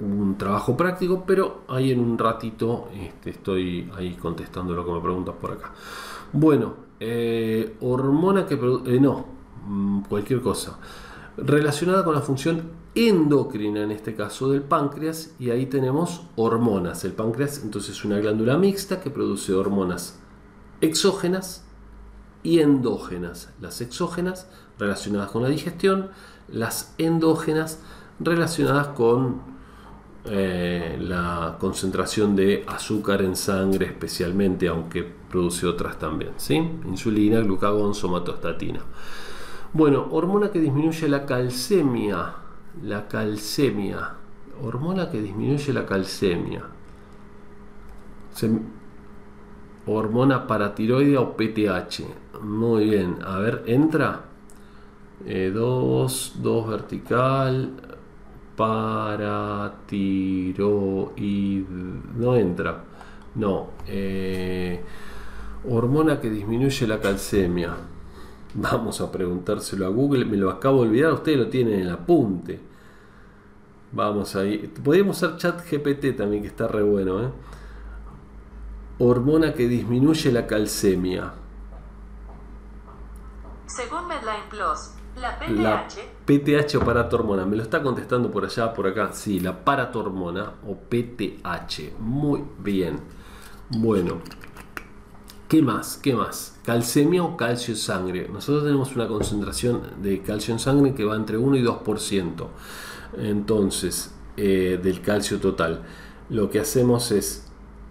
un 0.00 0.36
trabajo 0.38 0.76
práctico, 0.76 1.24
pero 1.26 1.62
ahí 1.68 1.90
en 1.90 2.00
un 2.00 2.16
ratito 2.16 2.88
este, 2.94 3.30
estoy 3.30 3.90
ahí 3.96 4.14
contestando 4.14 4.74
lo 4.74 4.84
que 4.84 4.92
me 4.92 5.00
preguntas 5.00 5.34
por 5.40 5.52
acá. 5.52 5.72
Bueno, 6.32 6.74
hormona 7.80 8.46
que 8.46 8.56
produce. 8.56 9.00
no, 9.00 9.26
mm, 9.66 10.02
cualquier 10.02 10.40
cosa 10.40 10.78
relacionada 11.36 12.04
con 12.04 12.14
la 12.14 12.20
función 12.20 12.79
endocrina, 12.94 13.82
en 13.82 13.92
este 13.92 14.14
caso 14.14 14.50
del 14.50 14.62
páncreas, 14.62 15.34
y 15.38 15.50
ahí 15.50 15.66
tenemos 15.66 16.22
hormonas. 16.36 17.04
El 17.04 17.12
páncreas 17.12 17.62
entonces 17.62 17.96
es 17.96 18.04
una 18.04 18.18
glándula 18.18 18.56
mixta 18.58 19.00
que 19.00 19.10
produce 19.10 19.52
hormonas 19.52 20.18
exógenas 20.80 21.64
y 22.42 22.60
endógenas. 22.60 23.50
Las 23.60 23.80
exógenas 23.80 24.48
relacionadas 24.78 25.30
con 25.30 25.42
la 25.42 25.48
digestión, 25.48 26.10
las 26.48 26.94
endógenas 26.98 27.80
relacionadas 28.18 28.88
con 28.88 29.42
eh, 30.24 30.98
la 31.00 31.56
concentración 31.58 32.36
de 32.36 32.64
azúcar 32.66 33.22
en 33.22 33.36
sangre 33.36 33.86
especialmente, 33.86 34.68
aunque 34.68 35.02
produce 35.02 35.66
otras 35.66 35.98
también, 35.98 36.32
¿sí? 36.36 36.56
insulina, 36.56 37.40
glucagón, 37.40 37.94
somatostatina. 37.94 38.80
Bueno, 39.72 40.08
hormona 40.10 40.50
que 40.50 40.58
disminuye 40.58 41.08
la 41.08 41.24
calcemia. 41.24 42.34
La 42.82 43.08
calcemia. 43.08 44.14
Hormona 44.62 45.10
que 45.10 45.20
disminuye 45.20 45.72
la 45.72 45.84
calcemia. 45.84 46.62
hormona 49.86 50.46
paratiroidea 50.46 51.20
o 51.20 51.36
PTH. 51.36 52.04
Muy 52.42 52.90
bien. 52.90 53.18
A 53.24 53.38
ver, 53.38 53.64
entra. 53.66 54.20
2, 55.20 55.26
eh, 55.26 55.50
2 56.40 56.68
vertical. 56.68 57.72
Paratiroid. 58.56 59.68
No 62.16 62.36
entra. 62.36 62.84
No. 63.34 63.70
Eh, 63.86 64.82
hormona 65.68 66.20
que 66.20 66.30
disminuye 66.30 66.86
la 66.86 67.00
calcemia. 67.00 67.74
Vamos 68.54 69.00
a 69.00 69.10
preguntárselo 69.12 69.86
a 69.86 69.90
Google, 69.90 70.24
me 70.24 70.36
lo 70.36 70.50
acabo 70.50 70.82
de 70.82 70.88
olvidar, 70.88 71.12
ustedes 71.12 71.38
lo 71.38 71.48
tienen 71.48 71.74
en 71.74 71.80
el 71.80 71.90
apunte. 71.90 72.60
Vamos 73.92 74.36
ahí. 74.36 74.72
Podríamos 74.82 75.16
usar 75.16 75.36
chat 75.36 75.60
GPT 75.68 76.16
también, 76.16 76.42
que 76.42 76.48
está 76.48 76.68
re 76.68 76.82
bueno. 76.82 77.22
¿eh? 77.22 77.30
Hormona 78.98 79.52
que 79.54 79.66
disminuye 79.68 80.32
la 80.32 80.46
calcemia. 80.46 81.32
Según 83.66 84.06
Medline 84.08 84.48
Plus, 84.48 84.90
la 85.16 85.38
PTH. 85.38 85.60
La 85.60 85.88
PTH 86.26 86.76
o 86.76 86.84
paratormona. 86.84 87.46
Me 87.46 87.56
lo 87.56 87.62
está 87.62 87.82
contestando 87.82 88.30
por 88.30 88.44
allá, 88.44 88.72
por 88.72 88.86
acá. 88.86 89.10
Sí, 89.12 89.40
la 89.40 89.64
paratormona 89.64 90.54
o 90.66 90.76
PTH. 90.76 91.98
Muy 91.98 92.44
bien. 92.58 93.00
Bueno, 93.70 94.20
¿Qué 95.50 95.62
más? 95.62 95.98
¿Qué 96.00 96.14
más? 96.14 96.59
Calcemia 96.70 97.24
o 97.24 97.36
calcio 97.36 97.74
en 97.74 97.78
sangre. 97.78 98.28
Nosotros 98.32 98.62
tenemos 98.62 98.94
una 98.94 99.08
concentración 99.08 99.82
de 100.00 100.22
calcio 100.22 100.54
en 100.54 100.60
sangre 100.60 100.94
que 100.94 101.02
va 101.02 101.16
entre 101.16 101.36
1 101.36 101.56
y 101.56 101.64
2%. 101.64 102.46
Entonces, 103.18 104.14
eh, 104.36 104.78
del 104.80 105.00
calcio 105.00 105.40
total. 105.40 105.82
Lo 106.28 106.48
que 106.48 106.60
hacemos 106.60 107.10
es, 107.10 107.48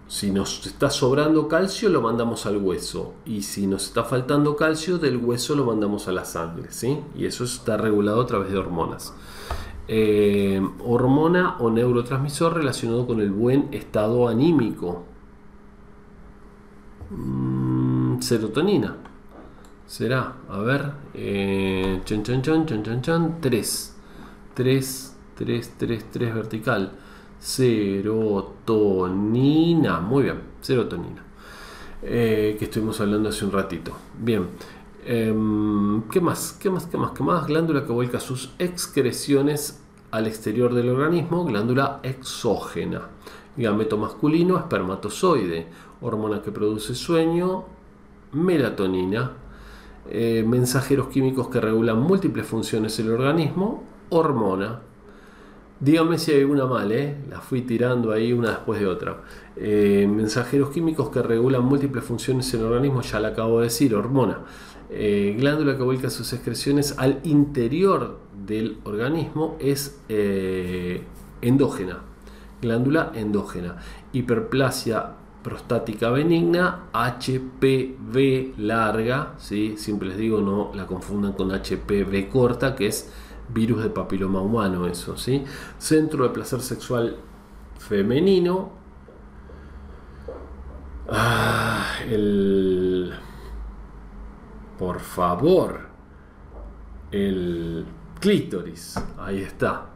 si 0.08 0.30
nos 0.30 0.66
está 0.66 0.88
sobrando 0.88 1.46
calcio, 1.46 1.90
lo 1.90 2.00
mandamos 2.00 2.46
al 2.46 2.56
hueso. 2.56 3.12
Y 3.26 3.42
si 3.42 3.66
nos 3.66 3.84
está 3.84 4.04
faltando 4.04 4.56
calcio, 4.56 4.96
del 4.96 5.18
hueso 5.18 5.54
lo 5.54 5.66
mandamos 5.66 6.08
a 6.08 6.12
la 6.12 6.24
sangre. 6.24 6.68
¿sí? 6.70 7.00
Y 7.14 7.26
eso 7.26 7.44
está 7.44 7.76
regulado 7.76 8.22
a 8.22 8.26
través 8.26 8.50
de 8.50 8.56
hormonas. 8.56 9.12
Eh, 9.88 10.66
hormona 10.82 11.58
o 11.58 11.70
neurotransmisor 11.70 12.54
relacionado 12.54 13.06
con 13.06 13.20
el 13.20 13.30
buen 13.30 13.68
estado 13.72 14.26
anímico. 14.26 15.04
Serotonina. 18.22 18.96
Será, 19.86 20.36
a 20.48 20.58
ver, 20.58 20.92
eh, 21.14 22.00
chan, 22.04 22.22
chan, 22.22 22.42
chan, 22.42 22.64
chan, 22.66 23.02
chan, 23.02 23.40
3, 23.40 23.96
3, 24.54 25.16
3, 25.34 25.74
3, 25.76 26.04
3 26.12 26.34
vertical, 26.34 26.92
serotonina, 27.40 28.60
muy 30.00 30.22
bien, 30.24 30.40
serotonina, 30.60 31.24
eh, 32.02 32.56
que 32.58 32.66
estuvimos 32.66 33.00
hablando 33.00 33.30
hace 33.30 33.44
un 33.44 33.50
ratito. 33.50 33.92
Bien, 34.16 34.46
eh, 35.04 35.34
¿qué 36.10 36.20
más? 36.20 36.56
¿Qué 36.60 36.70
más? 36.70 36.86
¿Qué 36.86 36.96
más? 36.96 37.10
¿Qué 37.12 37.22
más? 37.24 37.46
Glándula 37.46 37.84
que 37.84 37.92
vuelca 37.92 38.20
sus 38.20 38.52
excreciones 38.58 39.82
al 40.10 40.26
exterior 40.26 40.74
del 40.74 40.88
organismo, 40.90 41.44
glándula 41.44 42.00
exógena, 42.02 43.08
gameto 43.56 43.96
masculino, 43.96 44.56
espermatozoide, 44.58 45.66
hormona 46.00 46.42
que 46.42 46.52
produce 46.52 46.94
sueño, 46.94 47.64
melatonina, 48.32 49.32
eh, 50.08 50.44
mensajeros 50.46 51.08
químicos 51.08 51.48
que 51.48 51.60
regulan 51.60 52.00
múltiples 52.00 52.46
funciones 52.46 52.96
del 52.96 53.10
organismo, 53.10 53.84
hormona. 54.08 54.80
Dígame 55.78 56.18
si 56.18 56.32
hay 56.32 56.44
una 56.44 56.66
mal, 56.66 56.92
¿eh? 56.92 57.16
la 57.30 57.40
fui 57.40 57.62
tirando 57.62 58.12
ahí 58.12 58.32
una 58.32 58.50
después 58.50 58.80
de 58.80 58.86
otra. 58.86 59.22
Eh, 59.56 60.06
mensajeros 60.10 60.70
químicos 60.70 61.08
que 61.10 61.22
regulan 61.22 61.64
múltiples 61.64 62.04
funciones 62.04 62.50
del 62.52 62.64
organismo, 62.64 63.00
ya 63.00 63.20
la 63.20 63.28
acabo 63.28 63.58
de 63.58 63.64
decir, 63.64 63.94
hormona. 63.94 64.40
glándula 64.90 65.76
que 65.76 65.82
vuelca 65.82 66.10
sus 66.10 66.32
excreciones 66.32 66.94
al 66.98 67.20
interior 67.24 68.18
del 68.46 68.78
organismo 68.84 69.56
es 69.58 70.00
endógena. 71.40 72.00
Glándula 72.60 73.12
endógena. 73.14 73.76
Hiperplasia 74.12 75.14
prostática 75.42 76.10
benigna, 76.10 76.88
HPV 76.92 78.54
larga, 78.58 79.34
¿sí? 79.38 79.76
siempre 79.76 80.08
les 80.08 80.18
digo 80.18 80.40
no 80.40 80.70
la 80.74 80.86
confundan 80.86 81.32
con 81.32 81.50
HPV 81.50 82.28
corta, 82.28 82.74
que 82.74 82.88
es 82.88 83.10
virus 83.48 83.82
de 83.82 83.90
papiloma 83.90 84.40
humano, 84.40 84.86
eso, 84.86 85.16
¿sí? 85.16 85.44
Centro 85.78 86.24
de 86.24 86.30
placer 86.30 86.60
sexual 86.60 87.16
femenino. 87.78 88.70
Ah, 91.08 91.98
el. 92.08 93.12
Por 94.78 95.00
favor. 95.00 95.88
El 97.10 97.84
clítoris. 98.20 98.96
Ahí 99.18 99.40
está. 99.40 99.89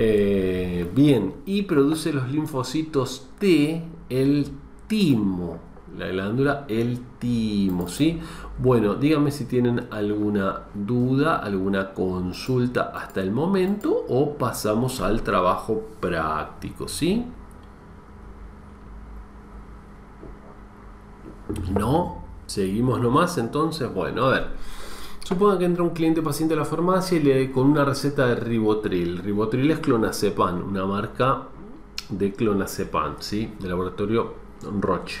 Eh, 0.00 0.88
bien, 0.94 1.34
y 1.44 1.62
produce 1.62 2.12
los 2.12 2.30
linfocitos 2.30 3.30
T, 3.40 3.82
el 4.08 4.46
timo, 4.86 5.58
la 5.98 6.06
glándula, 6.06 6.66
el 6.68 7.00
timo, 7.18 7.88
¿sí? 7.88 8.20
Bueno, 8.58 8.94
díganme 8.94 9.32
si 9.32 9.46
tienen 9.46 9.88
alguna 9.90 10.66
duda, 10.72 11.38
alguna 11.38 11.94
consulta 11.94 12.92
hasta 12.94 13.20
el 13.20 13.32
momento 13.32 14.04
o 14.08 14.34
pasamos 14.34 15.00
al 15.00 15.22
trabajo 15.22 15.82
práctico, 15.98 16.86
¿sí? 16.86 17.24
No, 21.76 22.22
seguimos 22.46 23.00
nomás 23.00 23.36
entonces, 23.36 23.92
bueno, 23.92 24.26
a 24.26 24.30
ver. 24.30 24.77
Suponga 25.28 25.58
que 25.58 25.66
entra 25.66 25.82
un 25.82 25.90
cliente 25.90 26.22
paciente 26.22 26.54
a 26.54 26.56
la 26.56 26.64
farmacia 26.64 27.18
y 27.18 27.22
le 27.22 27.52
con 27.52 27.66
una 27.66 27.84
receta 27.84 28.28
de 28.28 28.34
ribotril. 28.34 29.18
Ribotril 29.18 29.70
es 29.70 29.78
clonazepam, 29.80 30.70
una 30.70 30.86
marca 30.86 31.48
de 32.08 32.32
clonazepam, 32.32 33.16
¿sí? 33.18 33.52
De 33.60 33.68
laboratorio 33.68 34.32
Roche. 34.80 35.20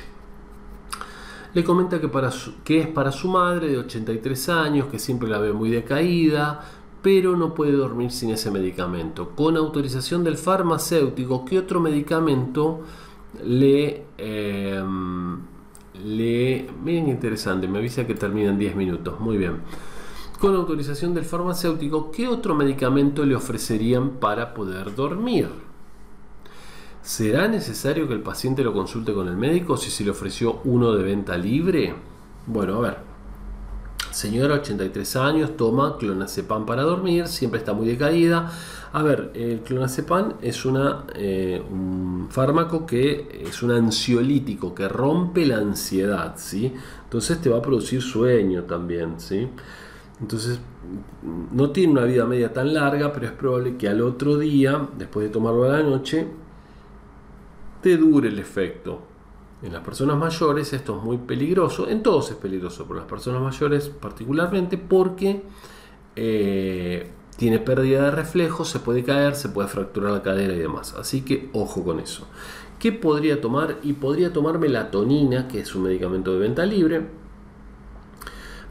Le 1.52 1.62
comenta 1.62 2.00
que, 2.00 2.08
para 2.08 2.30
que 2.64 2.80
es 2.80 2.86
para 2.86 3.12
su 3.12 3.28
madre 3.28 3.68
de 3.68 3.76
83 3.76 4.48
años, 4.48 4.86
que 4.86 4.98
siempre 4.98 5.28
la 5.28 5.40
ve 5.40 5.52
muy 5.52 5.68
decaída, 5.68 6.64
pero 7.02 7.36
no 7.36 7.52
puede 7.52 7.72
dormir 7.72 8.10
sin 8.10 8.30
ese 8.30 8.50
medicamento. 8.50 9.32
Con 9.36 9.58
autorización 9.58 10.24
del 10.24 10.38
farmacéutico, 10.38 11.44
¿qué 11.44 11.58
otro 11.58 11.80
medicamento 11.80 12.80
le... 13.44 14.06
Em, 14.16 15.38
le 16.02 16.66
interesante, 16.86 17.68
me 17.68 17.78
avisa 17.78 18.06
que 18.06 18.14
termina 18.14 18.48
en 18.48 18.58
10 18.58 18.74
minutos. 18.74 19.20
Muy 19.20 19.36
bien 19.36 19.60
con 20.38 20.54
autorización 20.54 21.14
del 21.14 21.24
farmacéutico, 21.24 22.10
¿qué 22.12 22.28
otro 22.28 22.54
medicamento 22.54 23.24
le 23.24 23.34
ofrecerían 23.34 24.10
para 24.20 24.54
poder 24.54 24.94
dormir? 24.94 25.48
¿Será 27.02 27.48
necesario 27.48 28.06
que 28.06 28.14
el 28.14 28.20
paciente 28.20 28.62
lo 28.62 28.72
consulte 28.72 29.12
con 29.12 29.28
el 29.28 29.36
médico 29.36 29.76
si 29.76 29.90
se 29.90 30.04
le 30.04 30.10
ofreció 30.10 30.60
uno 30.64 30.92
de 30.92 31.02
venta 31.02 31.36
libre? 31.36 31.94
Bueno, 32.46 32.76
a 32.76 32.80
ver. 32.80 33.08
Señora, 34.10 34.54
83 34.54 35.16
años, 35.16 35.56
toma 35.56 35.96
clonazepam 35.96 36.66
para 36.66 36.82
dormir, 36.82 37.26
siempre 37.26 37.58
está 37.58 37.72
muy 37.72 37.86
decaída. 37.86 38.50
A 38.92 39.02
ver, 39.02 39.32
el 39.34 39.60
clonazepam 39.60 40.34
es 40.40 40.64
una, 40.64 41.04
eh, 41.14 41.62
un 41.70 42.28
fármaco 42.30 42.86
que 42.86 43.44
es 43.46 43.62
un 43.62 43.70
ansiolítico 43.70 44.74
que 44.74 44.88
rompe 44.88 45.46
la 45.46 45.58
ansiedad, 45.58 46.34
¿sí? 46.36 46.72
Entonces 47.04 47.40
te 47.40 47.50
va 47.50 47.58
a 47.58 47.62
producir 47.62 48.02
sueño 48.02 48.64
también, 48.64 49.14
¿sí? 49.18 49.48
Entonces, 50.20 50.60
no 51.52 51.70
tiene 51.70 51.92
una 51.92 52.04
vida 52.04 52.24
media 52.26 52.52
tan 52.52 52.74
larga, 52.74 53.12
pero 53.12 53.26
es 53.26 53.32
probable 53.32 53.76
que 53.76 53.88
al 53.88 54.00
otro 54.00 54.36
día, 54.36 54.88
después 54.96 55.26
de 55.26 55.32
tomarlo 55.32 55.64
a 55.64 55.78
la 55.78 55.82
noche, 55.82 56.26
te 57.82 57.96
dure 57.96 58.28
el 58.28 58.38
efecto. 58.38 59.00
En 59.62 59.72
las 59.72 59.82
personas 59.82 60.16
mayores 60.16 60.72
esto 60.72 60.98
es 60.98 61.02
muy 61.02 61.18
peligroso, 61.18 61.88
en 61.88 62.02
todos 62.02 62.30
es 62.30 62.36
peligroso, 62.36 62.84
pero 62.84 63.00
en 63.00 63.00
las 63.00 63.10
personas 63.10 63.42
mayores 63.42 63.88
particularmente 63.88 64.78
porque 64.78 65.42
eh, 66.14 67.10
tiene 67.36 67.58
pérdida 67.58 68.04
de 68.04 68.10
reflejos, 68.12 68.68
se 68.68 68.78
puede 68.78 69.02
caer, 69.02 69.34
se 69.34 69.48
puede 69.48 69.68
fracturar 69.68 70.12
la 70.12 70.22
cadera 70.22 70.54
y 70.54 70.58
demás. 70.58 70.94
Así 70.98 71.22
que 71.22 71.50
ojo 71.52 71.84
con 71.84 71.98
eso. 71.98 72.26
¿Qué 72.78 72.92
podría 72.92 73.40
tomar? 73.40 73.78
Y 73.82 73.94
podría 73.94 74.32
tomar 74.32 74.60
melatonina, 74.60 75.48
que 75.48 75.60
es 75.60 75.74
un 75.74 75.82
medicamento 75.84 76.32
de 76.32 76.38
venta 76.38 76.64
libre, 76.64 77.06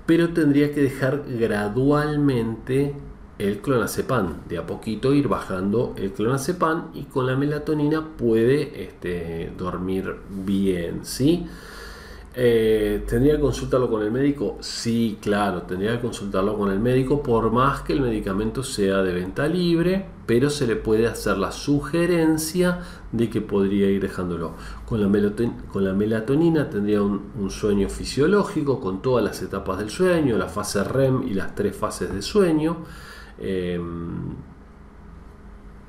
pero 0.08 0.30
tendría 0.30 0.74
que 0.74 0.82
dejar 0.82 1.24
gradualmente 1.28 2.95
el 3.38 3.60
clonazepam, 3.60 4.47
de 4.47 4.58
a 4.58 4.66
poquito 4.66 5.14
ir 5.14 5.28
bajando 5.28 5.93
el 5.97 6.12
clonazepam 6.12 6.88
y 6.95 7.03
con 7.03 7.28
la 7.28 7.36
melatonina 7.36 8.18
puede 8.18 8.84
este, 8.84 9.51
dormir 9.55 10.16
bien, 10.30 11.01
¿sí? 11.03 11.45
Eh, 12.39 13.03
¿Tendría 13.07 13.33
que 13.33 13.41
consultarlo 13.41 13.89
con 13.89 14.03
el 14.03 14.11
médico? 14.11 14.57
Sí, 14.59 15.17
claro, 15.19 15.63
tendría 15.63 15.93
que 15.93 16.01
consultarlo 16.01 16.55
con 16.55 16.71
el 16.71 16.79
médico 16.79 17.23
por 17.23 17.51
más 17.51 17.81
que 17.81 17.93
el 17.93 18.01
medicamento 18.01 18.61
sea 18.61 18.97
de 19.01 19.11
venta 19.11 19.47
libre, 19.47 20.05
pero 20.27 20.51
se 20.51 20.67
le 20.67 20.75
puede 20.75 21.07
hacer 21.07 21.39
la 21.39 21.51
sugerencia 21.51 22.81
de 23.11 23.31
que 23.31 23.41
podría 23.41 23.89
ir 23.89 24.03
dejándolo. 24.03 24.53
Con 24.85 25.01
la, 25.01 25.07
melatonina, 25.93 26.69
tendría 26.69 27.01
un, 27.01 27.49
sueño 27.49 27.89
fisiológico 27.89 28.79
con 28.79 29.01
todas 29.01 29.25
las 29.25 29.41
etapas 29.41 29.79
del 29.79 29.89
sueño, 29.89 30.38
la 30.38 30.47
fase 30.47 30.83
REM 30.83 31.23
y 31.23 31.33
las 31.33 31.55
tres 31.55 31.75
fases 31.75 32.13
de 32.13 32.21
sueño. 32.21 32.85
Em, 33.39 34.35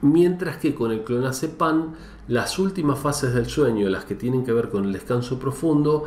mientras 0.00 0.56
que 0.56 0.74
con 0.74 0.92
el 0.92 1.02
clonazepam 1.04 1.94
las 2.28 2.58
últimas 2.58 2.98
fases 2.98 3.32
del 3.32 3.46
sueño, 3.46 3.88
las 3.88 4.04
que 4.04 4.14
tienen 4.14 4.44
que 4.44 4.52
ver 4.52 4.68
con 4.68 4.84
el 4.84 4.92
descanso 4.92 5.38
profundo, 5.38 6.04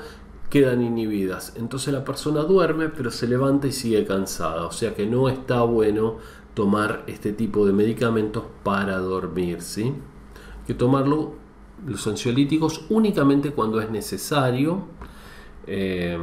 quedan 0.51 0.83
inhibidas. 0.83 1.53
Entonces 1.55 1.93
la 1.93 2.03
persona 2.03 2.41
duerme 2.41 2.89
pero 2.89 3.09
se 3.09 3.25
levanta 3.25 3.67
y 3.67 3.71
sigue 3.71 4.05
cansada. 4.05 4.65
O 4.65 4.71
sea 4.71 4.93
que 4.93 5.07
no 5.07 5.29
está 5.29 5.61
bueno 5.61 6.17
tomar 6.53 7.03
este 7.07 7.31
tipo 7.31 7.65
de 7.65 7.73
medicamentos 7.73 8.43
para 8.61 8.97
dormir. 8.97 9.61
¿sí? 9.61 9.83
Hay 9.83 10.67
que 10.67 10.73
tomarlo, 10.75 11.33
los 11.87 12.05
ansiolíticos, 12.05 12.85
únicamente 12.89 13.51
cuando 13.51 13.81
es 13.81 13.89
necesario 13.89 14.83
eh, 15.65 16.19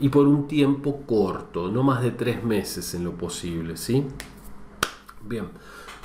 y 0.00 0.08
por 0.08 0.26
un 0.26 0.48
tiempo 0.48 1.02
corto, 1.06 1.70
no 1.70 1.82
más 1.82 2.02
de 2.02 2.12
tres 2.12 2.42
meses 2.42 2.94
en 2.94 3.04
lo 3.04 3.12
posible. 3.12 3.76
¿sí? 3.76 4.02
Bien, 5.26 5.46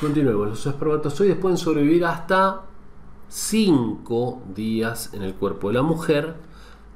continuemos. 0.01 0.49
Los 0.49 0.65
espermatozoides 0.65 1.37
pueden 1.37 1.57
sobrevivir 1.57 2.03
hasta 2.03 2.63
5 3.29 4.41
días 4.53 5.13
en 5.13 5.23
el 5.23 5.33
cuerpo 5.35 5.69
de 5.69 5.75
la 5.75 5.81
mujer 5.81 6.52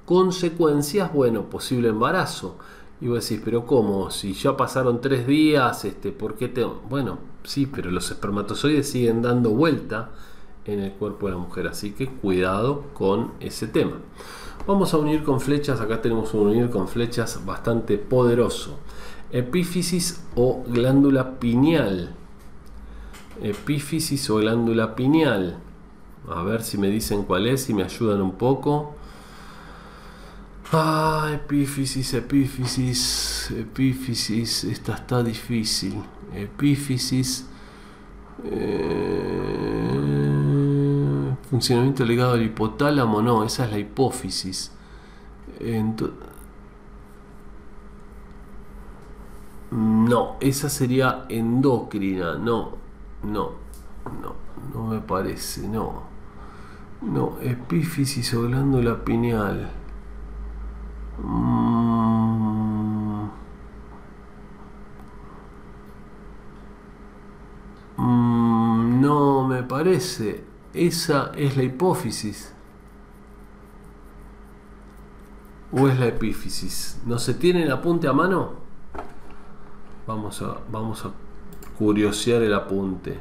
Consecuencias, 0.08 1.12
bueno, 1.12 1.50
posible 1.50 1.90
embarazo. 1.90 2.56
Y 3.02 3.10
vos 3.10 3.28
decís, 3.28 3.42
pero 3.44 3.66
¿cómo? 3.66 4.10
Si 4.10 4.32
ya 4.32 4.56
pasaron 4.56 5.02
tres 5.02 5.28
días, 5.28 5.84
este, 5.84 6.14
¿por 6.14 6.36
qué 6.36 6.48
te.? 6.48 6.64
Bueno, 6.64 7.18
sí, 7.44 7.66
pero 7.66 7.92
los 7.92 8.10
espermatozoides 8.10 8.90
siguen 8.90 9.22
dando 9.22 9.50
vuelta 9.50 10.12
en 10.64 10.80
el 10.80 10.94
cuerpo 10.94 11.26
de 11.26 11.34
la 11.34 11.40
mujer, 11.40 11.68
así 11.68 11.92
que 11.92 12.08
cuidado 12.08 12.84
con 12.94 13.34
ese 13.42 13.68
tema. 13.68 13.98
Vamos 14.66 14.94
a 14.94 14.98
unir 14.98 15.26
con 15.26 15.42
flechas, 15.42 15.82
acá 15.82 16.02
tenemos 16.02 16.34
un 16.34 16.48
unir 16.48 16.70
con 16.70 16.88
flechas 16.88 17.46
bastante 17.46 17.98
poderoso. 17.98 18.78
Epífisis 19.34 20.24
o 20.36 20.64
glándula 20.66 21.38
pineal. 21.38 22.16
Epífisis 23.44 24.30
o 24.30 24.38
glándula 24.38 24.96
pineal. 24.96 25.58
A 26.30 26.44
ver 26.44 26.64
si 26.64 26.78
me 26.78 26.88
dicen 26.90 27.24
cuál 27.24 27.46
es 27.46 27.70
y 27.70 27.74
me 27.74 27.84
ayudan 27.84 28.22
un 28.22 28.38
poco. 28.38 28.96
Ah, 30.74 31.30
epífisis, 31.34 32.14
epífisis, 32.14 33.52
epífisis. 33.52 34.66
Esta 34.66 34.96
está 34.96 35.24
difícil. 35.24 36.04
Epífisis. 36.34 37.48
Eh, 38.44 39.78
funcionamiento 41.50 42.04
ligado 42.06 42.34
al 42.34 42.44
hipotálamo, 42.44 43.22
no, 43.22 43.44
esa 43.44 43.66
es 43.66 43.72
la 43.72 43.80
hipófisis. 43.80 44.72
no, 49.72 50.36
esa 50.40 50.70
sería 50.70 51.26
endocrina, 51.30 52.36
no, 52.38 52.74
no, 53.24 53.52
no, 54.22 54.36
no 54.74 54.88
me 54.88 55.00
parece, 55.00 55.68
no. 55.68 56.04
No, 57.02 57.38
epífisis 57.42 58.34
o 58.34 58.44
glándula 58.44 59.04
pineal. 59.06 59.72
Mm. 61.24 61.98
Mm, 67.98 69.02
no 69.02 69.48
me 69.48 69.64
parece. 69.64 70.44
Esa 70.74 71.32
es 71.36 71.58
la 71.58 71.64
hipófisis. 71.64 72.54
¿O 75.72 75.88
es 75.88 76.00
la 76.00 76.08
epífisis? 76.08 77.02
¿No 77.06 77.20
se 77.20 77.34
tiene 77.34 77.64
el 77.64 77.72
apunte 77.72 78.08
a 78.08 78.14
mano? 78.14 78.52
Vamos 80.06 80.42
a, 80.42 80.58
vamos 80.72 81.04
a 81.06 81.12
curiosear 81.78 82.42
el 82.42 82.54
apunte. 82.54 83.20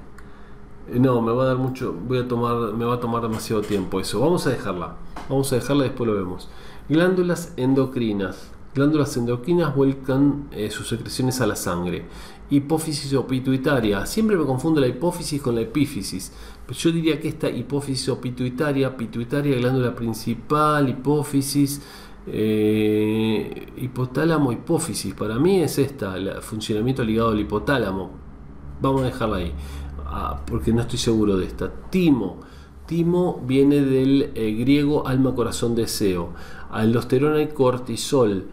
Eh, 0.88 1.00
no, 1.00 1.20
me 1.20 1.32
va 1.32 1.44
a 1.44 1.46
dar 1.46 1.56
mucho, 1.56 1.92
voy 1.92 2.18
a 2.18 2.28
tomar, 2.28 2.72
me 2.74 2.84
va 2.84 2.94
a 2.94 3.00
tomar 3.00 3.22
demasiado 3.22 3.62
tiempo 3.62 4.00
eso. 4.00 4.20
Vamos 4.20 4.46
a 4.46 4.50
dejarla. 4.50 4.94
Vamos 5.28 5.52
a 5.52 5.56
dejarla 5.56 5.86
y 5.86 5.88
después 5.88 6.08
lo 6.08 6.14
vemos. 6.14 6.48
Glándulas 6.88 7.52
endocrinas. 7.56 8.52
Glándulas 8.72 9.16
endocrinas 9.16 9.74
vuelcan 9.74 10.46
eh, 10.52 10.70
sus 10.70 10.86
secreciones 10.86 11.40
a 11.40 11.46
la 11.48 11.56
sangre. 11.56 12.04
Hipófisis 12.48 13.12
o 13.14 13.26
pituitaria. 13.26 14.06
Siempre 14.06 14.36
me 14.36 14.44
confundo 14.44 14.80
la 14.80 14.86
hipófisis 14.86 15.42
con 15.42 15.56
la 15.56 15.62
epífisis. 15.62 16.32
Pero 16.64 16.78
yo 16.78 16.92
diría 16.92 17.18
que 17.18 17.26
esta 17.26 17.50
hipófisis 17.50 18.08
o 18.10 18.20
pituitaria, 18.20 18.96
pituitaria, 18.96 19.56
glándula 19.56 19.96
principal, 19.96 20.88
hipófisis, 20.88 21.82
eh, 22.28 23.66
hipotálamo, 23.78 24.52
hipófisis. 24.52 25.12
Para 25.12 25.40
mí 25.40 25.62
es 25.62 25.78
esta, 25.78 26.16
el 26.16 26.40
funcionamiento 26.40 27.02
ligado 27.02 27.30
al 27.30 27.40
hipotálamo. 27.40 28.10
Vamos 28.80 29.02
a 29.02 29.06
dejarla 29.06 29.38
ahí, 29.38 29.52
ah, 30.04 30.40
porque 30.46 30.72
no 30.72 30.82
estoy 30.82 31.00
seguro 31.00 31.36
de 31.36 31.46
esta. 31.46 31.68
Timo. 31.90 32.42
Timo 32.86 33.42
viene 33.44 33.80
del 33.80 34.30
eh, 34.36 34.52
griego 34.52 35.08
alma, 35.08 35.34
corazón, 35.34 35.74
deseo 35.74 36.28
aldosterona 36.76 37.42
y 37.42 37.48
cortisol. 37.48 38.44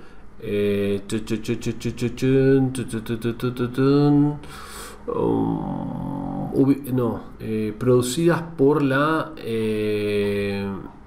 no, 6.93 7.21
producidas 7.78 8.41
por 8.57 8.82
la 8.82 9.32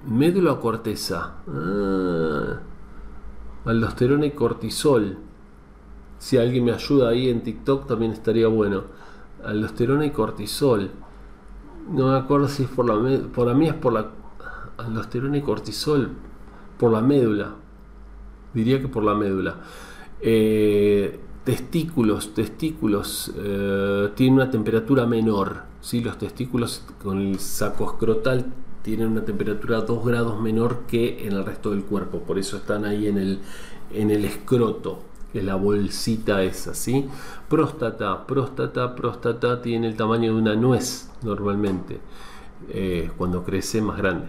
médula 0.07 0.59
corteza. 0.59 1.35
aldosterona 3.65 4.25
y 4.25 4.31
cortisol. 4.31 5.17
Si 6.19 6.37
alguien 6.37 6.65
me 6.65 6.71
ayuda 6.71 7.09
ahí 7.09 7.29
en 7.29 7.41
TikTok 7.41 7.87
también 7.87 8.11
estaría 8.11 8.47
bueno. 8.47 8.83
Aldosterona 9.43 10.05
y 10.05 10.11
cortisol. 10.11 10.89
No 11.89 12.11
me 12.11 12.17
acuerdo 12.17 12.47
si 12.47 12.63
es 12.63 12.69
por 12.69 12.85
la 12.85 12.95
por 13.29 13.53
mí 13.55 13.67
es 13.67 13.73
por 13.73 13.93
la 13.93 14.07
aldosterona 14.77 15.37
y 15.37 15.41
cortisol 15.41 16.11
por 16.77 16.91
la 16.91 17.01
médula. 17.01 17.55
Diría 18.53 18.79
que 18.79 18.87
por 18.87 19.03
la 19.03 19.13
médula. 19.13 19.55
Eh, 20.21 21.19
testículos, 21.43 22.33
testículos 22.33 23.31
eh, 23.37 24.09
tienen 24.15 24.35
una 24.35 24.49
temperatura 24.49 25.05
menor. 25.05 25.63
¿sí? 25.81 26.01
Los 26.01 26.17
testículos 26.17 26.83
con 27.01 27.19
el 27.19 27.39
saco 27.39 27.85
escrotal 27.85 28.45
tienen 28.81 29.07
una 29.09 29.25
temperatura 29.25 29.81
2 29.81 30.05
grados 30.05 30.41
menor 30.41 30.83
que 30.87 31.25
en 31.27 31.33
el 31.33 31.45
resto 31.45 31.71
del 31.71 31.83
cuerpo. 31.83 32.19
Por 32.19 32.39
eso 32.39 32.57
están 32.57 32.85
ahí 32.85 33.07
en 33.07 33.17
el, 33.17 33.39
en 33.93 34.11
el 34.11 34.25
escroto, 34.25 34.99
que 35.33 35.41
la 35.41 35.55
bolsita 35.55 36.41
esa. 36.43 36.73
¿sí? 36.73 37.05
Próstata, 37.49 38.25
próstata, 38.25 38.95
próstata 38.95 39.61
tiene 39.61 39.87
el 39.87 39.95
tamaño 39.95 40.33
de 40.33 40.39
una 40.39 40.55
nuez 40.55 41.09
normalmente. 41.21 41.99
Eh, 42.69 43.11
cuando 43.17 43.43
crece 43.43 43.81
más 43.81 43.97
grande. 43.97 44.27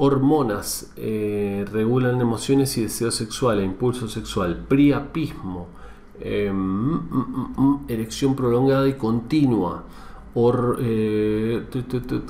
Hormonas 0.00 0.92
eh, 0.96 1.66
regulan 1.72 2.20
emociones 2.20 2.78
y 2.78 2.82
deseo 2.82 3.10
sexual, 3.10 3.58
e 3.58 3.64
impulso 3.64 4.06
sexual. 4.06 4.64
Priapismo, 4.68 5.66
eh, 6.20 6.52
mm, 6.52 6.94
mm, 7.10 7.54
mm, 7.56 7.84
erección 7.88 8.36
prolongada 8.36 8.86
y 8.88 8.94
continua. 8.94 9.84
Eh, 10.80 11.64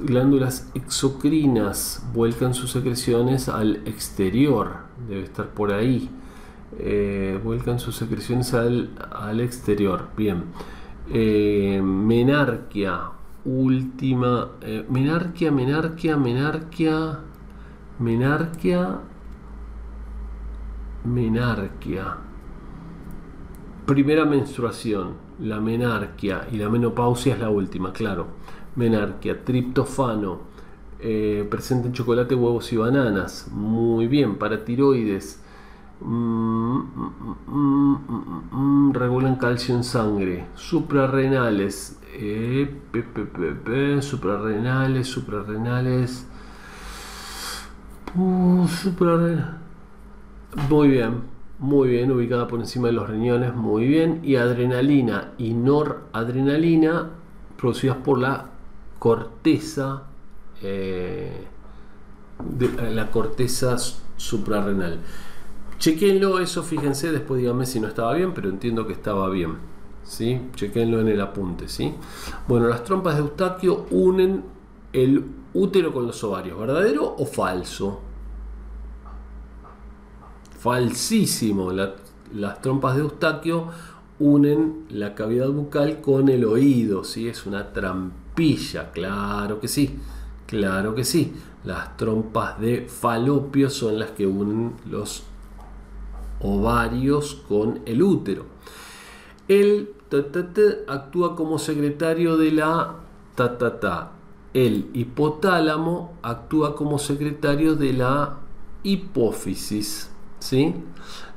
glándulas 0.02 0.70
exocrinas 0.74 2.02
vuelcan 2.14 2.54
sus 2.54 2.70
secreciones 2.70 3.50
al 3.50 3.86
exterior, 3.86 4.78
debe 5.06 5.24
estar 5.24 5.48
por 5.48 5.72
ahí. 5.72 6.08
vuelcan 7.44 7.78
sus 7.80 7.96
secreciones 7.96 8.54
al, 8.54 8.90
al 9.12 9.40
exterior. 9.40 10.08
Bien. 10.16 10.44
menarquia, 11.84 13.10
última. 13.44 14.52
menarquia, 14.88 15.52
menarquia, 15.52 16.16
menarquia. 16.16 17.27
Menarquia. 17.98 19.00
Menarquia. 21.04 22.16
Primera 23.86 24.24
menstruación, 24.24 25.14
la 25.40 25.58
menarquia 25.60 26.46
y 26.52 26.58
la 26.58 26.68
menopausia 26.68 27.34
es 27.34 27.40
la 27.40 27.50
última, 27.50 27.92
claro. 27.92 28.26
Menarquia, 28.76 29.44
triptofano, 29.44 30.40
eh, 31.00 31.44
presente 31.50 31.88
en 31.88 31.94
chocolate, 31.94 32.36
huevos 32.36 32.72
y 32.72 32.76
bananas. 32.76 33.48
Muy 33.52 34.06
bien, 34.06 34.36
para 34.36 34.64
tiroides. 34.64 35.42
Mm, 36.00 36.78
mm, 37.48 37.96
mm, 38.52 38.92
regulan 38.92 39.36
calcio 39.36 39.74
en 39.74 39.82
sangre. 39.82 40.46
Suprarrenales. 40.54 41.98
Eh, 42.12 42.80
suprarrenales, 44.00 45.08
suprarrenales. 45.08 46.28
Uh, 48.16 48.66
muy 50.68 50.88
bien, 50.88 51.22
muy 51.58 51.88
bien, 51.88 52.10
ubicada 52.10 52.48
por 52.48 52.60
encima 52.60 52.88
de 52.88 52.94
los 52.94 53.08
riñones, 53.08 53.54
muy 53.54 53.86
bien. 53.86 54.20
Y 54.22 54.36
adrenalina 54.36 55.32
y 55.38 55.54
noradrenalina 55.54 57.10
producidas 57.56 57.96
por 57.98 58.18
la 58.18 58.46
corteza, 58.98 60.04
eh, 60.62 61.46
de, 62.44 62.66
eh, 62.66 62.94
la 62.94 63.10
corteza 63.10 63.76
suprarrenal. 64.16 65.00
Chequenlo 65.78 66.40
eso, 66.40 66.62
fíjense, 66.62 67.12
después 67.12 67.40
díganme 67.40 67.66
si 67.66 67.78
no 67.78 67.88
estaba 67.88 68.14
bien, 68.14 68.32
pero 68.32 68.48
entiendo 68.48 68.86
que 68.86 68.92
estaba 68.94 69.28
bien. 69.28 69.56
¿sí? 70.02 70.40
Chequenlo 70.54 71.00
en 71.00 71.08
el 71.08 71.20
apunte. 71.20 71.68
¿sí? 71.68 71.94
Bueno, 72.48 72.66
las 72.68 72.82
trompas 72.84 73.14
de 73.14 73.20
Eustaquio 73.20 73.86
unen 73.90 74.42
el 74.92 75.24
útero 75.54 75.92
con 75.92 76.06
los 76.06 76.22
ovarios, 76.24 76.58
¿verdadero 76.58 77.14
o 77.18 77.26
falso? 77.26 78.00
Falsísimo. 80.58 81.72
las 81.72 82.60
trompas 82.60 82.96
de 82.96 83.02
Eustaquio 83.02 83.68
unen 84.18 84.86
la 84.90 85.14
cavidad 85.14 85.48
bucal 85.48 86.00
con 86.00 86.28
el 86.28 86.44
oído, 86.44 87.04
¿sí? 87.04 87.28
Es 87.28 87.46
una 87.46 87.72
trampilla, 87.72 88.90
claro 88.90 89.60
que 89.60 89.68
sí, 89.68 89.98
claro 90.46 90.94
que 90.94 91.04
sí. 91.04 91.32
Las 91.64 91.96
trompas 91.96 92.60
de 92.60 92.86
falopio 92.88 93.70
son 93.70 93.98
las 93.98 94.10
que 94.12 94.26
unen 94.26 94.74
los 94.88 95.24
ovarios 96.40 97.42
con 97.48 97.80
el 97.84 98.02
útero. 98.02 98.46
El 99.48 99.94
actúa 100.86 101.36
como 101.36 101.58
secretario 101.58 102.36
de 102.36 102.52
la 102.52 102.94
ta, 103.34 103.58
ta, 103.58 103.78
ta, 103.78 104.12
el 104.54 104.90
hipotálamo 104.94 106.18
actúa 106.22 106.74
como 106.74 106.98
secretario 106.98 107.74
de 107.74 107.92
la 107.92 108.38
hipófisis. 108.82 110.10
¿sí? 110.38 110.74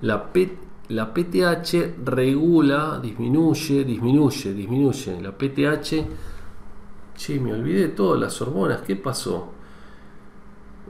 La 0.01 1.13
PTH 1.13 1.95
regula, 2.05 2.99
disminuye, 3.01 3.83
disminuye, 3.83 4.53
disminuye. 4.53 5.21
La 5.21 5.31
PTH, 5.31 6.05
che, 7.15 7.39
me 7.39 7.53
olvidé 7.53 7.89
todas 7.89 8.19
las 8.19 8.41
hormonas, 8.41 8.81
¿qué 8.81 8.95
pasó? 8.95 9.49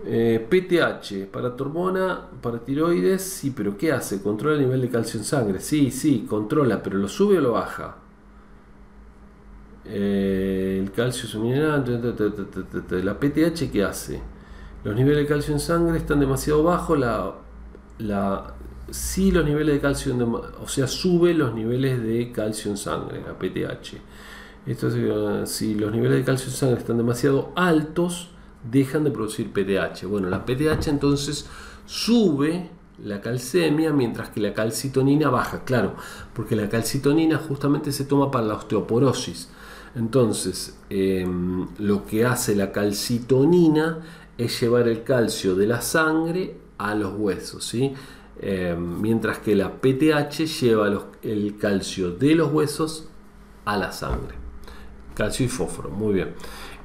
Eh, 0.03 0.47
PTH, 0.49 1.27
para 1.31 1.55
tu 1.55 1.65
hormona, 1.65 2.27
para 2.41 2.59
tiroides, 2.59 3.21
sí, 3.21 3.51
pero 3.55 3.77
¿qué 3.77 3.91
hace? 3.91 4.21
¿Controla 4.23 4.55
el 4.55 4.63
nivel 4.63 4.81
de 4.81 4.89
calcio 4.89 5.19
en 5.19 5.25
sangre? 5.25 5.59
Sí, 5.59 5.91
sí, 5.91 6.25
controla, 6.27 6.81
pero 6.81 6.97
¿lo 6.97 7.07
sube 7.07 7.37
o 7.37 7.41
lo 7.41 7.51
baja? 7.51 7.97
Eh, 9.93 10.79
el 10.81 10.91
calcio 10.91 11.27
es 11.27 11.35
un 11.35 11.43
mineral, 11.43 11.83
la 13.03 13.19
PTH, 13.19 13.71
¿qué 13.71 13.83
hace? 13.83 14.21
Los 14.83 14.95
niveles 14.95 15.23
de 15.23 15.27
calcio 15.27 15.53
en 15.53 15.59
sangre 15.59 15.97
están 15.97 16.19
demasiado 16.19 16.63
bajos, 16.63 16.97
la, 16.97 17.33
la, 17.99 18.53
si 18.89 19.31
los 19.31 19.43
niveles 19.43 19.75
de 19.75 19.81
calcio, 19.81 20.15
o 20.61 20.67
sea, 20.67 20.87
sube 20.87 21.33
los 21.33 21.53
niveles 21.53 22.01
de 22.01 22.31
calcio 22.31 22.71
en 22.71 22.77
sangre, 22.77 23.21
la 23.21 23.37
PTH. 23.37 23.97
Esto 24.65 24.87
es, 24.87 25.49
si 25.49 25.75
los 25.75 25.91
niveles 25.91 26.19
de 26.19 26.23
calcio 26.23 26.47
en 26.47 26.53
sangre 26.53 26.79
están 26.79 26.97
demasiado 26.97 27.51
altos, 27.55 28.29
dejan 28.69 29.03
de 29.03 29.11
producir 29.11 29.51
PTH. 29.51 30.05
Bueno, 30.05 30.29
la 30.29 30.45
PTH 30.45 30.87
entonces 30.87 31.49
sube 31.85 32.69
la 33.03 33.19
calcemia 33.21 33.91
mientras 33.91 34.29
que 34.29 34.39
la 34.39 34.53
calcitonina 34.53 35.29
baja, 35.29 35.63
claro, 35.63 35.95
porque 36.33 36.55
la 36.55 36.69
calcitonina 36.69 37.37
justamente 37.37 37.91
se 37.91 38.05
toma 38.05 38.31
para 38.31 38.45
la 38.45 38.55
osteoporosis. 38.55 39.49
Entonces, 39.95 40.77
em, 40.89 41.67
lo 41.79 42.05
que 42.05 42.25
hace 42.25 42.55
la 42.55 42.71
calcitonina 42.71 43.99
es 44.37 44.59
llevar 44.61 44.87
el 44.87 45.03
calcio 45.03 45.55
de 45.55 45.67
la 45.67 45.81
sangre 45.81 46.55
a 46.77 46.95
los 46.95 47.13
huesos, 47.17 47.63
¿sí? 47.65 47.93
Em, 48.39 49.01
mientras 49.01 49.39
que 49.39 49.55
la 49.55 49.81
PTH 49.81 50.45
lleva 50.45 50.87
el 51.21 51.57
calcio 51.57 52.11
de 52.11 52.35
los 52.35 52.51
huesos 52.51 53.09
a 53.65 53.77
la 53.77 53.91
sangre. 53.91 54.35
Calcio 55.13 55.45
y 55.45 55.49
fósforo, 55.49 55.89
muy 55.89 56.13
bien. 56.13 56.33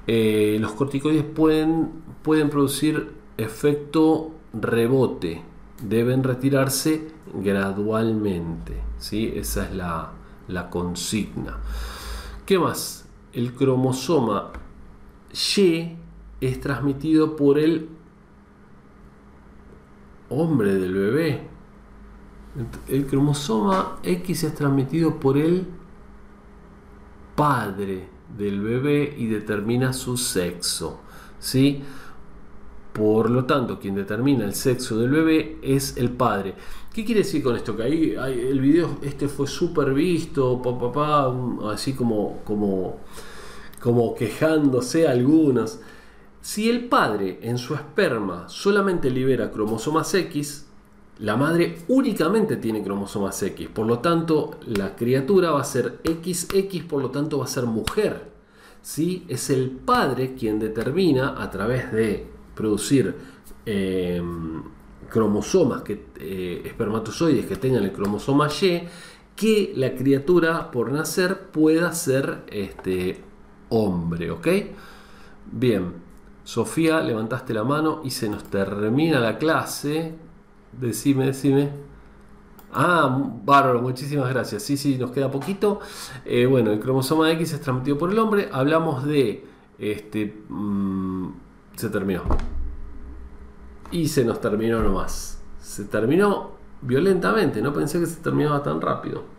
Eh, 0.06 0.58
los 0.60 0.72
corticoides 0.72 1.24
pueden, 1.24 1.90
pueden 2.22 2.50
producir 2.50 3.12
efecto 3.36 4.32
rebote, 4.52 5.42
deben 5.82 6.22
retirarse 6.22 7.08
gradualmente. 7.34 8.74
¿sí? 8.98 9.32
Esa 9.34 9.64
es 9.64 9.74
la, 9.74 10.12
la 10.48 10.70
consigna. 10.70 11.58
¿Qué 12.46 12.60
más? 12.60 13.08
El 13.32 13.54
cromosoma 13.54 14.52
Y 15.58 15.96
es 16.40 16.60
transmitido 16.60 17.34
por 17.34 17.58
el 17.58 17.88
hombre 20.28 20.74
del 20.76 20.94
bebé. 20.94 21.48
El 22.86 23.06
cromosoma 23.06 23.98
X 24.04 24.44
es 24.44 24.54
transmitido 24.54 25.18
por 25.18 25.36
el 25.36 25.66
padre 27.34 28.08
del 28.38 28.60
bebé 28.60 29.12
y 29.18 29.26
determina 29.26 29.92
su 29.92 30.16
sexo. 30.16 31.00
¿sí? 31.40 31.82
Por 32.92 33.28
lo 33.28 33.44
tanto, 33.44 33.80
quien 33.80 33.96
determina 33.96 34.44
el 34.44 34.54
sexo 34.54 34.98
del 34.98 35.10
bebé 35.10 35.58
es 35.62 35.96
el 35.96 36.10
padre. 36.10 36.54
¿Qué 36.96 37.04
quiere 37.04 37.24
decir 37.24 37.42
con 37.42 37.54
esto? 37.54 37.76
Que 37.76 37.82
ahí, 37.82 38.14
el 38.16 38.58
video 38.58 38.96
este 39.02 39.28
fue 39.28 39.46
súper 39.46 39.92
visto, 39.92 40.62
papá, 40.62 41.30
así 41.70 41.92
como, 41.92 42.38
como, 42.42 43.00
como 43.82 44.14
quejándose 44.14 45.06
algunos. 45.06 45.78
Si 46.40 46.70
el 46.70 46.86
padre 46.86 47.38
en 47.42 47.58
su 47.58 47.74
esperma 47.74 48.48
solamente 48.48 49.10
libera 49.10 49.50
cromosomas 49.52 50.14
X, 50.14 50.68
la 51.18 51.36
madre 51.36 51.80
únicamente 51.88 52.56
tiene 52.56 52.82
cromosomas 52.82 53.42
X, 53.42 53.68
por 53.68 53.86
lo 53.86 53.98
tanto 53.98 54.52
la 54.66 54.96
criatura 54.96 55.50
va 55.50 55.60
a 55.60 55.64
ser 55.64 56.00
XX, 56.02 56.82
por 56.84 57.02
lo 57.02 57.10
tanto 57.10 57.36
va 57.36 57.44
a 57.44 57.48
ser 57.48 57.66
mujer. 57.66 58.30
¿sí? 58.80 59.26
Es 59.28 59.50
el 59.50 59.68
padre 59.68 60.34
quien 60.34 60.58
determina 60.58 61.42
a 61.42 61.50
través 61.50 61.92
de 61.92 62.26
producir 62.54 63.14
em, 63.66 64.62
cromosomas, 65.08 65.82
que, 65.82 66.06
eh, 66.18 66.62
espermatozoides 66.64 67.46
que 67.46 67.56
tengan 67.56 67.84
el 67.84 67.92
cromosoma 67.92 68.48
Y, 68.48 68.82
que 69.34 69.72
la 69.76 69.94
criatura 69.94 70.70
por 70.70 70.92
nacer 70.92 71.50
pueda 71.50 71.92
ser 71.92 72.44
este, 72.48 73.22
hombre. 73.68 74.30
¿ok? 74.30 74.48
Bien, 75.52 75.92
Sofía, 76.44 77.00
levantaste 77.00 77.52
la 77.52 77.64
mano 77.64 78.00
y 78.04 78.10
se 78.10 78.28
nos 78.28 78.44
termina 78.44 79.20
la 79.20 79.38
clase 79.38 80.14
Decime, 80.80 81.26
decime. 81.26 81.70
Ah, 82.72 83.08
bárbaro, 83.44 83.80
muchísimas 83.80 84.28
gracias. 84.28 84.62
Sí, 84.62 84.76
sí, 84.76 84.98
nos 84.98 85.10
queda 85.10 85.30
poquito. 85.30 85.80
Eh, 86.24 86.46
bueno, 86.46 86.72
el 86.72 86.80
cromosoma 86.80 87.30
X 87.32 87.54
es 87.54 87.60
transmitido 87.60 87.96
por 87.96 88.10
el 88.10 88.18
hombre. 88.18 88.48
Hablamos 88.52 89.04
de. 89.04 89.44
Este. 89.78 90.42
Mm, 90.48 91.28
se 91.76 91.88
terminó. 91.88 92.22
Y 93.90 94.08
se 94.08 94.24
nos 94.24 94.40
terminó 94.40 94.82
nomás. 94.82 95.40
Se 95.60 95.84
terminó 95.84 96.52
violentamente. 96.82 97.62
No 97.62 97.72
pensé 97.72 98.00
que 98.00 98.06
se 98.06 98.20
terminaba 98.20 98.62
tan 98.62 98.80
rápido. 98.80 99.35